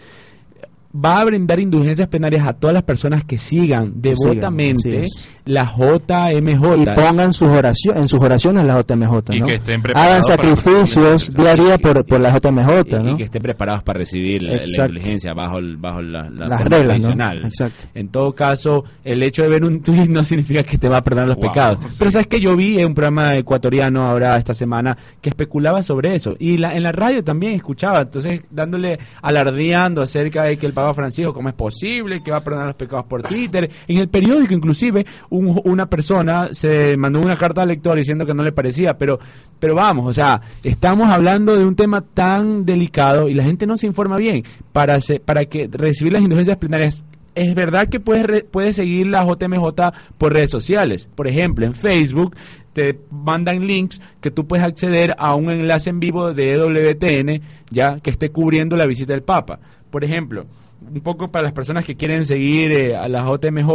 Va 0.97 1.19
a 1.21 1.25
brindar 1.25 1.59
indulgencias 1.59 2.07
plenarias 2.09 2.47
a 2.47 2.53
todas 2.53 2.73
las 2.75 2.85
personas 2.85 3.25
que 3.25 3.37
sigan 3.37 3.93
devotamente 3.97 5.05
la 5.45 5.65
JMJ. 5.65 6.83
y 6.83 6.87
pongan 6.95 7.33
sus 7.35 7.49
oraciones, 7.49 8.03
en 8.03 8.09
sus 8.09 8.21
oraciones 8.23 8.65
la 8.65 8.75
JMJ, 8.81 9.35
Y 9.35 9.41
¿no? 9.41 9.47
que 9.47 9.55
estén 9.57 9.83
preparados 9.83 10.13
Hagan 10.13 10.25
sacrificios 10.25 11.35
día 11.35 11.51
a 11.53 11.55
día 11.57 11.75
y- 11.75 11.79
por, 11.79 12.07
por 12.07 12.21
la 12.21 12.31
JMJ, 12.31 12.71
y, 12.87 12.95
y 12.95 13.03
¿no? 13.03 13.17
que 13.17 13.25
estén 13.25 13.43
preparados 13.43 13.83
para 13.83 13.99
recibir 13.99 14.43
la, 14.43 14.57
la 14.57 14.87
indulgencia 14.87 15.35
bajo, 15.35 15.59
el- 15.59 15.77
bajo 15.77 16.01
la, 16.01 16.31
la 16.31 16.47
Las 16.49 16.61
reglas, 16.65 17.03
¿no? 17.17 17.33
Exacto. 17.45 17.87
En 17.95 18.09
todo 18.09 18.33
caso, 18.33 18.85
el 19.03 19.23
hecho 19.23 19.43
de 19.43 19.49
ver 19.49 19.65
un 19.65 19.83
tweet 19.83 20.07
no 20.09 20.25
significa 20.25 20.63
que 20.63 20.79
te 20.79 20.89
va 20.89 20.99
a 20.99 21.03
perdonar 21.03 21.27
los 21.29 21.37
Wow, 21.39 21.49
pecados. 21.53 21.79
sí. 21.89 21.97
Pero 21.99 22.11
sabes 22.13 22.27
que 22.29 22.41
yo 22.41 22.55
vi 22.57 22.79
en 22.79 22.87
un 22.87 22.95
programa 22.95 23.35
ecuatoriano 23.37 24.03
ahora 24.07 24.37
esta 24.37 24.55
semana 24.55 24.97
que 25.21 25.31
especulaba 25.31 25.83
sobre 25.83 26.15
eso. 26.15 26.37
Y 26.39 26.57
la, 26.59 26.75
en 26.77 26.85
la 26.85 26.93
radio 26.93 27.23
también 27.25 27.55
escuchaba, 27.55 28.03
entonces 28.03 28.43
dándole, 28.51 28.99
alardeando 29.21 30.03
acerca 30.03 30.45
de 30.45 30.57
que 30.57 30.67
el 30.67 30.73
Papa 30.73 30.84
Francisco, 30.93 31.33
¿cómo 31.33 31.49
es 31.49 31.55
posible 31.55 32.21
que 32.23 32.33
va 32.33 32.39
a 32.39 32.45
perdonar 32.45 32.67
los 32.67 32.77
pecados 32.77 33.07
por 33.07 33.23
Twitter? 33.23 33.71
En 33.89 33.99
el 33.99 34.09
periódico, 34.09 34.53
inclusive, 34.53 35.07
un- 35.31 35.61
una 35.65 35.87
persona 35.89 36.49
se 36.53 36.97
mandó 36.97 37.21
una 37.21 37.37
carta 37.37 37.63
al 37.63 37.69
lector 37.69 37.97
diciendo 37.97 38.27
que 38.27 38.35
no 38.35 38.43
le 38.43 38.53
parecía, 38.53 38.99
pero, 38.99 39.19
pero 39.59 39.75
vamos, 39.75 40.07
o 40.09 40.13
sea, 40.13 40.41
estamos 40.63 41.09
hablando 41.09 41.57
de 41.57 41.65
un 41.65 41.77
tema 41.77 42.01
tan 42.03 42.67
delicado 42.67 43.29
y 43.29 43.35
la 43.35 43.45
gente 43.45 43.67
no 43.67 43.77
se 43.77 43.87
informa 43.87 44.17
bien 44.17 44.43
para, 44.73 45.01
se- 45.01 45.21
para 45.21 45.45
que 45.47 45.69
recibir 45.73 46.13
las 46.13 46.23
indulgencias 46.23 46.57
plenarias 46.59 47.05
es 47.37 47.53
verdad 47.57 47.89
que 47.89 47.99
puedes, 47.99 48.45
puedes 48.45 48.77
seguir 48.77 49.09
la 49.09 49.25
JMJ 49.27 49.93
por 50.19 50.33
redes 50.33 50.53
sociales. 50.53 51.09
Por 51.17 51.27
ejemplo, 51.27 51.67
en 51.67 51.75
Facebook 51.75 52.37
te 52.73 52.97
mandan 53.11 53.67
links 53.67 54.01
que 54.21 54.31
tú 54.31 54.47
puedes 54.47 54.65
acceder 54.65 55.17
a 55.19 55.35
un 55.35 55.51
enlace 55.51 55.91
en 55.91 55.99
vivo 55.99 56.33
de 56.33 56.53
E 56.53 56.55
EWTN 56.55 57.43
ya 57.71 57.99
que 57.99 58.11
esté 58.11 58.31
cubriendo 58.31 58.77
la 58.77 58.87
visita 58.87 59.15
del 59.15 59.25
Papa. 59.25 59.59
Por 59.91 60.05
ejemplo, 60.05 60.47
un 60.93 61.01
poco 61.01 61.29
para 61.29 61.43
las 61.45 61.53
personas 61.53 61.85
que 61.85 61.97
quieren 61.97 62.25
seguir 62.25 62.73
eh, 62.73 62.97
a 62.97 63.09
la 63.09 63.25
JMJ, 63.25 63.71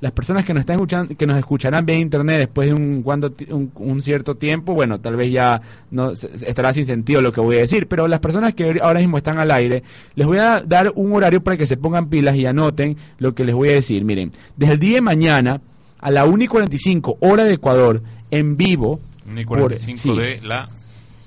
las 0.00 0.12
personas 0.12 0.44
que 0.44 0.52
nos 0.54 0.60
están 0.60 0.76
escuchando, 0.76 1.14
que 1.16 1.26
nos 1.26 1.38
escucharán 1.38 1.86
vía 1.86 1.98
internet 1.98 2.38
después 2.38 2.68
de 2.68 2.74
un, 2.74 3.02
cuando, 3.02 3.32
un, 3.50 3.70
un 3.74 4.02
cierto 4.02 4.36
tiempo, 4.36 4.74
bueno, 4.74 5.00
tal 5.00 5.16
vez 5.16 5.32
ya 5.32 5.60
no 5.90 6.10
estará 6.10 6.72
sin 6.72 6.86
sentido 6.86 7.22
lo 7.22 7.32
que 7.32 7.40
voy 7.40 7.56
a 7.56 7.60
decir, 7.60 7.86
pero 7.88 8.06
las 8.08 8.20
personas 8.20 8.54
que 8.54 8.78
ahora 8.82 9.00
mismo 9.00 9.16
están 9.18 9.38
al 9.38 9.50
aire, 9.50 9.82
les 10.14 10.26
voy 10.26 10.38
a 10.38 10.62
dar 10.66 10.92
un 10.94 11.12
horario 11.14 11.42
para 11.42 11.56
que 11.56 11.66
se 11.66 11.76
pongan 11.76 12.08
pilas 12.08 12.36
y 12.36 12.46
anoten 12.46 12.96
lo 13.18 13.34
que 13.34 13.44
les 13.44 13.54
voy 13.54 13.68
a 13.68 13.72
decir. 13.72 14.04
Miren, 14.04 14.32
desde 14.56 14.74
el 14.74 14.80
día 14.80 14.94
de 14.96 15.00
mañana 15.00 15.60
a 15.98 16.10
la 16.10 16.24
1 16.24 16.44
y 16.44 16.46
45 16.46 17.18
hora 17.20 17.44
de 17.44 17.54
Ecuador, 17.54 18.02
en 18.30 18.56
vivo, 18.56 19.00
1 19.28 19.40
y 19.40 19.44
por- 19.44 19.58
45 19.58 19.98
sí, 19.98 20.18
de 20.18 20.40
la... 20.42 20.68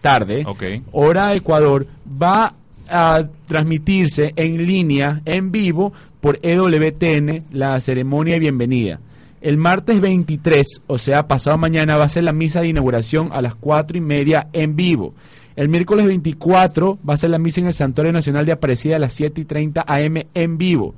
tarde, 0.01 0.43
hora 0.91 1.27
de 1.29 1.38
Ecuador, 1.38 1.86
va 2.21 2.53
a 2.89 3.23
transmitirse 3.45 4.34
en 4.36 4.65
línea, 4.65 5.21
en 5.25 5.51
vivo, 5.51 5.93
por 6.21 6.39
EWTN, 6.41 7.43
la 7.51 7.79
ceremonia 7.79 8.36
de 8.36 8.39
bienvenida. 8.39 8.99
El 9.41 9.57
martes 9.57 9.99
23, 9.99 10.81
o 10.88 10.97
sea, 10.97 11.27
pasado 11.27 11.57
mañana, 11.57 11.97
va 11.97 12.05
a 12.05 12.09
ser 12.09 12.23
la 12.23 12.31
misa 12.34 12.61
de 12.61 12.69
inauguración 12.69 13.29
a 13.34 13.41
las 13.41 13.55
cuatro 13.55 13.97
y 13.97 14.01
media 14.01 14.47
en 14.53 14.75
vivo. 14.75 15.13
El 15.55 15.69
miércoles 15.69 16.05
24 16.07 16.97
va 17.07 17.13
a 17.13 17.17
ser 17.17 17.29
la 17.29 17.39
misa 17.39 17.59
en 17.61 17.67
el 17.67 17.73
Santuario 17.73 18.13
Nacional 18.13 18.45
de 18.45 18.53
Aparecida 18.53 18.95
a 18.95 18.99
las 18.99 19.13
7 19.13 19.41
y 19.41 19.45
30 19.45 19.84
AM 19.86 20.23
en 20.34 20.57
vivo. 20.57 20.95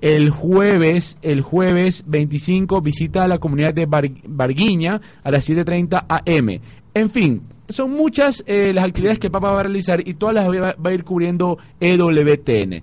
El 0.00 0.30
jueves, 0.30 1.16
el 1.22 1.40
jueves 1.40 2.04
25, 2.06 2.82
visita 2.82 3.24
a 3.24 3.28
la 3.28 3.38
comunidad 3.38 3.72
de 3.72 3.86
Bar- 3.86 4.10
Barguiña 4.26 5.00
a 5.22 5.30
las 5.30 5.48
7.30 5.48 6.04
AM. 6.08 6.60
En 6.92 7.10
fin, 7.10 7.40
son 7.74 7.90
muchas 7.92 8.42
eh, 8.46 8.72
las 8.72 8.84
actividades 8.84 9.18
que 9.18 9.26
el 9.26 9.32
Papa 9.32 9.50
va 9.52 9.60
a 9.60 9.62
realizar 9.64 10.06
y 10.06 10.14
todas 10.14 10.34
las 10.34 10.46
va, 10.48 10.74
va 10.84 10.90
a 10.90 10.92
ir 10.92 11.04
cubriendo 11.04 11.58
EWTN. 11.80 12.82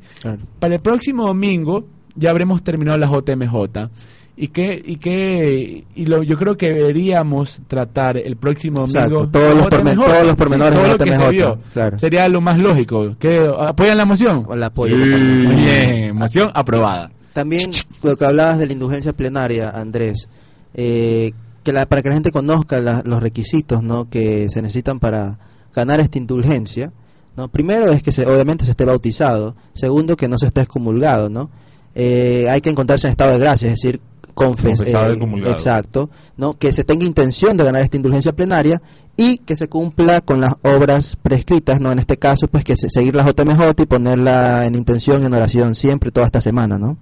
Para 0.60 0.76
el 0.76 0.82
próximo 0.82 1.26
domingo 1.28 1.86
ya 2.16 2.30
habremos 2.32 2.64
terminado 2.64 2.98
la 2.98 3.08
JMJ. 3.08 3.90
Y 4.38 4.48
que, 4.48 4.82
y 4.84 4.96
que, 4.96 5.84
y 5.94 6.06
lo, 6.06 6.24
yo 6.24 6.36
creo 6.38 6.58
que 6.58 6.72
deberíamos 6.72 7.60
tratar 7.68 8.18
el 8.18 8.38
próximo 8.38 8.80
domingo 8.88 9.24
Exacto, 9.24 9.30
todos 9.30 9.56
los 9.56 9.68
pormen- 9.68 9.96
todos 10.04 10.26
los 10.26 10.36
pormenores 10.36 10.74
todo 10.74 10.84
de 10.84 10.90
lo 10.90 10.98
que 10.98 11.12
se 11.12 11.74
claro. 11.74 12.00
Sería 12.00 12.28
lo 12.28 12.42
más 12.42 12.58
lógico. 12.58 13.16
¿Qué, 13.20 13.48
¿Apoyan 13.60 13.98
la 13.98 14.06
moción? 14.06 14.46
O 14.48 14.56
la 14.56 14.68
apoyo. 14.68 14.96
Muy 14.98 15.06
totalmente. 15.06 15.92
bien, 15.92 16.16
moción 16.16 16.50
aprobada. 16.56 17.12
También 17.34 17.72
lo 18.02 18.16
que 18.16 18.26
hablabas 18.26 18.58
de 18.58 18.66
la 18.68 18.74
indulgencia 18.74 19.14
plenaria, 19.14 19.70
Andrés, 19.70 20.28
eh, 20.74 21.34
que 21.64 21.74
la- 21.74 21.86
para 21.86 22.02
que 22.02 22.10
la 22.10 22.16
gente 22.16 22.32
conozca 22.32 22.80
la- 22.80 23.02
los 23.06 23.22
requisitos 23.22 23.84
¿no? 23.84 24.10
que 24.10 24.50
se 24.50 24.62
necesitan 24.62 25.00
para 25.00 25.40
ganar 25.74 26.00
esta 26.00 26.18
indulgencia, 26.18 26.92
¿no? 27.38 27.48
primero 27.48 27.92
es 27.92 28.04
que 28.04 28.12
se, 28.12 28.26
obviamente 28.26 28.66
se 28.66 28.72
esté 28.72 28.86
bautizado, 28.86 29.56
segundo 29.74 30.16
que 30.16 30.28
no 30.28 30.38
se 30.38 30.48
esté 30.48 30.62
excomulgado, 30.62 31.30
¿no? 31.30 31.50
Eh, 31.96 32.48
hay 32.50 32.62
que 32.62 32.70
encontrarse 32.70 33.08
en 33.08 33.12
estado 33.12 33.32
de 33.32 33.40
gracia, 33.40 33.68
es 33.68 33.74
decir, 33.82 34.00
confes, 34.34 34.78
Confesado 34.80 35.14
eh, 35.14 35.52
exacto, 35.52 36.10
¿no? 36.38 36.58
que 36.58 36.72
se 36.74 36.84
tenga 36.86 37.04
intención 37.06 37.58
de 37.58 37.66
ganar 37.66 37.84
esta 37.84 37.98
indulgencia 37.98 38.32
plenaria 38.34 38.82
y 39.18 39.40
que 39.40 39.58
se 39.58 39.68
cumpla 39.68 40.22
con 40.22 40.40
las 40.40 40.54
obras 40.64 41.18
prescritas, 41.22 41.82
¿no? 41.82 41.92
En 41.92 42.00
este 42.00 42.16
caso, 42.18 42.48
pues 42.48 42.64
que 42.64 42.78
se, 42.78 42.90
seguir 42.90 43.14
la 43.14 43.24
JMJ 43.30 43.82
y 43.82 43.86
ponerla 43.86 44.66
en 44.66 44.76
intención, 44.76 45.24
en 45.26 45.34
oración 45.34 45.76
siempre, 45.76 46.12
toda 46.12 46.26
esta 46.28 46.40
semana, 46.40 46.80
¿no? 46.80 46.98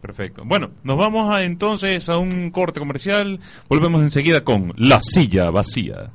Perfecto. 0.00 0.42
Bueno, 0.44 0.70
nos 0.84 0.96
vamos 0.96 1.34
a, 1.34 1.42
entonces 1.42 2.08
a 2.08 2.18
un 2.18 2.50
corte 2.50 2.80
comercial. 2.80 3.40
Volvemos 3.68 4.02
enseguida 4.02 4.44
con 4.44 4.72
La 4.76 5.00
Silla 5.00 5.50
Vacía. 5.50 6.10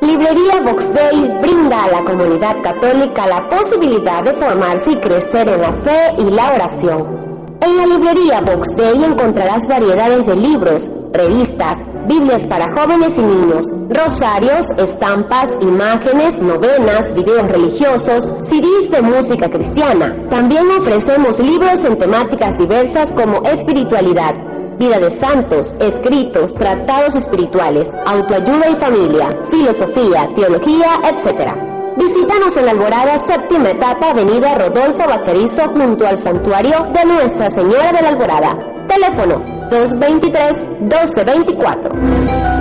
Librería 0.00 0.60
Box 0.64 0.92
Day 0.92 1.30
brinda 1.40 1.84
a 1.84 1.90
la 1.92 2.04
comunidad 2.04 2.60
católica 2.64 3.28
la 3.28 3.48
posibilidad 3.48 4.24
de 4.24 4.32
formarse 4.32 4.90
y 4.90 4.96
crecer 4.96 5.48
en 5.48 5.60
la 5.60 5.72
fe 5.72 6.16
y 6.18 6.24
la 6.30 6.52
oración. 6.52 7.31
En 7.62 7.76
la 7.76 7.86
librería 7.86 8.40
Box 8.40 8.74
Day 8.76 9.04
encontrarás 9.04 9.68
variedades 9.68 10.26
de 10.26 10.34
libros, 10.34 10.90
revistas, 11.12 11.80
Biblias 12.08 12.44
para 12.44 12.66
jóvenes 12.74 13.12
y 13.16 13.20
niños, 13.20 13.72
rosarios, 13.88 14.66
estampas, 14.76 15.48
imágenes, 15.60 16.40
novenas, 16.40 17.14
videos 17.14 17.46
religiosos, 17.46 18.32
CDs 18.48 18.90
de 18.90 19.02
música 19.02 19.48
cristiana. 19.48 20.12
También 20.28 20.68
ofrecemos 20.76 21.38
libros 21.38 21.84
en 21.84 21.96
temáticas 21.96 22.58
diversas 22.58 23.12
como 23.12 23.40
espiritualidad, 23.44 24.34
vida 24.80 24.98
de 24.98 25.12
santos, 25.12 25.76
escritos, 25.78 26.54
tratados 26.54 27.14
espirituales, 27.14 27.92
autoayuda 28.04 28.70
y 28.70 28.74
familia, 28.74 29.30
filosofía, 29.52 30.28
teología, 30.34 31.00
etc. 31.04 31.71
Visítanos 31.96 32.56
en 32.56 32.68
Alborada, 32.68 33.18
séptima 33.18 33.70
etapa, 33.70 34.10
avenida 34.10 34.54
Rodolfo 34.54 35.06
Vaquerizo, 35.06 35.68
junto 35.68 36.04
al 36.06 36.18
santuario 36.18 36.86
de 36.92 37.04
Nuestra 37.04 37.50
Señora 37.50 37.92
de 37.92 38.02
la 38.02 38.08
Alborada. 38.08 38.58
Teléfono 38.88 39.40
223-1224. 39.70 42.51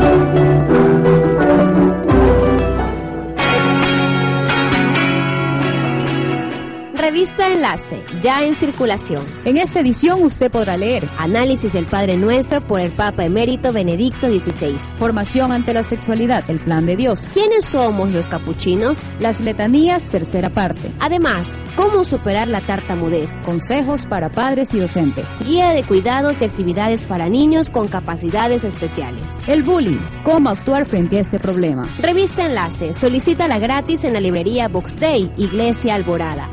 Revista 7.12 7.50
Enlace, 7.50 8.06
ya 8.24 8.42
en 8.46 8.56
circulación. 8.56 9.22
En 9.44 9.58
esta 9.58 9.82
edición 9.82 10.24
usted 10.24 10.50
podrá 10.50 10.78
leer 10.78 11.04
Análisis 11.18 11.74
del 11.74 11.86
Padre 11.86 12.16
Nuestro 12.16 12.62
por 12.66 12.80
el 12.80 12.94
Papa 12.94 13.26
Emérito 13.26 13.74
Benedicto 13.74 14.28
XVI. 14.28 14.78
Formación 14.98 15.52
ante 15.52 15.74
la 15.74 15.84
sexualidad, 15.84 16.50
el 16.50 16.60
plan 16.60 16.86
de 16.86 16.96
Dios, 16.96 17.20
¿Quiénes 17.34 17.66
somos 17.66 18.12
los 18.12 18.28
capuchinos? 18.28 18.98
las 19.20 19.42
letanías, 19.42 20.04
tercera 20.04 20.52
parte, 20.52 20.90
Además, 21.02 21.50
cómo 21.76 22.06
superar 22.06 22.48
la 22.48 22.62
tartamudez. 22.62 23.28
consejos 23.44 24.06
para 24.06 24.30
padres 24.30 24.74
y 24.74 24.80
docentes, 24.80 25.26
Guía 25.46 25.72
de 25.72 25.84
cuidados 25.84 26.42
y 26.42 26.46
actividades 26.46 27.04
para 27.04 27.28
niños 27.28 27.70
con 27.70 27.90
capacidades 27.90 28.64
especiales. 28.64 29.24
el 29.48 29.64
bullying, 29.64 30.00
cómo 30.24 30.48
actuar 30.48 30.86
frente 30.86 31.18
a 31.18 31.22
este 31.22 31.40
problema, 31.40 31.84
Revista 32.02 32.46
Enlace, 32.46 32.94
solicítala 32.94 33.60
gratis 33.60 34.06
en 34.06 34.14
la 34.14 34.22
librería 34.22 34.70
Box 34.70 34.98
Day, 34.98 35.30
Iglesia 35.36 35.96
Alborada. 35.96 36.48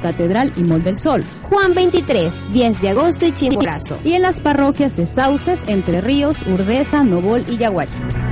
Catedral 0.00 0.52
y 0.56 0.60
Mol 0.60 0.82
del 0.82 0.96
Sol, 0.96 1.22
Juan 1.42 1.74
23, 1.74 2.52
10 2.52 2.80
de 2.80 2.88
agosto 2.90 3.26
y 3.26 3.32
Chimborazo. 3.32 3.98
y 4.04 4.12
en 4.12 4.22
las 4.22 4.40
parroquias 4.40 4.96
de 4.96 5.06
Sauces, 5.06 5.60
Entre 5.66 6.00
Ríos, 6.00 6.42
Urdesa, 6.46 7.02
Nobol 7.02 7.44
y 7.48 7.56
Yaguachi. 7.56 8.25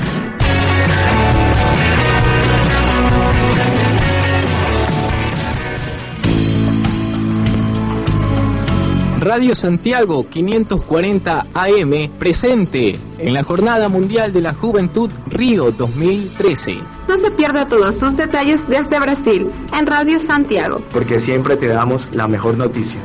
Radio 9.25 9.55
Santiago 9.55 10.29
540 10.29 11.47
AM 11.55 12.11
presente 12.19 12.99
en 13.19 13.33
la 13.33 13.43
Jornada 13.43 13.89
Mundial 13.89 14.35
de 14.35 14.43
la 14.43 14.53
Juventud 14.53 15.11
Río 15.29 15.71
2013. 15.71 16.77
No 17.09 17.17
se 17.17 17.31
pierda 17.31 17.67
todos 17.67 17.99
sus 17.99 18.19
detalles 18.19 18.69
desde 18.69 19.01
Brasil 19.01 19.51
en 19.73 19.87
Radio 19.87 20.21
Santiago. 20.21 20.83
Porque 20.93 21.21
siempre 21.21 21.57
te 21.57 21.69
damos 21.69 22.11
la 22.13 22.29
mejor 22.29 22.59
noticia. 22.59 23.01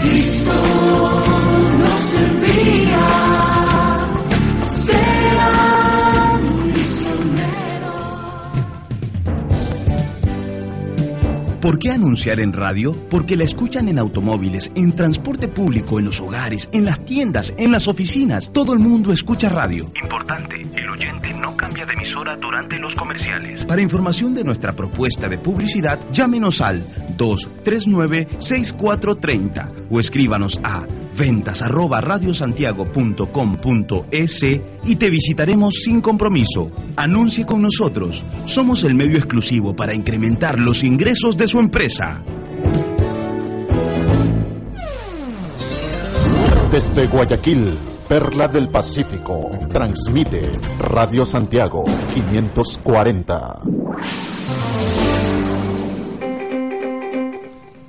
Cristo 0.00 0.50
nos 1.78 2.41
¿Por 11.62 11.78
qué 11.78 11.92
anunciar 11.92 12.40
en 12.40 12.52
radio? 12.52 12.92
Porque 13.08 13.36
la 13.36 13.44
escuchan 13.44 13.86
en 13.86 14.00
automóviles, 14.00 14.72
en 14.74 14.90
transporte 14.96 15.46
público, 15.46 16.00
en 16.00 16.06
los 16.06 16.20
hogares, 16.20 16.68
en 16.72 16.84
las 16.84 17.04
tiendas, 17.04 17.54
en 17.56 17.70
las 17.70 17.86
oficinas. 17.86 18.50
Todo 18.52 18.72
el 18.72 18.80
mundo 18.80 19.12
escucha 19.12 19.48
radio. 19.48 19.92
Importante, 20.02 20.60
el 20.74 20.90
oyente 20.90 21.32
emisora 22.02 22.36
durante 22.36 22.78
los 22.78 22.94
comerciales. 22.94 23.64
Para 23.64 23.80
información 23.80 24.34
de 24.34 24.44
nuestra 24.44 24.72
propuesta 24.72 25.26
de 25.28 25.38
publicidad, 25.38 25.98
llámenos 26.12 26.60
al 26.60 26.84
239-6430 27.16 29.86
o 29.88 29.98
escríbanos 30.00 30.60
a 30.64 30.84
ventas 31.16 31.62
arroba 31.62 32.00
radiosantiago.com.es 32.00 34.42
y 34.84 34.96
te 34.96 35.10
visitaremos 35.10 35.74
sin 35.84 36.00
compromiso. 36.00 36.72
Anuncie 36.96 37.46
con 37.46 37.62
nosotros. 37.62 38.24
Somos 38.46 38.82
el 38.84 38.96
medio 38.96 39.18
exclusivo 39.18 39.76
para 39.76 39.94
incrementar 39.94 40.58
los 40.58 40.82
ingresos 40.82 41.36
de 41.36 41.46
su 41.46 41.60
empresa. 41.60 42.20
Desde 46.72 47.06
Guayaquil, 47.06 47.74
Perla 48.12 48.46
del 48.46 48.68
Pacífico, 48.68 49.48
transmite 49.72 50.42
Radio 50.78 51.24
Santiago 51.24 51.86
540. 52.12 53.60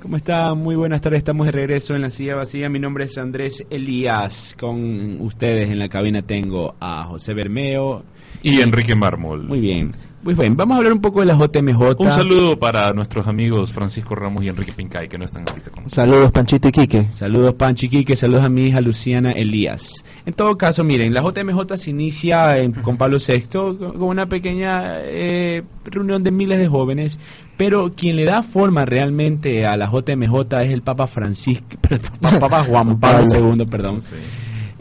¿Cómo 0.00 0.16
está? 0.16 0.54
Muy 0.54 0.76
buenas 0.76 1.02
tardes, 1.02 1.18
estamos 1.18 1.44
de 1.44 1.52
regreso 1.52 1.94
en 1.94 2.00
la 2.00 2.08
silla 2.08 2.36
vacía. 2.36 2.70
Mi 2.70 2.78
nombre 2.78 3.04
es 3.04 3.18
Andrés 3.18 3.66
Elías. 3.68 4.56
Con 4.58 5.20
ustedes 5.20 5.68
en 5.68 5.78
la 5.78 5.90
cabina 5.90 6.22
tengo 6.22 6.74
a 6.80 7.04
José 7.04 7.34
Bermeo 7.34 8.02
y 8.42 8.62
Enrique 8.62 8.94
Mármol. 8.94 9.42
Muy 9.42 9.60
bien. 9.60 9.92
Pues 10.24 10.38
bien, 10.38 10.56
vamos 10.56 10.74
a 10.74 10.78
hablar 10.78 10.92
un 10.94 11.00
poco 11.02 11.20
de 11.20 11.26
las 11.26 11.36
JMJ. 11.38 12.00
Un 12.00 12.10
saludo 12.10 12.58
para 12.58 12.92
nuestros 12.94 13.26
amigos 13.28 13.72
Francisco 13.72 14.14
Ramos 14.14 14.42
y 14.42 14.48
Enrique 14.48 14.72
Pincay, 14.72 15.06
que 15.08 15.18
no 15.18 15.24
están 15.26 15.44
ahorita 15.46 15.70
con 15.70 15.84
nosotros. 15.84 15.94
Saludos, 15.94 16.32
Panchito 16.32 16.68
y 16.68 16.72
Quique. 16.72 17.06
Saludos, 17.12 17.52
Pancho 17.54 17.84
y 17.86 17.88
Quique. 17.90 18.16
Saludos 18.16 18.42
a 18.44 18.48
mi 18.48 18.66
hija 18.68 18.80
Luciana 18.80 19.32
Elías. 19.32 20.02
En 20.24 20.32
todo 20.32 20.56
caso, 20.56 20.82
miren, 20.82 21.12
la 21.12 21.20
JMJ 21.20 21.76
se 21.76 21.90
inicia 21.90 22.56
en- 22.58 22.72
con 22.72 22.96
Pablo 22.96 23.18
VI 23.18 23.42
con 23.50 24.02
una 24.02 24.26
pequeña 24.26 24.94
eh, 25.02 25.62
reunión 25.84 26.22
de 26.24 26.30
miles 26.30 26.58
de 26.58 26.68
jóvenes, 26.68 27.18
pero 27.58 27.92
quien 27.94 28.16
le 28.16 28.24
da 28.24 28.42
forma 28.42 28.86
realmente 28.86 29.66
a 29.66 29.76
la 29.76 29.90
JMJ 29.90 30.62
es 30.62 30.72
el 30.72 30.80
Papa 30.82 31.06
Francisco, 31.06 31.66
perdón, 31.82 32.12
Papa 32.40 32.64
Juan 32.64 32.98
Pablo 32.98 33.26
II, 33.54 33.66
perdón, 33.66 34.00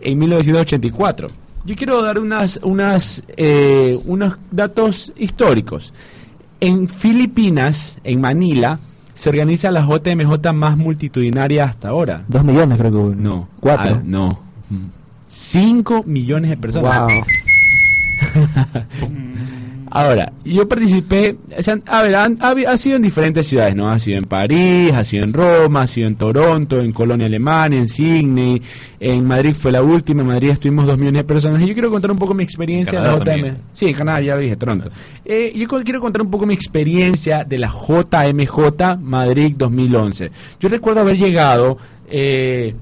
en 0.01 0.17
1984. 0.19 1.27
Yo 1.65 1.75
quiero 1.75 2.01
dar 2.03 2.19
unas, 2.19 2.59
unas, 2.63 3.23
eh, 3.37 3.99
unos 4.05 4.35
datos 4.51 5.13
históricos. 5.15 5.93
En 6.59 6.87
Filipinas, 6.87 7.97
en 8.03 8.19
Manila, 8.19 8.79
se 9.13 9.29
organiza 9.29 9.71
la 9.71 9.81
JMJ 9.81 10.53
más 10.53 10.77
multitudinaria 10.77 11.65
hasta 11.65 11.89
ahora. 11.89 12.23
Dos 12.27 12.43
millones 12.43 12.77
creo 12.77 12.91
que 12.91 12.97
hubo. 12.97 13.15
No. 13.15 13.49
Cuatro. 13.59 13.95
Ah, 13.95 14.01
no. 14.03 14.39
Cinco 15.29 16.03
millones 16.05 16.51
de 16.51 16.57
personas. 16.57 17.07
Wow. 17.07 17.23
Ahora, 19.95 20.33
yo 20.43 20.67
participé, 20.67 21.37
a 21.85 22.01
ver, 22.01 22.15
han- 22.15 22.39
ha, 22.41 22.55
ha 22.67 22.77
sido 22.77 22.95
en 22.95 23.03
diferentes 23.03 23.45
ciudades, 23.45 23.75
¿no? 23.75 23.87
Ha 23.91 23.99
sido 23.99 24.17
en 24.17 24.23
París, 24.25 24.91
ha 24.91 25.03
sido 25.03 25.23
en 25.23 25.31
Roma, 25.33 25.83
ha 25.83 25.87
sido 25.87 26.07
en 26.07 26.15
Toronto, 26.15 26.79
en 26.81 26.91
Colonia, 26.91 27.27
Alemania, 27.27 27.77
en 27.77 27.87
Sydney, 27.87 28.59
en 28.99 29.23
Madrid 29.27 29.53
fue 29.55 29.71
la 29.71 29.83
última, 29.83 30.21
en 30.23 30.29
Madrid 30.29 30.49
estuvimos 30.49 30.87
dos 30.87 30.97
millones 30.97 31.19
de 31.19 31.23
personas. 31.25 31.61
Y 31.61 31.67
yo 31.67 31.73
quiero 31.73 31.91
contar 31.91 32.09
un 32.09 32.17
poco 32.17 32.33
mi 32.33 32.43
experiencia 32.43 32.97
En 32.97 33.05
en 33.05 33.11
la 33.11 33.23
JM. 33.23 33.57
Sí, 33.71 33.85
en 33.85 33.93
Canadá, 33.93 34.21
ya 34.21 34.35
dije, 34.35 34.55
Toronto. 34.55 34.89
Eh, 35.23 35.53
yo 35.55 35.67
quiero 35.83 35.99
contar 36.01 36.23
un 36.23 36.31
poco 36.31 36.47
mi 36.47 36.55
experiencia 36.55 37.43
de 37.43 37.59
la 37.59 37.67
JMJ 37.71 38.97
Madrid 38.99 39.53
2011. 39.55 40.31
Yo 40.59 40.69
recuerdo 40.69 41.01
haber 41.01 41.17
llegado... 41.19 41.77
Eh, 42.09 42.73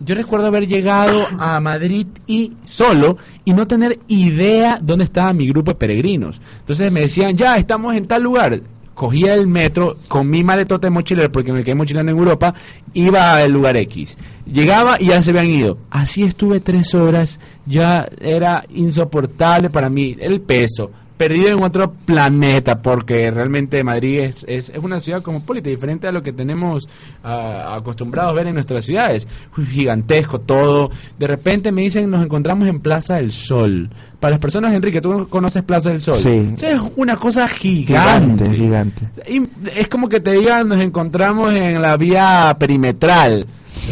yo 0.00 0.14
recuerdo 0.14 0.46
haber 0.46 0.66
llegado 0.66 1.26
a 1.38 1.60
Madrid 1.60 2.06
y 2.26 2.52
solo 2.64 3.18
y 3.44 3.52
no 3.52 3.66
tener 3.66 3.98
idea 4.06 4.78
dónde 4.80 5.04
estaba 5.04 5.32
mi 5.32 5.48
grupo 5.48 5.72
de 5.72 5.76
peregrinos. 5.76 6.40
Entonces 6.60 6.92
me 6.92 7.00
decían, 7.00 7.36
ya, 7.36 7.56
estamos 7.56 7.94
en 7.94 8.06
tal 8.06 8.22
lugar. 8.22 8.60
Cogía 8.94 9.34
el 9.34 9.46
metro 9.46 9.96
con 10.08 10.28
mi 10.28 10.42
maletote 10.42 10.88
de 10.88 10.90
mochilero, 10.90 11.30
porque 11.30 11.52
me 11.52 11.62
quedé 11.62 11.76
mochilando 11.76 12.10
en 12.10 12.18
Europa, 12.18 12.52
iba 12.94 13.36
al 13.36 13.52
lugar 13.52 13.76
X. 13.76 14.16
Llegaba 14.44 14.96
y 15.00 15.06
ya 15.06 15.22
se 15.22 15.30
habían 15.30 15.46
ido. 15.46 15.78
Así 15.90 16.24
estuve 16.24 16.58
tres 16.60 16.94
horas, 16.94 17.38
ya 17.64 18.08
era 18.20 18.64
insoportable 18.70 19.70
para 19.70 19.88
mí 19.88 20.16
el 20.18 20.40
peso. 20.40 20.90
Perdido 21.18 21.48
en 21.50 21.62
otro 21.62 21.92
planeta, 21.92 22.80
porque 22.80 23.30
realmente 23.30 23.82
Madrid 23.84 24.20
es, 24.20 24.44
es, 24.48 24.70
es 24.70 24.78
una 24.78 25.00
ciudad 25.00 25.20
cosmopolita, 25.20 25.68
diferente 25.68 26.06
a 26.06 26.12
lo 26.12 26.22
que 26.22 26.32
tenemos 26.32 26.88
ah, 27.24 27.74
acostumbrados 27.76 28.32
a 28.32 28.34
ver 28.34 28.46
en 28.46 28.54
nuestras 28.54 28.84
ciudades. 28.84 29.26
Uy, 29.56 29.66
gigantesco 29.66 30.38
todo. 30.40 30.90
De 31.18 31.26
repente 31.26 31.72
me 31.72 31.82
dicen, 31.82 32.08
nos 32.08 32.24
encontramos 32.24 32.68
en 32.68 32.80
Plaza 32.80 33.16
del 33.16 33.32
Sol. 33.32 33.90
Para 34.20 34.30
las 34.32 34.40
personas, 34.40 34.72
Enrique, 34.74 35.00
tú 35.00 35.28
conoces 35.28 35.62
Plaza 35.64 35.90
del 35.90 36.00
Sol. 36.00 36.16
Sí. 36.16 36.50
O 36.54 36.58
sea, 36.58 36.70
es 36.70 36.80
una 36.96 37.16
cosa 37.16 37.48
Gigante, 37.48 38.50
gigante. 38.50 39.08
y 39.28 39.42
es 39.76 39.88
como 39.88 40.08
que 40.08 40.20
te 40.20 40.32
digan, 40.32 40.68
nos 40.68 40.80
encontramos 40.80 41.52
en 41.54 41.82
la 41.82 41.96
vía 41.96 42.56
perimetral 42.58 43.46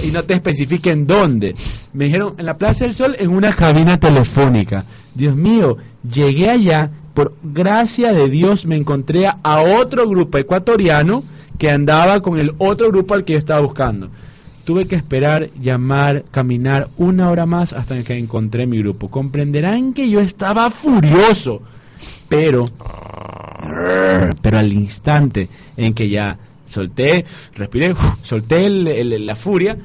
y 0.07 0.11
no 0.11 0.23
te 0.23 0.35
especifiquen 0.35 1.07
dónde. 1.07 1.55
Me 1.93 2.07
dijeron, 2.07 2.35
en 2.39 2.47
la 2.47 2.57
Plaza 2.57 2.85
del 2.85 2.95
Sol, 2.95 3.17
en 3.19 3.31
una 3.31 3.53
cabina 3.53 3.99
telefónica. 3.99 4.85
Dios 5.15 5.35
mío, 5.37 5.77
llegué 6.09 6.51
allá, 6.51 6.91
por 7.17 7.33
gracia 7.43 8.13
de 8.13 8.29
Dios 8.29 8.67
me 8.67 8.77
encontré 8.77 9.27
a 9.27 9.61
otro 9.63 10.07
grupo 10.07 10.37
ecuatoriano 10.37 11.25
que 11.59 11.71
andaba 11.71 12.21
con 12.21 12.39
el 12.39 12.53
otro 12.59 12.89
grupo 12.89 13.15
al 13.15 13.25
que 13.25 13.33
yo 13.33 13.39
estaba 13.39 13.61
buscando. 13.61 14.11
Tuve 14.67 14.87
que 14.87 14.97
esperar, 14.97 15.49
llamar, 15.59 16.25
caminar 16.31 16.91
una 16.99 17.31
hora 17.31 17.47
más 17.47 17.73
hasta 17.73 18.03
que 18.03 18.19
encontré 18.19 18.67
mi 18.67 18.81
grupo. 18.81 19.09
Comprenderán 19.09 19.95
que 19.95 20.11
yo 20.11 20.21
estaba 20.21 20.69
furioso, 20.69 21.63
pero 22.29 22.67
pero 24.43 24.59
al 24.59 24.71
instante 24.71 25.49
en 25.75 25.95
que 25.95 26.11
ya 26.11 26.37
solté, 26.67 27.25
respiré, 27.55 27.95
solté 28.21 28.69
la 28.69 29.37
furia, 29.37 29.79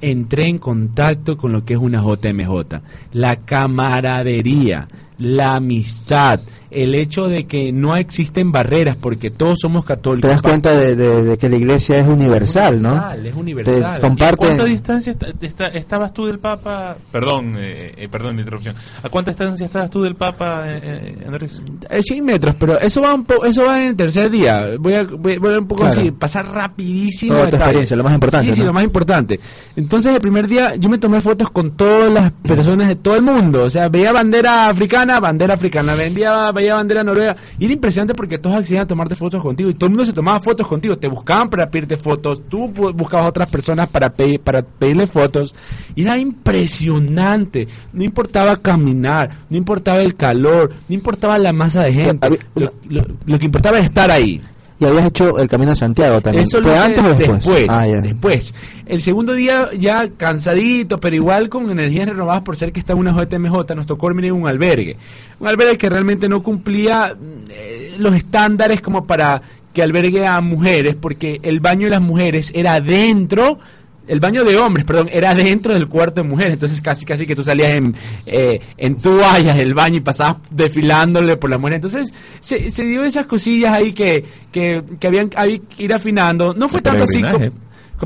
entré 0.00 0.44
en 0.44 0.56
contacto 0.56 1.36
con 1.36 1.52
lo 1.52 1.62
que 1.66 1.74
es 1.74 1.78
una 1.78 2.02
JMJ, 2.02 2.80
la 3.12 3.36
camaradería, 3.36 4.88
la 5.18 5.54
amistad, 5.56 6.40
el 6.70 6.94
hecho 6.94 7.28
de 7.28 7.46
que 7.46 7.70
no 7.70 7.96
existen 7.96 8.50
barreras 8.50 8.96
porque 8.96 9.30
todos 9.30 9.58
somos 9.60 9.84
católicos. 9.84 10.22
Te 10.28 10.32
das 10.34 10.42
cuenta 10.42 10.72
de, 10.72 10.96
de- 10.96 11.22
de 11.22 11.38
que 11.38 11.48
la 11.50 11.56
iglesia 11.56 11.98
es 11.98 12.06
universal, 12.06 12.80
¿no? 12.80 12.92
universal, 12.92 13.26
es 13.26 13.34
universal. 13.34 13.74
Te 13.74 13.80
¿Y 13.80 13.84
a 13.84 14.00
comparte. 14.00 14.36
cuánta 14.38 14.64
distancia 14.64 15.12
esta- 15.12 15.26
esta- 15.42 15.66
estabas 15.68 16.14
tú 16.14 16.24
del 16.26 16.38
Papa? 16.38 16.96
Perdón, 17.12 17.56
eh, 17.58 17.92
eh, 17.96 18.08
perdón 18.08 18.36
mi 18.36 18.40
interrupción. 18.40 18.74
¿A 19.02 19.08
cuánta 19.10 19.30
distancia 19.32 19.66
estabas 19.66 19.90
tú 19.90 20.02
del 20.02 20.14
Papa, 20.16 20.62
eh, 20.66 20.80
eh, 20.82 21.24
Andrés? 21.26 21.62
Eh, 21.90 22.02
100 22.02 22.24
metros, 22.24 22.54
pero 22.58 22.80
eso 22.80 23.02
va 23.02 23.14
un 23.14 23.24
po- 23.24 23.44
eso 23.44 23.64
va 23.66 23.80
en 23.82 23.88
el 23.88 23.96
tercer 23.96 24.30
día. 24.30 24.66
Voy 24.78 24.94
a, 24.94 25.02
voy, 25.04 25.36
voy 25.36 25.54
a 25.54 25.58
un 25.58 25.66
poco 25.68 25.82
Claro. 25.82 26.00
así, 26.00 26.10
pasar 26.10 26.46
rapidísimo. 26.46 27.34
Toda 27.34 27.50
tu 27.50 27.56
experiencia, 27.56 27.96
lo 27.96 28.04
más 28.04 28.14
importante, 28.14 28.52
Sí, 28.54 28.60
sí, 28.60 28.66
lo 28.66 28.72
más 28.72 28.84
importante. 28.84 29.38
Entonces, 29.76 30.14
el 30.14 30.20
primer 30.20 30.48
día 30.48 30.74
yo 30.76 30.88
me 30.88 30.96
tomé 30.98 31.20
fotos 31.20 31.50
con 31.50 31.72
todas 31.72 32.10
las 32.12 32.32
personas 32.32 32.88
de 32.88 32.96
todo 32.96 33.14
el 33.16 33.22
mundo. 33.22 33.64
O 33.64 33.70
sea, 33.70 33.88
veía 33.90 34.10
bandera 34.12 34.68
africana, 34.68 35.01
bandera 35.20 35.54
africana, 35.54 35.94
vendía, 35.94 36.50
veía 36.52 36.74
bandera 36.76 37.02
noruega. 37.04 37.36
Y 37.58 37.64
era 37.64 37.74
impresionante 37.74 38.14
porque 38.14 38.38
todos 38.38 38.56
accedían 38.56 38.82
a 38.84 38.86
tomarte 38.86 39.14
fotos 39.14 39.42
contigo 39.42 39.70
y 39.70 39.74
todo 39.74 39.86
el 39.86 39.90
mundo 39.90 40.06
se 40.06 40.12
tomaba 40.12 40.40
fotos 40.40 40.66
contigo. 40.66 40.96
Te 40.98 41.08
buscaban 41.08 41.48
para 41.50 41.70
pedirte 41.70 41.96
fotos, 41.96 42.42
tú 42.48 42.68
bu- 42.72 42.92
buscabas 42.94 43.26
a 43.26 43.28
otras 43.30 43.48
personas 43.50 43.88
para, 43.88 44.10
pedir, 44.10 44.40
para 44.40 44.62
pedirle 44.62 45.06
fotos. 45.06 45.54
Y 45.94 46.02
era 46.02 46.18
impresionante. 46.18 47.68
No 47.92 48.04
importaba 48.04 48.56
caminar, 48.60 49.30
no 49.50 49.56
importaba 49.56 50.00
el 50.02 50.14
calor, 50.16 50.72
no 50.88 50.94
importaba 50.94 51.38
la 51.38 51.52
masa 51.52 51.82
de 51.84 51.92
gente. 51.92 52.26
Lo, 52.54 52.72
lo- 52.88 53.06
lo 53.26 53.38
que 53.38 53.44
importaba 53.46 53.78
era 53.78 53.86
estar 53.86 54.10
ahí. 54.10 54.40
Y 54.82 54.84
habías 54.84 55.06
hecho 55.06 55.38
el 55.38 55.46
camino 55.46 55.70
a 55.70 55.76
Santiago 55.76 56.20
también. 56.20 56.44
Eso 56.44 56.60
¿Fue 56.60 56.76
antes 56.76 57.04
o 57.04 57.08
después? 57.14 57.44
Después, 57.44 57.66
Ah, 57.68 57.84
después. 57.86 58.52
El 58.84 59.00
segundo 59.00 59.32
día 59.32 59.70
ya 59.78 60.08
cansadito, 60.16 60.98
pero 60.98 61.14
igual 61.14 61.48
con 61.48 61.70
energías 61.70 62.08
renovadas 62.08 62.42
por 62.42 62.56
ser 62.56 62.72
que 62.72 62.80
estaba 62.80 62.98
una 62.98 63.12
JMJ, 63.12 63.76
nos 63.76 63.86
tocó 63.86 64.06
dormir 64.08 64.24
en 64.24 64.32
un 64.32 64.48
albergue. 64.48 64.96
Un 65.38 65.46
albergue 65.46 65.78
que 65.78 65.88
realmente 65.88 66.28
no 66.28 66.42
cumplía 66.42 67.14
eh, 67.48 67.94
los 67.96 68.12
estándares 68.12 68.80
como 68.80 69.06
para 69.06 69.40
que 69.72 69.84
albergue 69.84 70.26
a 70.26 70.40
mujeres, 70.40 70.96
porque 70.96 71.38
el 71.44 71.60
baño 71.60 71.86
de 71.86 71.90
las 71.90 72.02
mujeres 72.02 72.50
era 72.52 72.80
dentro 72.80 73.60
el 74.08 74.20
baño 74.20 74.44
de 74.44 74.56
hombres, 74.56 74.84
perdón, 74.84 75.08
era 75.12 75.34
dentro 75.34 75.72
del 75.74 75.88
cuarto 75.88 76.22
de 76.22 76.28
mujeres, 76.28 76.54
entonces 76.54 76.80
casi 76.80 77.04
casi 77.04 77.24
que 77.26 77.34
tú 77.36 77.44
salías 77.44 77.70
en, 77.70 77.94
eh, 78.26 78.60
en 78.76 78.96
toallas 78.96 79.56
del 79.56 79.74
baño 79.74 79.98
y 79.98 80.00
pasabas 80.00 80.38
desfilándole 80.50 81.36
por 81.36 81.50
la 81.50 81.58
mujer. 81.58 81.74
Entonces 81.74 82.12
se, 82.40 82.70
se 82.70 82.84
dio 82.84 83.04
esas 83.04 83.26
cosillas 83.26 83.72
ahí 83.72 83.92
que, 83.92 84.24
que, 84.50 84.82
que 84.98 85.06
habían, 85.06 85.30
había 85.36 85.58
que 85.58 85.84
ir 85.84 85.94
afinando. 85.94 86.52
No 86.54 86.68
fue 86.68 86.78
El 86.78 86.82
tanto 86.82 87.04
así. 87.04 87.22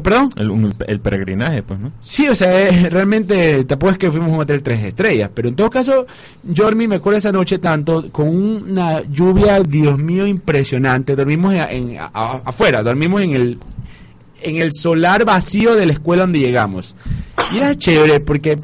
¿Perdón? 0.03 0.29
El, 0.87 1.01
peregrinaje, 1.01 1.63
pues, 1.63 1.81
¿no? 1.81 1.91
Sí, 2.03 2.29
o 2.29 2.35
sea, 2.35 2.69
eh, 2.69 2.89
realmente 2.91 3.65
te 3.65 3.75
apuesto 3.75 3.99
que 3.99 4.11
fuimos 4.13 4.29
a 4.31 4.35
un 4.35 4.41
hotel 4.41 4.63
tres 4.63 4.83
estrellas, 4.85 5.31
pero 5.33 5.49
en 5.49 5.57
todo 5.57 5.71
caso, 5.71 6.07
dormí, 6.43 6.87
me 6.87 6.97
acuerdo 6.97 7.17
esa 7.19 7.33
noche 7.33 7.59
tanto, 7.59 8.05
con 8.13 8.29
una 8.29 9.01
lluvia, 9.05 9.61
Dios 9.63 9.99
mío, 9.99 10.27
impresionante. 10.27 11.17
Dormimos 11.17 11.55
en, 11.55 11.63
en- 11.93 11.97
a- 11.99 12.11
a- 12.13 12.43
afuera, 12.45 12.83
dormimos 12.83 13.23
en 13.23 13.31
el 13.33 13.59
en 14.47 14.63
el 14.63 14.73
solar 14.73 15.25
vacío 15.25 15.75
de 15.75 15.87
la 15.87 15.93
escuela 15.93 16.23
donde 16.23 16.39
llegamos. 16.39 16.95
Y 17.53 17.59
era 17.59 17.77
chévere 17.77 18.21
porque 18.21 18.59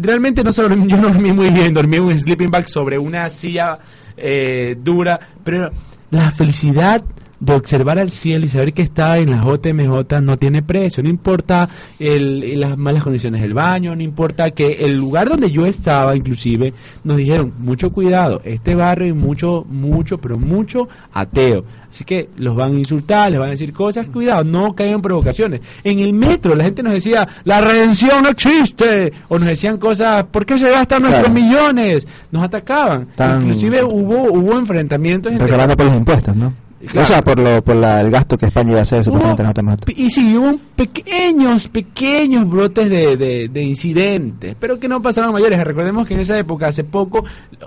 realmente 0.00 0.42
no 0.42 0.52
solo 0.52 0.74
yo 0.86 0.96
dormí 0.96 1.32
muy 1.32 1.50
bien, 1.50 1.72
dormí 1.72 1.96
en 1.96 2.02
un 2.02 2.20
sleeping 2.20 2.50
bag 2.50 2.68
sobre 2.68 2.98
una 2.98 3.30
silla 3.30 3.78
eh, 4.16 4.76
dura, 4.82 5.18
pero 5.44 5.70
la 6.10 6.32
felicidad 6.32 7.04
de 7.40 7.54
observar 7.54 7.98
al 8.00 8.10
cielo 8.10 8.46
y 8.46 8.48
saber 8.48 8.72
que 8.72 8.82
estaba 8.82 9.18
en 9.18 9.30
las 9.30 9.44
JMJ 9.44 10.20
no 10.20 10.36
tiene 10.38 10.62
precio, 10.62 11.02
no 11.02 11.08
importa 11.08 11.68
el- 11.98 12.58
las 12.58 12.76
malas 12.76 13.02
condiciones 13.04 13.40
del 13.42 13.54
baño, 13.54 13.94
no 13.94 14.02
importa 14.02 14.50
que 14.50 14.72
el 14.84 14.96
lugar 14.98 15.28
donde 15.28 15.50
yo 15.50 15.64
estaba 15.64 16.16
inclusive 16.16 16.72
nos 17.04 17.16
dijeron 17.16 17.52
mucho 17.60 17.90
cuidado, 17.92 18.40
este 18.44 18.74
barrio 18.74 19.06
hay 19.06 19.12
mucho, 19.12 19.64
mucho, 19.68 20.18
pero 20.18 20.36
mucho 20.36 20.88
ateo, 21.12 21.64
así 21.88 22.04
que 22.04 22.28
los 22.38 22.56
van 22.56 22.74
a 22.74 22.78
insultar, 22.80 23.30
les 23.30 23.38
van 23.38 23.48
a 23.48 23.52
decir 23.52 23.72
cosas, 23.72 24.08
cuidado, 24.08 24.42
no 24.42 24.74
caigan 24.74 24.96
en 24.96 25.02
provocaciones. 25.02 25.60
En 25.84 26.00
el 26.00 26.12
metro 26.12 26.56
la 26.56 26.64
gente 26.64 26.82
nos 26.82 26.92
decía, 26.92 27.26
la 27.44 27.60
redención 27.60 28.22
no 28.24 28.30
existe, 28.30 29.12
o 29.28 29.38
nos 29.38 29.46
decían 29.46 29.78
cosas, 29.78 30.24
¿por 30.24 30.44
qué 30.44 30.58
se 30.58 30.70
gastan 30.70 31.02
nuestros 31.02 31.30
millones? 31.32 32.06
Nos 32.32 32.42
atacaban, 32.42 33.06
Tan- 33.14 33.42
inclusive 33.42 33.84
hubo, 33.84 34.24
hubo 34.32 34.58
enfrentamientos 34.58 35.30
entre 35.32 35.46
reclamando 35.46 35.76
por 35.76 35.86
los 35.86 35.94
impuestos, 35.94 36.34
¿no? 36.34 36.52
Claro. 36.80 37.00
O 37.02 37.06
sea, 37.06 37.22
por, 37.22 37.38
lo, 37.40 37.62
por 37.64 37.74
la, 37.76 38.00
el 38.00 38.10
gasto 38.10 38.38
que 38.38 38.46
España 38.46 38.70
iba 38.70 38.78
a 38.80 38.82
hacer 38.82 39.04
supuestamente 39.04 39.42
en 39.42 39.66
JMJ. 39.66 39.76
Y 39.96 40.10
sí, 40.10 40.36
hubo 40.36 40.58
pequeños, 40.76 41.66
pequeños 41.68 42.48
brotes 42.48 42.88
de, 42.88 43.16
de- 43.16 43.48
de 43.48 43.62
incidentes, 43.62 44.54
pero 44.60 44.78
que 44.78 44.86
no 44.88 45.02
pasaron 45.02 45.32
mayores. 45.32 45.62
Recordemos 45.64 46.06
que 46.06 46.14
en 46.14 46.20
esa 46.20 46.38
época, 46.38 46.68
hace 46.68 46.84
poco, 46.84 47.24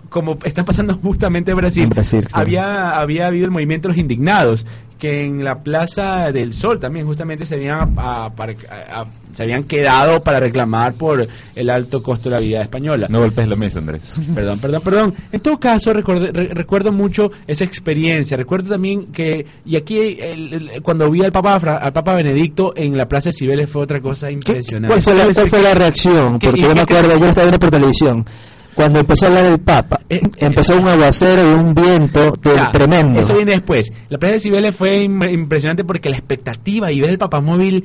como 0.10 0.38
está 0.44 0.64
pasando 0.64 0.96
justamente 0.96 1.52
en 1.52 1.58
Brasil, 1.58 1.84
En 1.84 1.90
Brasil, 1.90 2.22
claro. 2.26 2.42
había, 2.42 2.92
había 3.00 3.28
habido 3.28 3.46
el 3.46 3.52
movimiento 3.52 3.88
de 3.90 3.94
los 3.96 4.02
indignados, 4.02 4.66
que 4.98 5.26
en 5.26 5.44
la 5.44 5.62
Plaza 5.64 6.32
del 6.32 6.54
Sol 6.54 6.80
también 6.80 7.06
justamente 7.06 7.46
se 7.46 7.56
habían, 7.56 7.98
a- 7.98 8.26
a- 8.28 8.28
a- 8.28 9.06
se 9.34 9.44
habían 9.44 9.64
quedado 9.64 10.22
para 10.24 10.40
reclamar 10.40 10.94
por 10.94 11.28
el 11.56 11.70
alto 11.70 12.02
costo 12.04 12.30
de 12.30 12.36
la 12.36 12.40
vida 12.42 12.62
española. 12.62 13.08
No 13.10 13.20
golpes 13.20 13.48
la 13.48 13.56
mesa, 13.56 13.80
Andrés. 13.80 14.02
Perdón, 14.36 14.60
perdón, 14.60 14.82
perdón. 14.84 15.14
En 15.32 15.40
todo 15.40 15.60
caso, 15.60 15.94
recordé- 15.94 16.32
re- 16.32 16.54
recuerdo 16.54 16.92
mucho 16.92 17.32
esa 17.48 17.64
experiencia. 17.64 18.38
Recuerdo 18.38 18.70
también 18.70 19.08
que, 19.08 19.46
y 19.66 19.76
aquí 19.76 19.98
el- 20.20 20.54
el- 20.54 20.82
cuando 20.82 21.10
vi 21.10 21.24
al 21.24 21.32
Papa, 21.32 21.56
al 21.78 21.94
Papa 21.94 22.14
Benedicto 22.14 22.74
en 22.76 22.98
la 22.98 23.08
Plaza 23.08 23.30
de 23.30 23.34
Cibeles 23.34 23.70
fue 23.70 23.84
otra 23.84 24.00
cosa 24.02 24.30
impresionante. 24.32 24.88
¿Cuál 24.90 25.02
fue, 25.02 25.16
la, 25.16 25.34
cuál 25.34 25.50
fue 25.50 25.62
la 25.62 25.74
reacción? 25.74 26.40
¿Qué- 26.40 26.48
Porque 26.48 26.62
yo 26.62 26.76
me 26.76 26.82
acuerdo, 26.82 27.14
yo 27.14 27.20
lo 27.20 27.26
estaba 27.28 27.46
viendo 27.46 27.60
por 27.60 27.72
televisión. 27.72 28.26
Cuando 28.74 29.00
empezó 29.00 29.26
a 29.26 29.28
hablar 29.28 29.46
el 29.46 29.60
Papa, 29.60 30.00
empezó 30.08 30.78
un 30.78 30.88
aguacero 30.88 31.42
y 31.44 31.54
un 31.54 31.74
viento 31.74 32.34
Ya, 32.42 32.72
tremendo. 32.72 33.20
Eso 33.20 33.36
viene 33.36 33.52
después. 33.52 33.92
La 34.08 34.18
Plaza 34.18 34.36
de 34.36 34.40
Cibeles 34.40 34.74
fue 34.76 35.04
im- 35.06 35.30
impresionante 35.34 35.84
porque 35.84 36.10
la 36.10 36.16
expectativa 36.16 36.90
y 36.90 37.02
ver 37.02 37.10
el 37.10 37.18
papamóvil 37.18 37.84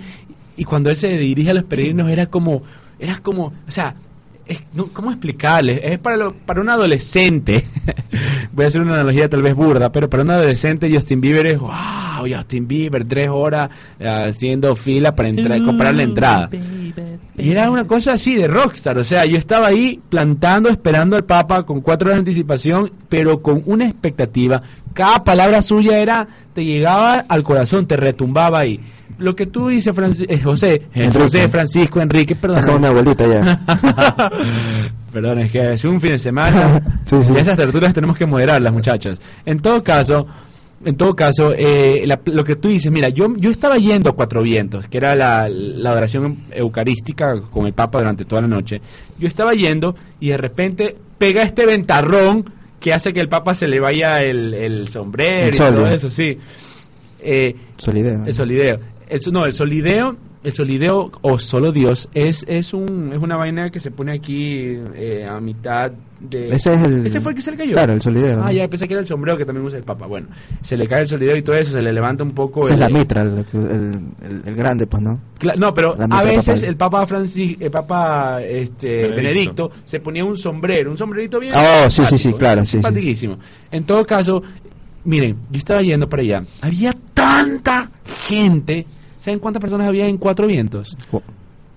y 0.56 0.64
cuando 0.64 0.90
él 0.90 0.96
se 0.96 1.08
dirige 1.18 1.50
a 1.50 1.54
los 1.54 1.64
peregrinos 1.64 2.08
era 2.10 2.26
como, 2.26 2.62
era 2.98 3.18
como, 3.18 3.46
o 3.46 3.70
sea, 3.70 3.94
es- 4.46 4.62
no, 4.74 4.86
¿cómo 4.92 5.10
explicarles? 5.10 5.80
Es 5.82 5.98
para, 5.98 6.16
lo- 6.16 6.32
para 6.34 6.60
un 6.60 6.68
adolescente, 6.68 7.64
voy 8.52 8.64
a 8.64 8.68
hacer 8.68 8.80
una 8.80 8.94
analogía 8.94 9.28
tal 9.28 9.42
vez 9.42 9.54
burda, 9.54 9.90
pero 9.92 10.08
para 10.08 10.22
un 10.22 10.30
adolescente 10.30 10.90
Justin 10.94 11.20
Bieber 11.20 11.46
es, 11.46 11.58
wow, 11.58 11.72
Justin 12.32 12.66
Bieber, 12.68 13.04
tres 13.04 13.28
horas 13.30 13.70
eh, 13.98 14.08
haciendo 14.08 14.74
fila 14.76 15.14
para 15.14 15.28
entrar, 15.28 15.58
comprar 15.64 15.94
la 15.94 16.02
entrada. 16.04 16.48
Y 17.36 17.50
era 17.50 17.70
una 17.70 17.86
cosa 17.86 18.14
así 18.14 18.34
de 18.34 18.48
rockstar, 18.48 18.98
o 18.98 19.04
sea, 19.04 19.24
yo 19.24 19.36
estaba 19.36 19.68
ahí 19.68 20.00
plantando, 20.08 20.68
esperando 20.68 21.16
al 21.16 21.24
Papa 21.24 21.64
con 21.64 21.80
cuatro 21.80 22.08
horas 22.08 22.18
de 22.18 22.30
anticipación, 22.30 22.92
pero 23.08 23.42
con 23.42 23.62
una 23.66 23.86
expectativa. 23.86 24.62
Cada 24.94 25.22
palabra 25.22 25.60
suya 25.62 25.98
era, 25.98 26.26
te 26.54 26.64
llegaba 26.64 27.24
al 27.28 27.42
corazón, 27.42 27.86
te 27.86 27.96
retumbaba 27.96 28.60
ahí. 28.60 28.80
Lo 29.18 29.34
que 29.34 29.46
tú 29.46 29.68
dices, 29.68 29.94
eh, 30.28 30.40
José, 30.42 30.74
eh, 30.74 30.88
Enrique. 30.94 31.20
José 31.20 31.48
Francisco 31.48 32.00
Enrique, 32.00 32.34
perdón. 32.34 32.58
Está 32.58 32.66
como 32.72 32.78
una 32.78 32.88
abuelita 32.88 33.26
ya. 33.26 33.60
Perdón, 35.12 35.38
es 35.38 35.50
que 35.50 35.72
es 35.72 35.84
un 35.84 35.98
fin 35.98 36.10
de 36.10 36.18
semana. 36.18 36.82
Sí, 37.06 37.22
sí. 37.22 37.32
Y 37.32 37.38
esas 37.38 37.56
tertulias 37.56 37.94
tenemos 37.94 38.16
que 38.16 38.26
moderarlas, 38.26 38.72
muchachas. 38.72 39.18
En 39.46 39.60
todo 39.60 39.82
caso, 39.82 40.26
en 40.84 40.96
todo 40.96 41.16
caso, 41.16 41.52
eh, 41.56 42.02
la- 42.06 42.20
lo 42.26 42.44
que 42.44 42.56
tú 42.56 42.68
dices, 42.68 42.92
mira, 42.92 43.08
yo, 43.08 43.26
yo 43.36 43.50
estaba 43.50 43.76
yendo 43.78 44.10
a 44.10 44.12
Cuatro 44.14 44.42
Vientos, 44.42 44.88
que 44.88 44.98
era 44.98 45.14
la, 45.14 45.48
la 45.48 45.90
adoración 45.90 46.44
eucarística 46.52 47.40
con 47.40 47.66
el 47.66 47.72
Papa 47.72 47.98
durante 47.98 48.24
toda 48.24 48.42
la 48.42 48.48
noche. 48.48 48.80
Yo 49.18 49.26
estaba 49.26 49.54
yendo 49.54 49.96
y 50.20 50.28
de 50.28 50.36
repente 50.36 50.96
pega 51.18 51.42
este 51.42 51.64
ventarrón 51.66 52.44
que 52.78 52.92
hace 52.92 53.12
que 53.12 53.20
el 53.20 53.28
Papa 53.28 53.54
se 53.54 53.66
le 53.66 53.80
vaya 53.80 54.22
el, 54.22 54.52
el 54.54 54.88
sombrero 54.88 55.48
El 55.48 55.54
y 55.54 55.56
todo 55.56 55.86
eso, 55.86 56.10
sí. 56.10 56.38
Eh, 57.20 57.56
Solideo. 57.78 58.24
el 58.26 58.34
solideo. 58.34 58.78
El, 59.08 59.20
no, 59.32 59.46
el 59.46 59.54
solideo, 59.54 60.16
el 60.44 60.52
solideo 60.52 61.10
o 61.22 61.38
solo 61.38 61.72
Dios 61.72 62.08
es 62.12 62.44
es 62.46 62.72
un 62.74 63.10
es 63.12 63.18
una 63.18 63.36
vaina 63.36 63.70
que 63.70 63.80
se 63.80 63.90
pone 63.90 64.12
aquí 64.12 64.76
eh, 64.94 65.26
a 65.28 65.40
mitad 65.40 65.90
de 66.20 66.48
Ese 66.48 66.74
es 66.74 66.82
el- 66.82 67.06
Ese 67.06 67.20
fue 67.20 67.32
el 67.32 67.36
que 67.36 67.42
se 67.42 67.50
le 67.50 67.56
cayó. 67.56 67.72
claro, 67.72 67.92
el 67.92 68.00
solideo, 68.00 68.40
Ah, 68.42 68.46
¿no? 68.46 68.52
ya 68.52 68.68
pensé 68.68 68.86
que 68.88 68.94
era 68.94 69.00
el 69.00 69.06
sombrero 69.06 69.36
que 69.36 69.44
también 69.44 69.66
usa 69.66 69.78
el 69.78 69.84
Papa. 69.84 70.06
Bueno, 70.06 70.28
se 70.62 70.76
le 70.76 70.86
cae 70.88 71.02
el 71.02 71.08
solideo 71.08 71.36
y 71.36 71.42
todo 71.42 71.56
eso, 71.56 71.72
se 71.72 71.82
le 71.82 71.92
levanta 71.92 72.24
un 72.24 72.32
poco 72.32 72.62
Esa 72.64 72.74
es 72.74 72.80
el- 72.80 72.92
la 72.92 72.98
mitra, 72.98 73.22
el, 73.22 73.44
el- 73.52 74.00
el- 74.22 74.42
el 74.46 74.54
grande, 74.54 74.86
pues, 74.86 75.02
¿no? 75.02 75.20
Cla- 75.38 75.56
No, 75.56 75.74
pero 75.74 75.94
a 76.10 76.22
veces 76.22 76.46
papal. 76.60 76.64
el 76.68 76.76
Papa 76.76 77.06
Francis, 77.06 77.56
el 77.60 77.70
Papa 77.70 78.42
este, 78.42 78.88
Benedicto. 79.08 79.16
Benedicto. 79.16 79.70
se 79.84 80.00
ponía 80.00 80.24
un 80.24 80.36
sombrero, 80.36 80.90
un 80.90 80.96
sombrerito 80.96 81.38
bien. 81.38 81.52
Oh, 81.54 81.90
sí, 81.90 82.02
sí, 82.06 82.16
sí, 82.18 82.32
claro, 82.32 82.64
sí, 82.64 82.80
sí. 83.16 83.30
En 83.70 83.84
todo 83.84 84.04
caso, 84.04 84.42
miren, 85.04 85.36
yo 85.50 85.58
estaba 85.58 85.82
yendo 85.82 86.08
para 86.08 86.22
allá, 86.22 86.42
había 86.62 86.94
tanta 87.14 87.90
gente. 88.26 88.86
¿Saben 89.18 89.40
cuántas 89.40 89.60
personas 89.60 89.88
había 89.88 90.06
en 90.06 90.18
Cuatro 90.18 90.46
Vientos? 90.46 90.96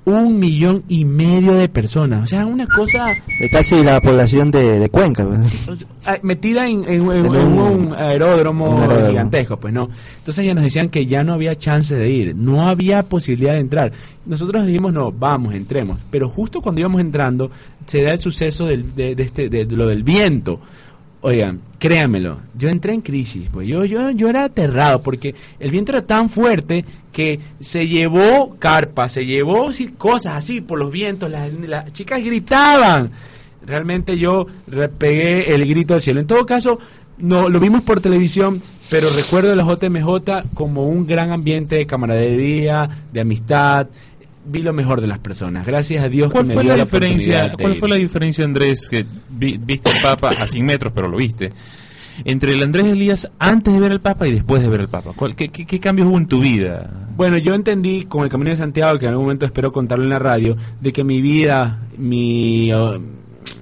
Un 0.06 0.39
millón 0.39 0.84
y 0.88 1.06
medio 1.06 1.54
de 1.54 1.70
personas. 1.70 2.24
O 2.24 2.26
sea, 2.26 2.45
una 2.45 2.66
cosa 2.68 3.14
De 3.39 3.50
casi 3.50 3.84
la 3.84 4.02
población 4.02 4.50
de, 4.50 4.80
de 4.80 4.89
Cuenca, 4.89 5.24
pues. 5.24 5.86
ah, 6.08 6.18
metida 6.24 6.68
en, 6.68 6.84
en- 6.88 7.04
en- 7.12 7.12
En 7.12 7.36
en 7.36 7.36
un- 7.36 7.60
un, 7.89 7.93
aeródromo 7.95 8.70
un 8.72 8.82
aeródromo. 8.82 9.10
gigantesco, 9.10 9.58
pues 9.58 9.72
no. 9.74 9.89
Entonces 10.18 10.45
ya 10.45 10.54
nos 10.56 10.64
decían 10.64 10.89
que 10.89 11.06
ya 11.06 11.24
no 11.24 11.34
había 11.34 11.56
chance 11.56 11.95
de 11.95 12.10
ir, 12.10 12.36
no 12.36 12.68
había 12.68 13.04
posibilidad 13.04 13.54
de 13.54 13.60
entrar. 13.60 13.91
Nosotros 14.26 14.66
dijimos, 14.66 14.93
no, 14.93 15.12
vamos, 15.12 15.54
entremos. 15.54 16.00
Pero 16.10 16.28
justo 16.28 16.62
cuando 16.62 16.82
íbamos 16.82 17.02
entrando, 17.02 17.52
se 17.86 18.02
da 18.02 18.14
el 18.14 18.20
suceso 18.20 18.66
del, 18.66 18.95
de, 18.95 19.14
de 19.16 19.24
este, 19.24 19.47
de 19.50 19.66
lo 19.66 19.86
del 19.86 20.02
viento. 20.04 20.60
Oigan, 21.22 21.60
créanmelo, 21.78 22.39
yo 22.58 22.70
entré 22.70 22.93
en 22.93 23.02
crisis, 23.02 23.50
pues 23.52 23.68
yo, 23.68 23.84
yo, 23.84 24.10
yo 24.12 24.30
era 24.30 24.45
aterrado 24.45 25.04
porque 25.04 25.36
el 25.60 25.70
viento 25.70 25.91
era 25.91 26.02
tan 26.02 26.30
fuerte 26.30 26.86
que 27.12 27.39
se 27.60 27.88
llevó 27.88 28.55
carpas, 28.60 29.12
se 29.14 29.26
llevó 29.26 29.74
sí, 29.74 29.89
cosas 29.97 30.36
así 30.36 30.62
por 30.62 30.80
los 30.80 30.91
vientos, 30.91 31.30
las, 31.30 31.51
las 31.53 31.91
chicas 31.93 32.22
gritaban. 32.24 33.12
Realmente 33.66 34.18
yo 34.18 34.45
pegué 34.97 35.53
el 35.53 35.66
grito 35.68 35.93
al 35.93 36.01
cielo. 36.01 36.20
En 36.20 36.28
todo 36.28 36.45
caso, 36.45 36.80
no 37.18 37.49
lo 37.49 37.60
vimos 37.60 37.82
por 37.82 37.99
televisión, 38.01 38.62
pero 38.89 39.10
recuerdo 39.16 39.55
la 39.55 39.64
JMJ 39.64 40.53
como 40.53 40.84
un 40.86 41.05
gran 41.05 41.32
ambiente 41.32 41.76
de 41.76 41.86
camaradería, 41.86 42.89
de 43.12 43.22
amistad. 43.22 43.88
Vi 44.45 44.62
lo 44.64 44.74
mejor 44.74 45.01
de 45.01 45.07
las 45.07 45.20
personas. 45.20 45.66
Gracias 45.66 46.03
a 46.03 46.10
Dios 46.10 46.32
¿Cuál 46.32 46.43
que 46.43 46.47
me 46.47 46.53
fue 46.55 46.64
dio 46.64 46.78
la 46.78 46.84
diferencia? 46.86 47.51
¿Cuál 47.60 47.76
fue 47.78 47.89
la 47.89 47.95
diferencia, 47.95 48.45
Andrés, 48.45 48.88
que 48.89 49.05
vi- 49.30 49.60
viste 49.64 49.91
al 49.91 50.01
Papa 50.01 50.30
a 50.30 50.47
100 50.47 50.66
metros, 50.66 50.91
pero 50.95 51.07
lo 51.07 51.18
viste? 51.18 51.51
Entre 52.26 52.53
el 52.53 52.63
Andrés 52.63 52.88
Elías 52.88 53.30
antes 53.39 53.74
de 53.74 53.80
ver 53.80 53.91
al 53.91 54.01
Papa 54.01 54.28
y 54.28 54.32
después 54.34 54.61
de 54.61 54.70
ver 54.70 54.82
al 54.82 54.89
Papa. 54.89 55.11
¿Cuál- 55.15 55.36
qué, 55.36 55.49
qué, 55.49 55.65
qué 55.65 55.80
cambios 55.80 56.07
hubo 56.07 56.17
en 56.17 56.28
tu 56.28 56.39
vida? 56.41 56.89
Bueno, 57.15 57.38
yo 57.38 57.53
entendí 57.53 58.03
con 58.05 58.24
el 58.24 58.30
Camino 58.30 58.49
de 58.51 58.57
Santiago, 58.57 58.97
que 58.97 59.05
en 59.05 59.11
algún 59.11 59.26
momento 59.26 59.45
espero 59.45 59.72
contarlo 59.72 60.03
en 60.05 60.09
la 60.11 60.20
radio, 60.20 60.55
de 60.80 60.93
que 60.93 61.03
mi 61.03 61.22
vida, 61.22 61.80
mi, 61.97 62.74
uh, 62.74 62.99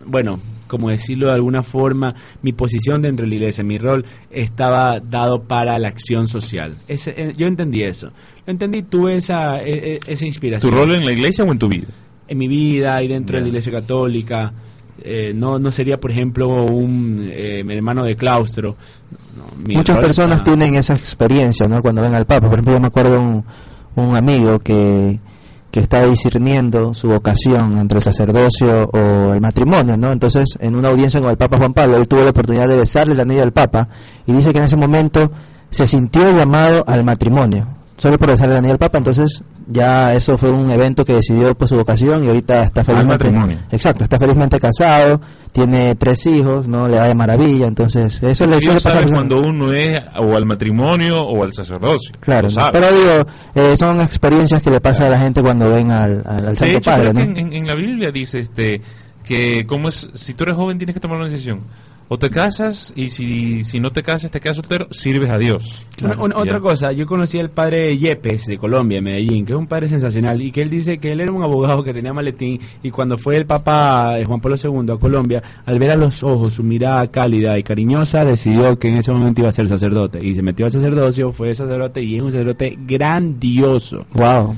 bueno, 0.05 0.39
como 0.67 0.89
decirlo 0.89 1.27
de 1.27 1.33
alguna 1.33 1.63
forma, 1.63 2.13
mi 2.41 2.51
posición 2.51 3.01
dentro 3.01 3.23
de 3.25 3.29
la 3.29 3.35
iglesia, 3.35 3.63
mi 3.63 3.77
rol, 3.77 4.05
estaba 4.29 4.99
dado 4.99 5.43
para 5.43 5.79
la 5.79 5.87
acción 5.87 6.27
social. 6.27 6.75
Ese, 6.87 7.13
eh, 7.17 7.33
yo 7.37 7.47
entendí 7.47 7.83
eso. 7.83 8.11
Lo 8.45 8.51
entendí, 8.51 8.83
tuve 8.83 9.17
esa, 9.17 9.61
e- 9.63 9.93
e- 9.93 9.99
esa 10.07 10.19
¿Tu 10.19 10.25
inspiración. 10.25 10.73
rol 10.73 10.91
en 10.93 11.05
la 11.05 11.11
iglesia 11.13 11.43
o 11.45 11.51
en 11.51 11.57
tu 11.57 11.67
vida? 11.69 11.87
En 12.27 12.37
mi 12.37 12.47
vida 12.47 13.01
y 13.01 13.07
dentro 13.07 13.37
de 13.37 13.43
la 13.43 13.47
iglesia 13.47 13.71
católica. 13.71 14.51
Eh, 15.03 15.33
no, 15.33 15.59
no 15.59 15.71
sería, 15.71 15.99
por 15.99 16.11
ejemplo, 16.11 16.47
un 16.65 17.19
eh, 17.31 17.63
hermano 17.69 18.03
de 18.03 18.15
claustro. 18.15 18.75
Muchas 19.67 19.97
personas 19.97 20.43
tienen 20.43 20.75
esa 20.75 20.95
experiencia, 20.95 21.67
¿no? 21.67 21.81
Cuando 21.81 22.01
ven 22.01 22.15
al 22.15 22.25
Papa. 22.25 22.47
Por 22.47 22.53
ejemplo, 22.53 22.73
yo 22.73 22.79
me 22.79 22.87
acuerdo 22.87 23.21
un, 23.21 23.45
un 23.95 24.15
amigo 24.15 24.59
que, 24.59 25.19
que 25.71 25.79
estaba 25.79 26.05
discerniendo 26.05 26.93
su 26.93 27.07
vocación 27.09 27.77
entre 27.77 27.97
el 27.97 28.03
sacerdocio 28.03 28.89
o 28.89 29.33
el 29.33 29.41
matrimonio, 29.41 29.97
¿no? 29.97 30.11
Entonces, 30.11 30.57
en 30.59 30.75
una 30.75 30.89
audiencia 30.89 31.19
con 31.19 31.29
el 31.29 31.37
Papa 31.37 31.57
Juan 31.57 31.73
Pablo, 31.73 31.97
él 31.97 32.07
tuvo 32.07 32.23
la 32.23 32.31
oportunidad 32.31 32.67
de 32.67 32.77
besarle 32.77 33.13
el 33.13 33.19
anillo 33.19 33.43
al 33.43 33.53
Papa 33.53 33.89
y 34.25 34.33
dice 34.33 34.51
que 34.51 34.59
en 34.59 34.65
ese 34.65 34.77
momento 34.77 35.31
se 35.69 35.85
sintió 35.85 36.31
llamado 36.35 36.83
al 36.87 37.03
matrimonio 37.03 37.77
solo 37.97 38.17
por 38.17 38.29
besarle 38.29 38.53
el 38.53 38.59
anillo 38.59 38.73
al 38.73 38.79
Papa, 38.79 38.99
entonces 38.99 39.41
ya 39.67 40.13
eso 40.13 40.37
fue 40.37 40.49
un 40.49 40.69
evento 40.71 41.03
que 41.03 41.13
decidió 41.13 41.53
por 41.55 41.67
su 41.67 41.75
vocación 41.75 42.23
y 42.23 42.27
ahorita 42.27 42.63
está 42.63 42.83
felizmente 42.83 43.29
exacto 43.71 44.03
está 44.03 44.17
felizmente 44.17 44.59
casado 44.59 45.19
tiene 45.51 45.95
tres 45.95 46.25
hijos 46.25 46.67
no 46.67 46.87
le 46.87 46.95
da 46.95 47.07
de 47.07 47.13
maravilla 47.13 47.67
entonces 47.67 48.21
eso 48.23 48.47
le 48.47 48.61
suele 48.61 48.79
pasar 48.79 49.09
cuando 49.09 49.41
uno 49.41 49.73
es 49.73 50.01
o 50.17 50.35
al 50.35 50.45
matrimonio 50.45 51.21
o 51.21 51.43
al 51.43 51.53
sacerdocio 51.53 52.11
claro 52.19 52.47
pero 52.71 52.87
digo 52.91 53.27
eh, 53.55 53.75
son 53.77 53.99
experiencias 53.99 54.61
que 54.61 54.69
le 54.69 54.79
pasa 54.79 55.07
a 55.07 55.09
la 55.09 55.19
gente 55.19 55.41
cuando 55.41 55.69
ven 55.69 55.91
al, 55.91 56.23
al, 56.25 56.57
Santo 56.57 56.81
Padre 56.81 57.09
en, 57.09 57.53
en, 57.53 57.67
la 57.67 57.75
Biblia 57.75 58.11
dice 58.11 58.39
este 58.39 58.81
que 59.23 59.65
como 59.67 59.89
es 59.89 60.09
si 60.13 60.33
tú 60.33 60.45
eres 60.45 60.55
joven 60.55 60.77
tienes 60.77 60.93
que 60.93 61.01
tomar 61.01 61.17
una 61.17 61.27
decisión 61.27 61.61
o 62.09 62.17
te 62.17 62.29
casas 62.29 62.93
y 62.95 63.09
si, 63.09 63.63
si 63.63 63.79
no 63.79 63.91
te 63.91 64.03
casas, 64.03 64.31
te 64.31 64.39
quedas 64.39 64.57
soltero, 64.57 64.87
sirves 64.91 65.29
a 65.29 65.37
Dios. 65.37 65.85
otra 66.35 66.59
cosa, 66.59 66.91
yo 66.91 67.05
conocí 67.05 67.39
al 67.39 67.49
padre 67.49 67.97
Yepes 67.97 68.47
de 68.47 68.57
Colombia, 68.57 69.01
Medellín, 69.01 69.45
que 69.45 69.53
es 69.53 69.59
un 69.59 69.67
padre 69.67 69.89
sensacional 69.89 70.41
y 70.41 70.51
que 70.51 70.61
él 70.61 70.69
dice 70.69 70.97
que 70.97 71.11
él 71.11 71.21
era 71.21 71.31
un 71.31 71.43
abogado 71.43 71.83
que 71.83 71.93
tenía 71.93 72.13
maletín 72.13 72.59
y 72.83 72.91
cuando 72.91 73.17
fue 73.17 73.35
el 73.35 73.45
Papa 73.45 74.17
Juan 74.25 74.39
Pablo 74.39 74.57
II 74.61 74.93
a 74.93 74.97
Colombia, 74.97 75.43
al 75.65 75.79
ver 75.79 75.91
a 75.91 75.95
los 75.95 76.23
ojos 76.23 76.53
su 76.53 76.63
mirada 76.63 77.07
cálida 77.07 77.57
y 77.57 77.63
cariñosa, 77.63 78.25
decidió 78.25 78.77
que 78.79 78.89
en 78.89 78.97
ese 78.97 79.11
momento 79.11 79.41
iba 79.41 79.49
a 79.49 79.53
ser 79.53 79.67
sacerdote 79.67 80.19
y 80.23 80.33
se 80.33 80.41
metió 80.41 80.65
al 80.65 80.71
sacerdocio, 80.71 81.31
fue 81.31 81.53
sacerdote 81.53 82.01
y 82.01 82.17
es 82.17 82.21
un 82.21 82.31
sacerdote 82.31 82.77
grandioso. 82.79 84.05
Wow. 84.13 84.55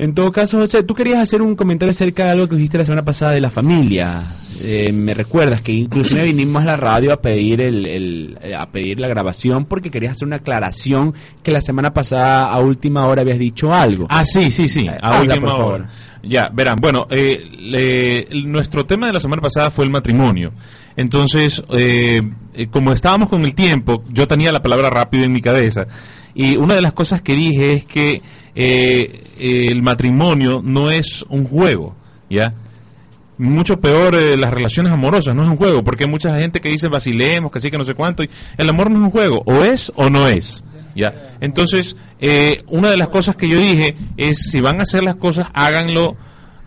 En 0.00 0.14
todo 0.14 0.32
caso, 0.32 0.56
José, 0.56 0.82
tú 0.82 0.94
querías 0.94 1.18
hacer 1.18 1.42
un 1.42 1.54
comentario 1.54 1.90
acerca 1.90 2.24
de 2.24 2.30
algo 2.30 2.48
que 2.48 2.56
dijiste 2.56 2.78
la 2.78 2.86
semana 2.86 3.04
pasada 3.04 3.32
de 3.32 3.40
la 3.42 3.50
familia. 3.50 4.22
Eh, 4.62 4.92
me 4.94 5.12
recuerdas 5.12 5.60
que 5.60 5.72
incluso 5.72 6.14
vinimos 6.22 6.62
a 6.62 6.64
la 6.64 6.76
radio 6.78 7.12
a 7.12 7.20
pedir 7.20 7.60
el, 7.60 8.38
a 8.58 8.64
pedir 8.70 8.98
la 8.98 9.08
grabación 9.08 9.66
porque 9.66 9.90
querías 9.90 10.12
hacer 10.12 10.26
una 10.26 10.36
aclaración 10.36 11.12
que 11.42 11.50
la 11.50 11.60
semana 11.60 11.92
pasada 11.92 12.50
a 12.50 12.58
última 12.60 13.04
hora 13.08 13.20
habías 13.20 13.38
dicho 13.38 13.74
algo. 13.74 14.06
Ah, 14.08 14.24
sí, 14.24 14.50
sí, 14.50 14.70
sí, 14.70 14.88
a 14.88 15.20
última 15.20 15.56
hora. 15.56 15.86
Ya, 16.22 16.48
verán, 16.48 16.76
bueno, 16.80 17.06
eh, 17.10 18.26
nuestro 18.46 18.86
tema 18.86 19.06
de 19.06 19.12
la 19.12 19.20
semana 19.20 19.42
pasada 19.42 19.70
fue 19.70 19.84
el 19.84 19.90
matrimonio. 19.90 20.54
Entonces, 20.96 21.62
eh, 21.76 22.22
como 22.70 22.92
estábamos 22.92 23.28
con 23.28 23.44
el 23.44 23.54
tiempo, 23.54 24.02
yo 24.08 24.26
tenía 24.26 24.50
la 24.50 24.62
palabra 24.62 24.88
rápido 24.88 25.24
en 25.24 25.32
mi 25.32 25.42
cabeza. 25.42 25.86
Y 26.34 26.56
una 26.58 26.74
de 26.74 26.82
las 26.82 26.92
cosas 26.92 27.22
que 27.22 27.34
dije 27.34 27.74
es 27.74 27.84
que 27.84 28.22
eh, 28.54 29.68
el 29.70 29.82
matrimonio 29.82 30.60
no 30.62 30.90
es 30.90 31.24
un 31.28 31.44
juego, 31.44 31.94
¿ya? 32.28 32.54
Mucho 33.38 33.80
peor 33.80 34.14
eh, 34.14 34.36
las 34.36 34.52
relaciones 34.52 34.92
amorosas, 34.92 35.34
no 35.34 35.42
es 35.42 35.48
un 35.48 35.56
juego, 35.56 35.82
porque 35.82 36.04
hay 36.04 36.10
mucha 36.10 36.36
gente 36.38 36.60
que 36.60 36.68
dice 36.68 36.88
vacilemos, 36.88 37.50
que 37.50 37.60
sí, 37.60 37.70
que 37.70 37.78
no 37.78 37.84
sé 37.84 37.94
cuánto, 37.94 38.22
y 38.22 38.30
el 38.58 38.68
amor 38.68 38.90
no 38.90 38.98
es 38.98 39.04
un 39.04 39.10
juego, 39.10 39.42
o 39.46 39.64
es 39.64 39.90
o 39.94 40.10
no 40.10 40.28
es, 40.28 40.62
¿ya? 40.94 41.14
Entonces, 41.40 41.96
eh, 42.20 42.62
una 42.68 42.90
de 42.90 42.96
las 42.96 43.08
cosas 43.08 43.36
que 43.36 43.48
yo 43.48 43.58
dije 43.58 43.96
es, 44.16 44.50
si 44.50 44.60
van 44.60 44.80
a 44.80 44.82
hacer 44.82 45.02
las 45.02 45.16
cosas, 45.16 45.46
háganlo 45.54 46.16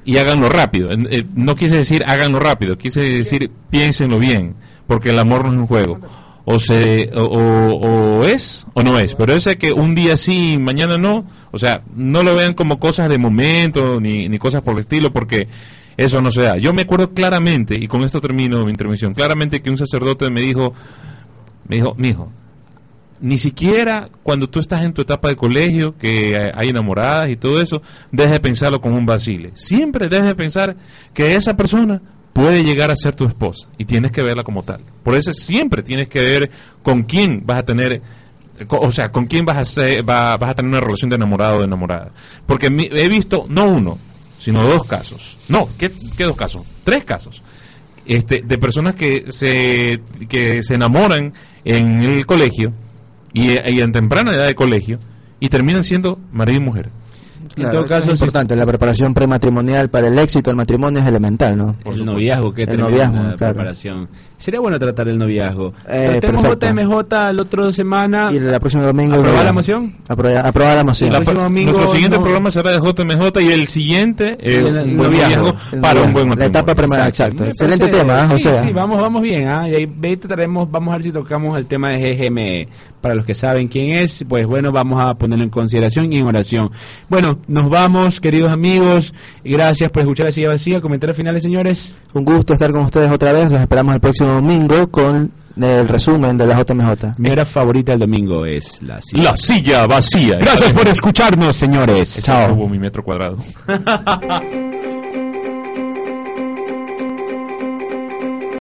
y 0.05 0.17
háganlo 0.17 0.49
rápido. 0.49 0.89
no 1.33 1.55
quise 1.55 1.77
decir 1.77 2.03
háganlo 2.05 2.39
rápido, 2.39 2.77
quise 2.77 3.01
decir 3.01 3.51
piénsenlo 3.69 4.19
bien, 4.19 4.55
porque 4.87 5.11
el 5.11 5.19
amor 5.19 5.45
no 5.45 5.53
es 5.53 5.57
un 5.59 5.67
juego 5.67 5.99
o 6.45 6.59
se 6.59 7.09
o, 7.15 8.23
es 8.25 8.65
o 8.73 8.83
no 8.83 8.99
es 8.99 9.15
pero 9.15 9.33
ese 9.33 9.57
que 9.57 9.71
un 9.71 9.95
día 9.95 10.17
sí 10.17 10.57
mañana 10.59 10.97
no 10.97 11.25
o 11.51 11.57
sea 11.57 11.83
no 11.95 12.23
lo 12.23 12.35
vean 12.35 12.53
como 12.53 12.79
cosas 12.79 13.09
de 13.09 13.17
momento 13.17 13.99
ni, 14.01 14.27
ni 14.27 14.37
cosas 14.37 14.61
por 14.61 14.73
el 14.73 14.81
estilo 14.81 15.11
porque 15.11 15.47
eso 15.95 16.21
no 16.21 16.31
se 16.31 16.41
da 16.41 16.57
yo 16.57 16.73
me 16.73 16.81
acuerdo 16.81 17.13
claramente 17.13 17.75
y 17.75 17.87
con 17.87 18.03
esto 18.03 18.19
termino 18.19 18.63
mi 18.65 18.71
intervención 18.71 19.13
claramente 19.13 19.61
que 19.61 19.69
un 19.69 19.77
sacerdote 19.77 20.29
me 20.29 20.41
dijo 20.41 20.73
me 21.67 21.77
dijo 21.77 21.95
mi 21.97 22.09
hijo 22.09 22.31
ni 23.23 23.37
siquiera 23.37 24.09
cuando 24.21 24.49
tú 24.49 24.59
estás 24.59 24.83
en 24.83 24.91
tu 24.91 25.01
etapa 25.01 25.29
de 25.29 25.37
colegio, 25.37 25.97
que 25.97 26.51
hay 26.53 26.67
enamoradas 26.67 27.29
y 27.29 27.37
todo 27.37 27.61
eso, 27.61 27.81
dejes 28.11 28.33
de 28.33 28.39
pensarlo 28.41 28.81
como 28.81 28.97
un 28.97 29.05
vacile. 29.05 29.51
Siempre 29.55 30.09
dejes 30.09 30.27
de 30.27 30.35
pensar 30.35 30.75
que 31.13 31.35
esa 31.35 31.55
persona 31.55 32.01
puede 32.33 32.63
llegar 32.63 32.91
a 32.91 32.95
ser 32.95 33.15
tu 33.15 33.25
esposa 33.25 33.69
y 33.77 33.85
tienes 33.85 34.11
que 34.11 34.23
verla 34.23 34.43
como 34.43 34.63
tal. 34.63 34.81
Por 35.03 35.15
eso 35.15 35.31
siempre 35.33 35.83
tienes 35.83 36.07
que 36.07 36.19
ver 36.19 36.51
con 36.81 37.03
quién 37.03 37.43
vas 37.45 37.59
a 37.59 37.63
tener 37.63 38.01
o 38.67 38.91
sea, 38.91 39.11
con 39.11 39.25
quién 39.25 39.45
vas 39.45 39.57
a 39.57 39.65
ser, 39.65 40.03
vas 40.03 40.37
a 40.41 40.53
tener 40.53 40.69
una 40.69 40.79
relación 40.79 41.09
de 41.09 41.15
enamorado 41.15 41.57
o 41.57 41.59
de 41.59 41.65
enamorada. 41.65 42.11
Porque 42.45 42.67
he 42.67 43.09
visto 43.09 43.45
no 43.49 43.65
uno, 43.65 43.97
sino 44.39 44.63
dos 44.63 44.83
casos. 44.83 45.37
No, 45.49 45.67
¿qué, 45.77 45.89
dos 46.19 46.35
casos? 46.35 46.65
Tres 46.83 47.03
casos. 47.03 47.41
Este, 48.05 48.41
de 48.43 48.57
personas 48.57 48.95
que 48.95 49.31
se, 49.31 50.01
que 50.27 50.61
se 50.61 50.75
enamoran 50.75 51.33
en 51.63 52.03
el 52.03 52.25
colegio 52.25 52.73
y 53.33 53.57
en 53.57 53.91
temprana 53.91 54.35
edad 54.35 54.45
de 54.45 54.55
colegio 54.55 54.99
y 55.39 55.49
terminan 55.49 55.83
siendo 55.83 56.19
marido 56.31 56.59
y 56.59 56.63
mujer 56.63 56.89
en 57.57 57.71
todo 57.71 57.85
caso 57.85 58.11
es 58.11 58.19
importante, 58.19 58.55
la 58.55 58.65
preparación 58.65 59.13
prematrimonial 59.13 59.89
para 59.89 60.07
el 60.07 60.17
éxito 60.17 60.49
del 60.49 60.57
matrimonio 60.57 60.99
es 60.99 61.05
elemental, 61.05 61.57
¿no? 61.57 61.75
el 61.85 62.05
noviazgo, 62.05 62.53
que 62.53 62.63
el 62.63 62.79
noviazgo, 62.79 63.15
la 63.15 63.37
preparación. 63.37 64.07
Sería 64.43 64.59
bueno 64.59 64.77
tratar 64.77 65.07
el 65.07 65.17
noviazgo. 65.17 65.73
Eh, 65.87 66.17
tenemos 66.19 66.43
JMJ 66.43 67.29
el 67.29 67.39
otro 67.39 67.71
semana. 67.71 68.29
Y 68.29 68.35
el 68.35 68.59
próximo 68.59 68.83
domingo. 68.83 69.15
¿Aprobar 69.15 69.45
la 69.45 69.53
moción? 69.53 69.93
Aprobar, 70.05 70.75
la 70.75 70.83
moción. 70.83 71.15
El 71.15 71.23
domingo, 71.23 71.71
nuestro 71.71 71.93
siguiente 71.93 72.19
programa 72.19 72.51
será 72.51 72.71
de 72.71 72.79
JMJ 72.79 73.41
y 73.41 73.51
el 73.53 73.69
siguiente 73.69 74.35
el, 74.41 74.97
noviazgo 74.97 75.53
para 75.81 76.01
un 76.01 76.11
buen 76.11 76.27
matrimonio. 76.27 76.35
La 76.35 76.45
etapa 76.47 76.75
prematrimonial, 76.75 77.07
exacto. 77.07 77.45
Excelente 77.45 77.87
tema, 77.87 78.25
¿eh? 78.25 78.37
sí, 78.37 78.49
Sí, 78.65 78.73
vamos, 78.73 78.99
vamos 78.99 79.21
bien. 79.21 79.47
¿ah? 79.47 79.69
Y 79.69 79.75
ahí 79.75 80.17
trataremos, 80.17 80.69
vamos 80.69 80.91
a 80.91 80.97
ver 80.97 81.03
si 81.03 81.11
tocamos 81.13 81.57
el 81.57 81.65
tema 81.65 81.91
de 81.91 82.13
GGME. 82.13 82.67
Para 82.99 83.15
los 83.15 83.25
que 83.25 83.33
saben 83.33 83.69
quién 83.69 83.97
es, 83.97 84.25
pues 84.27 84.45
bueno, 84.45 84.73
vamos 84.73 84.99
a 85.01 85.13
ponerlo 85.13 85.45
en 85.45 85.51
consideración 85.51 86.11
y 86.11 86.17
en 86.17 86.27
oración. 86.27 86.69
Bueno, 87.07 87.39
nos 87.47 87.69
vamos, 87.69 88.19
queridos 88.19 88.51
amigos. 88.51 89.13
Gracias 89.43 89.89
por 89.89 90.01
escuchar 90.01 90.27
así 90.27 90.45
vacía. 90.45 90.81
Comentarios 90.81 91.15
finales, 91.15 91.43
señores. 91.43 91.93
Un 92.13 92.25
gusto 92.25 92.53
estar 92.53 92.71
con 92.71 92.81
ustedes 92.81 93.09
otra 93.09 93.31
vez. 93.31 93.49
Los 93.49 93.61
esperamos 93.61 93.95
el 93.95 94.01
próximo 94.01 94.32
domingo 94.33 94.89
con 94.89 95.31
el 95.61 95.87
resumen 95.87 96.37
de 96.37 96.47
la 96.47 96.63
JMJ. 96.63 97.17
Mi 97.17 97.29
hora 97.29 97.45
favorita 97.45 97.91
del 97.91 98.01
domingo 98.01 98.45
es 98.45 98.81
la 98.81 98.99
silla. 99.01 99.23
La 99.23 99.35
silla 99.35 99.87
vacía. 99.87 100.37
Gracias 100.37 100.73
por 100.73 100.87
escucharnos, 100.87 101.55
señores. 101.55 102.21
Chao. 102.23 102.67
mi 102.67 102.79
metro 102.79 103.03
cuadrado. 103.03 103.37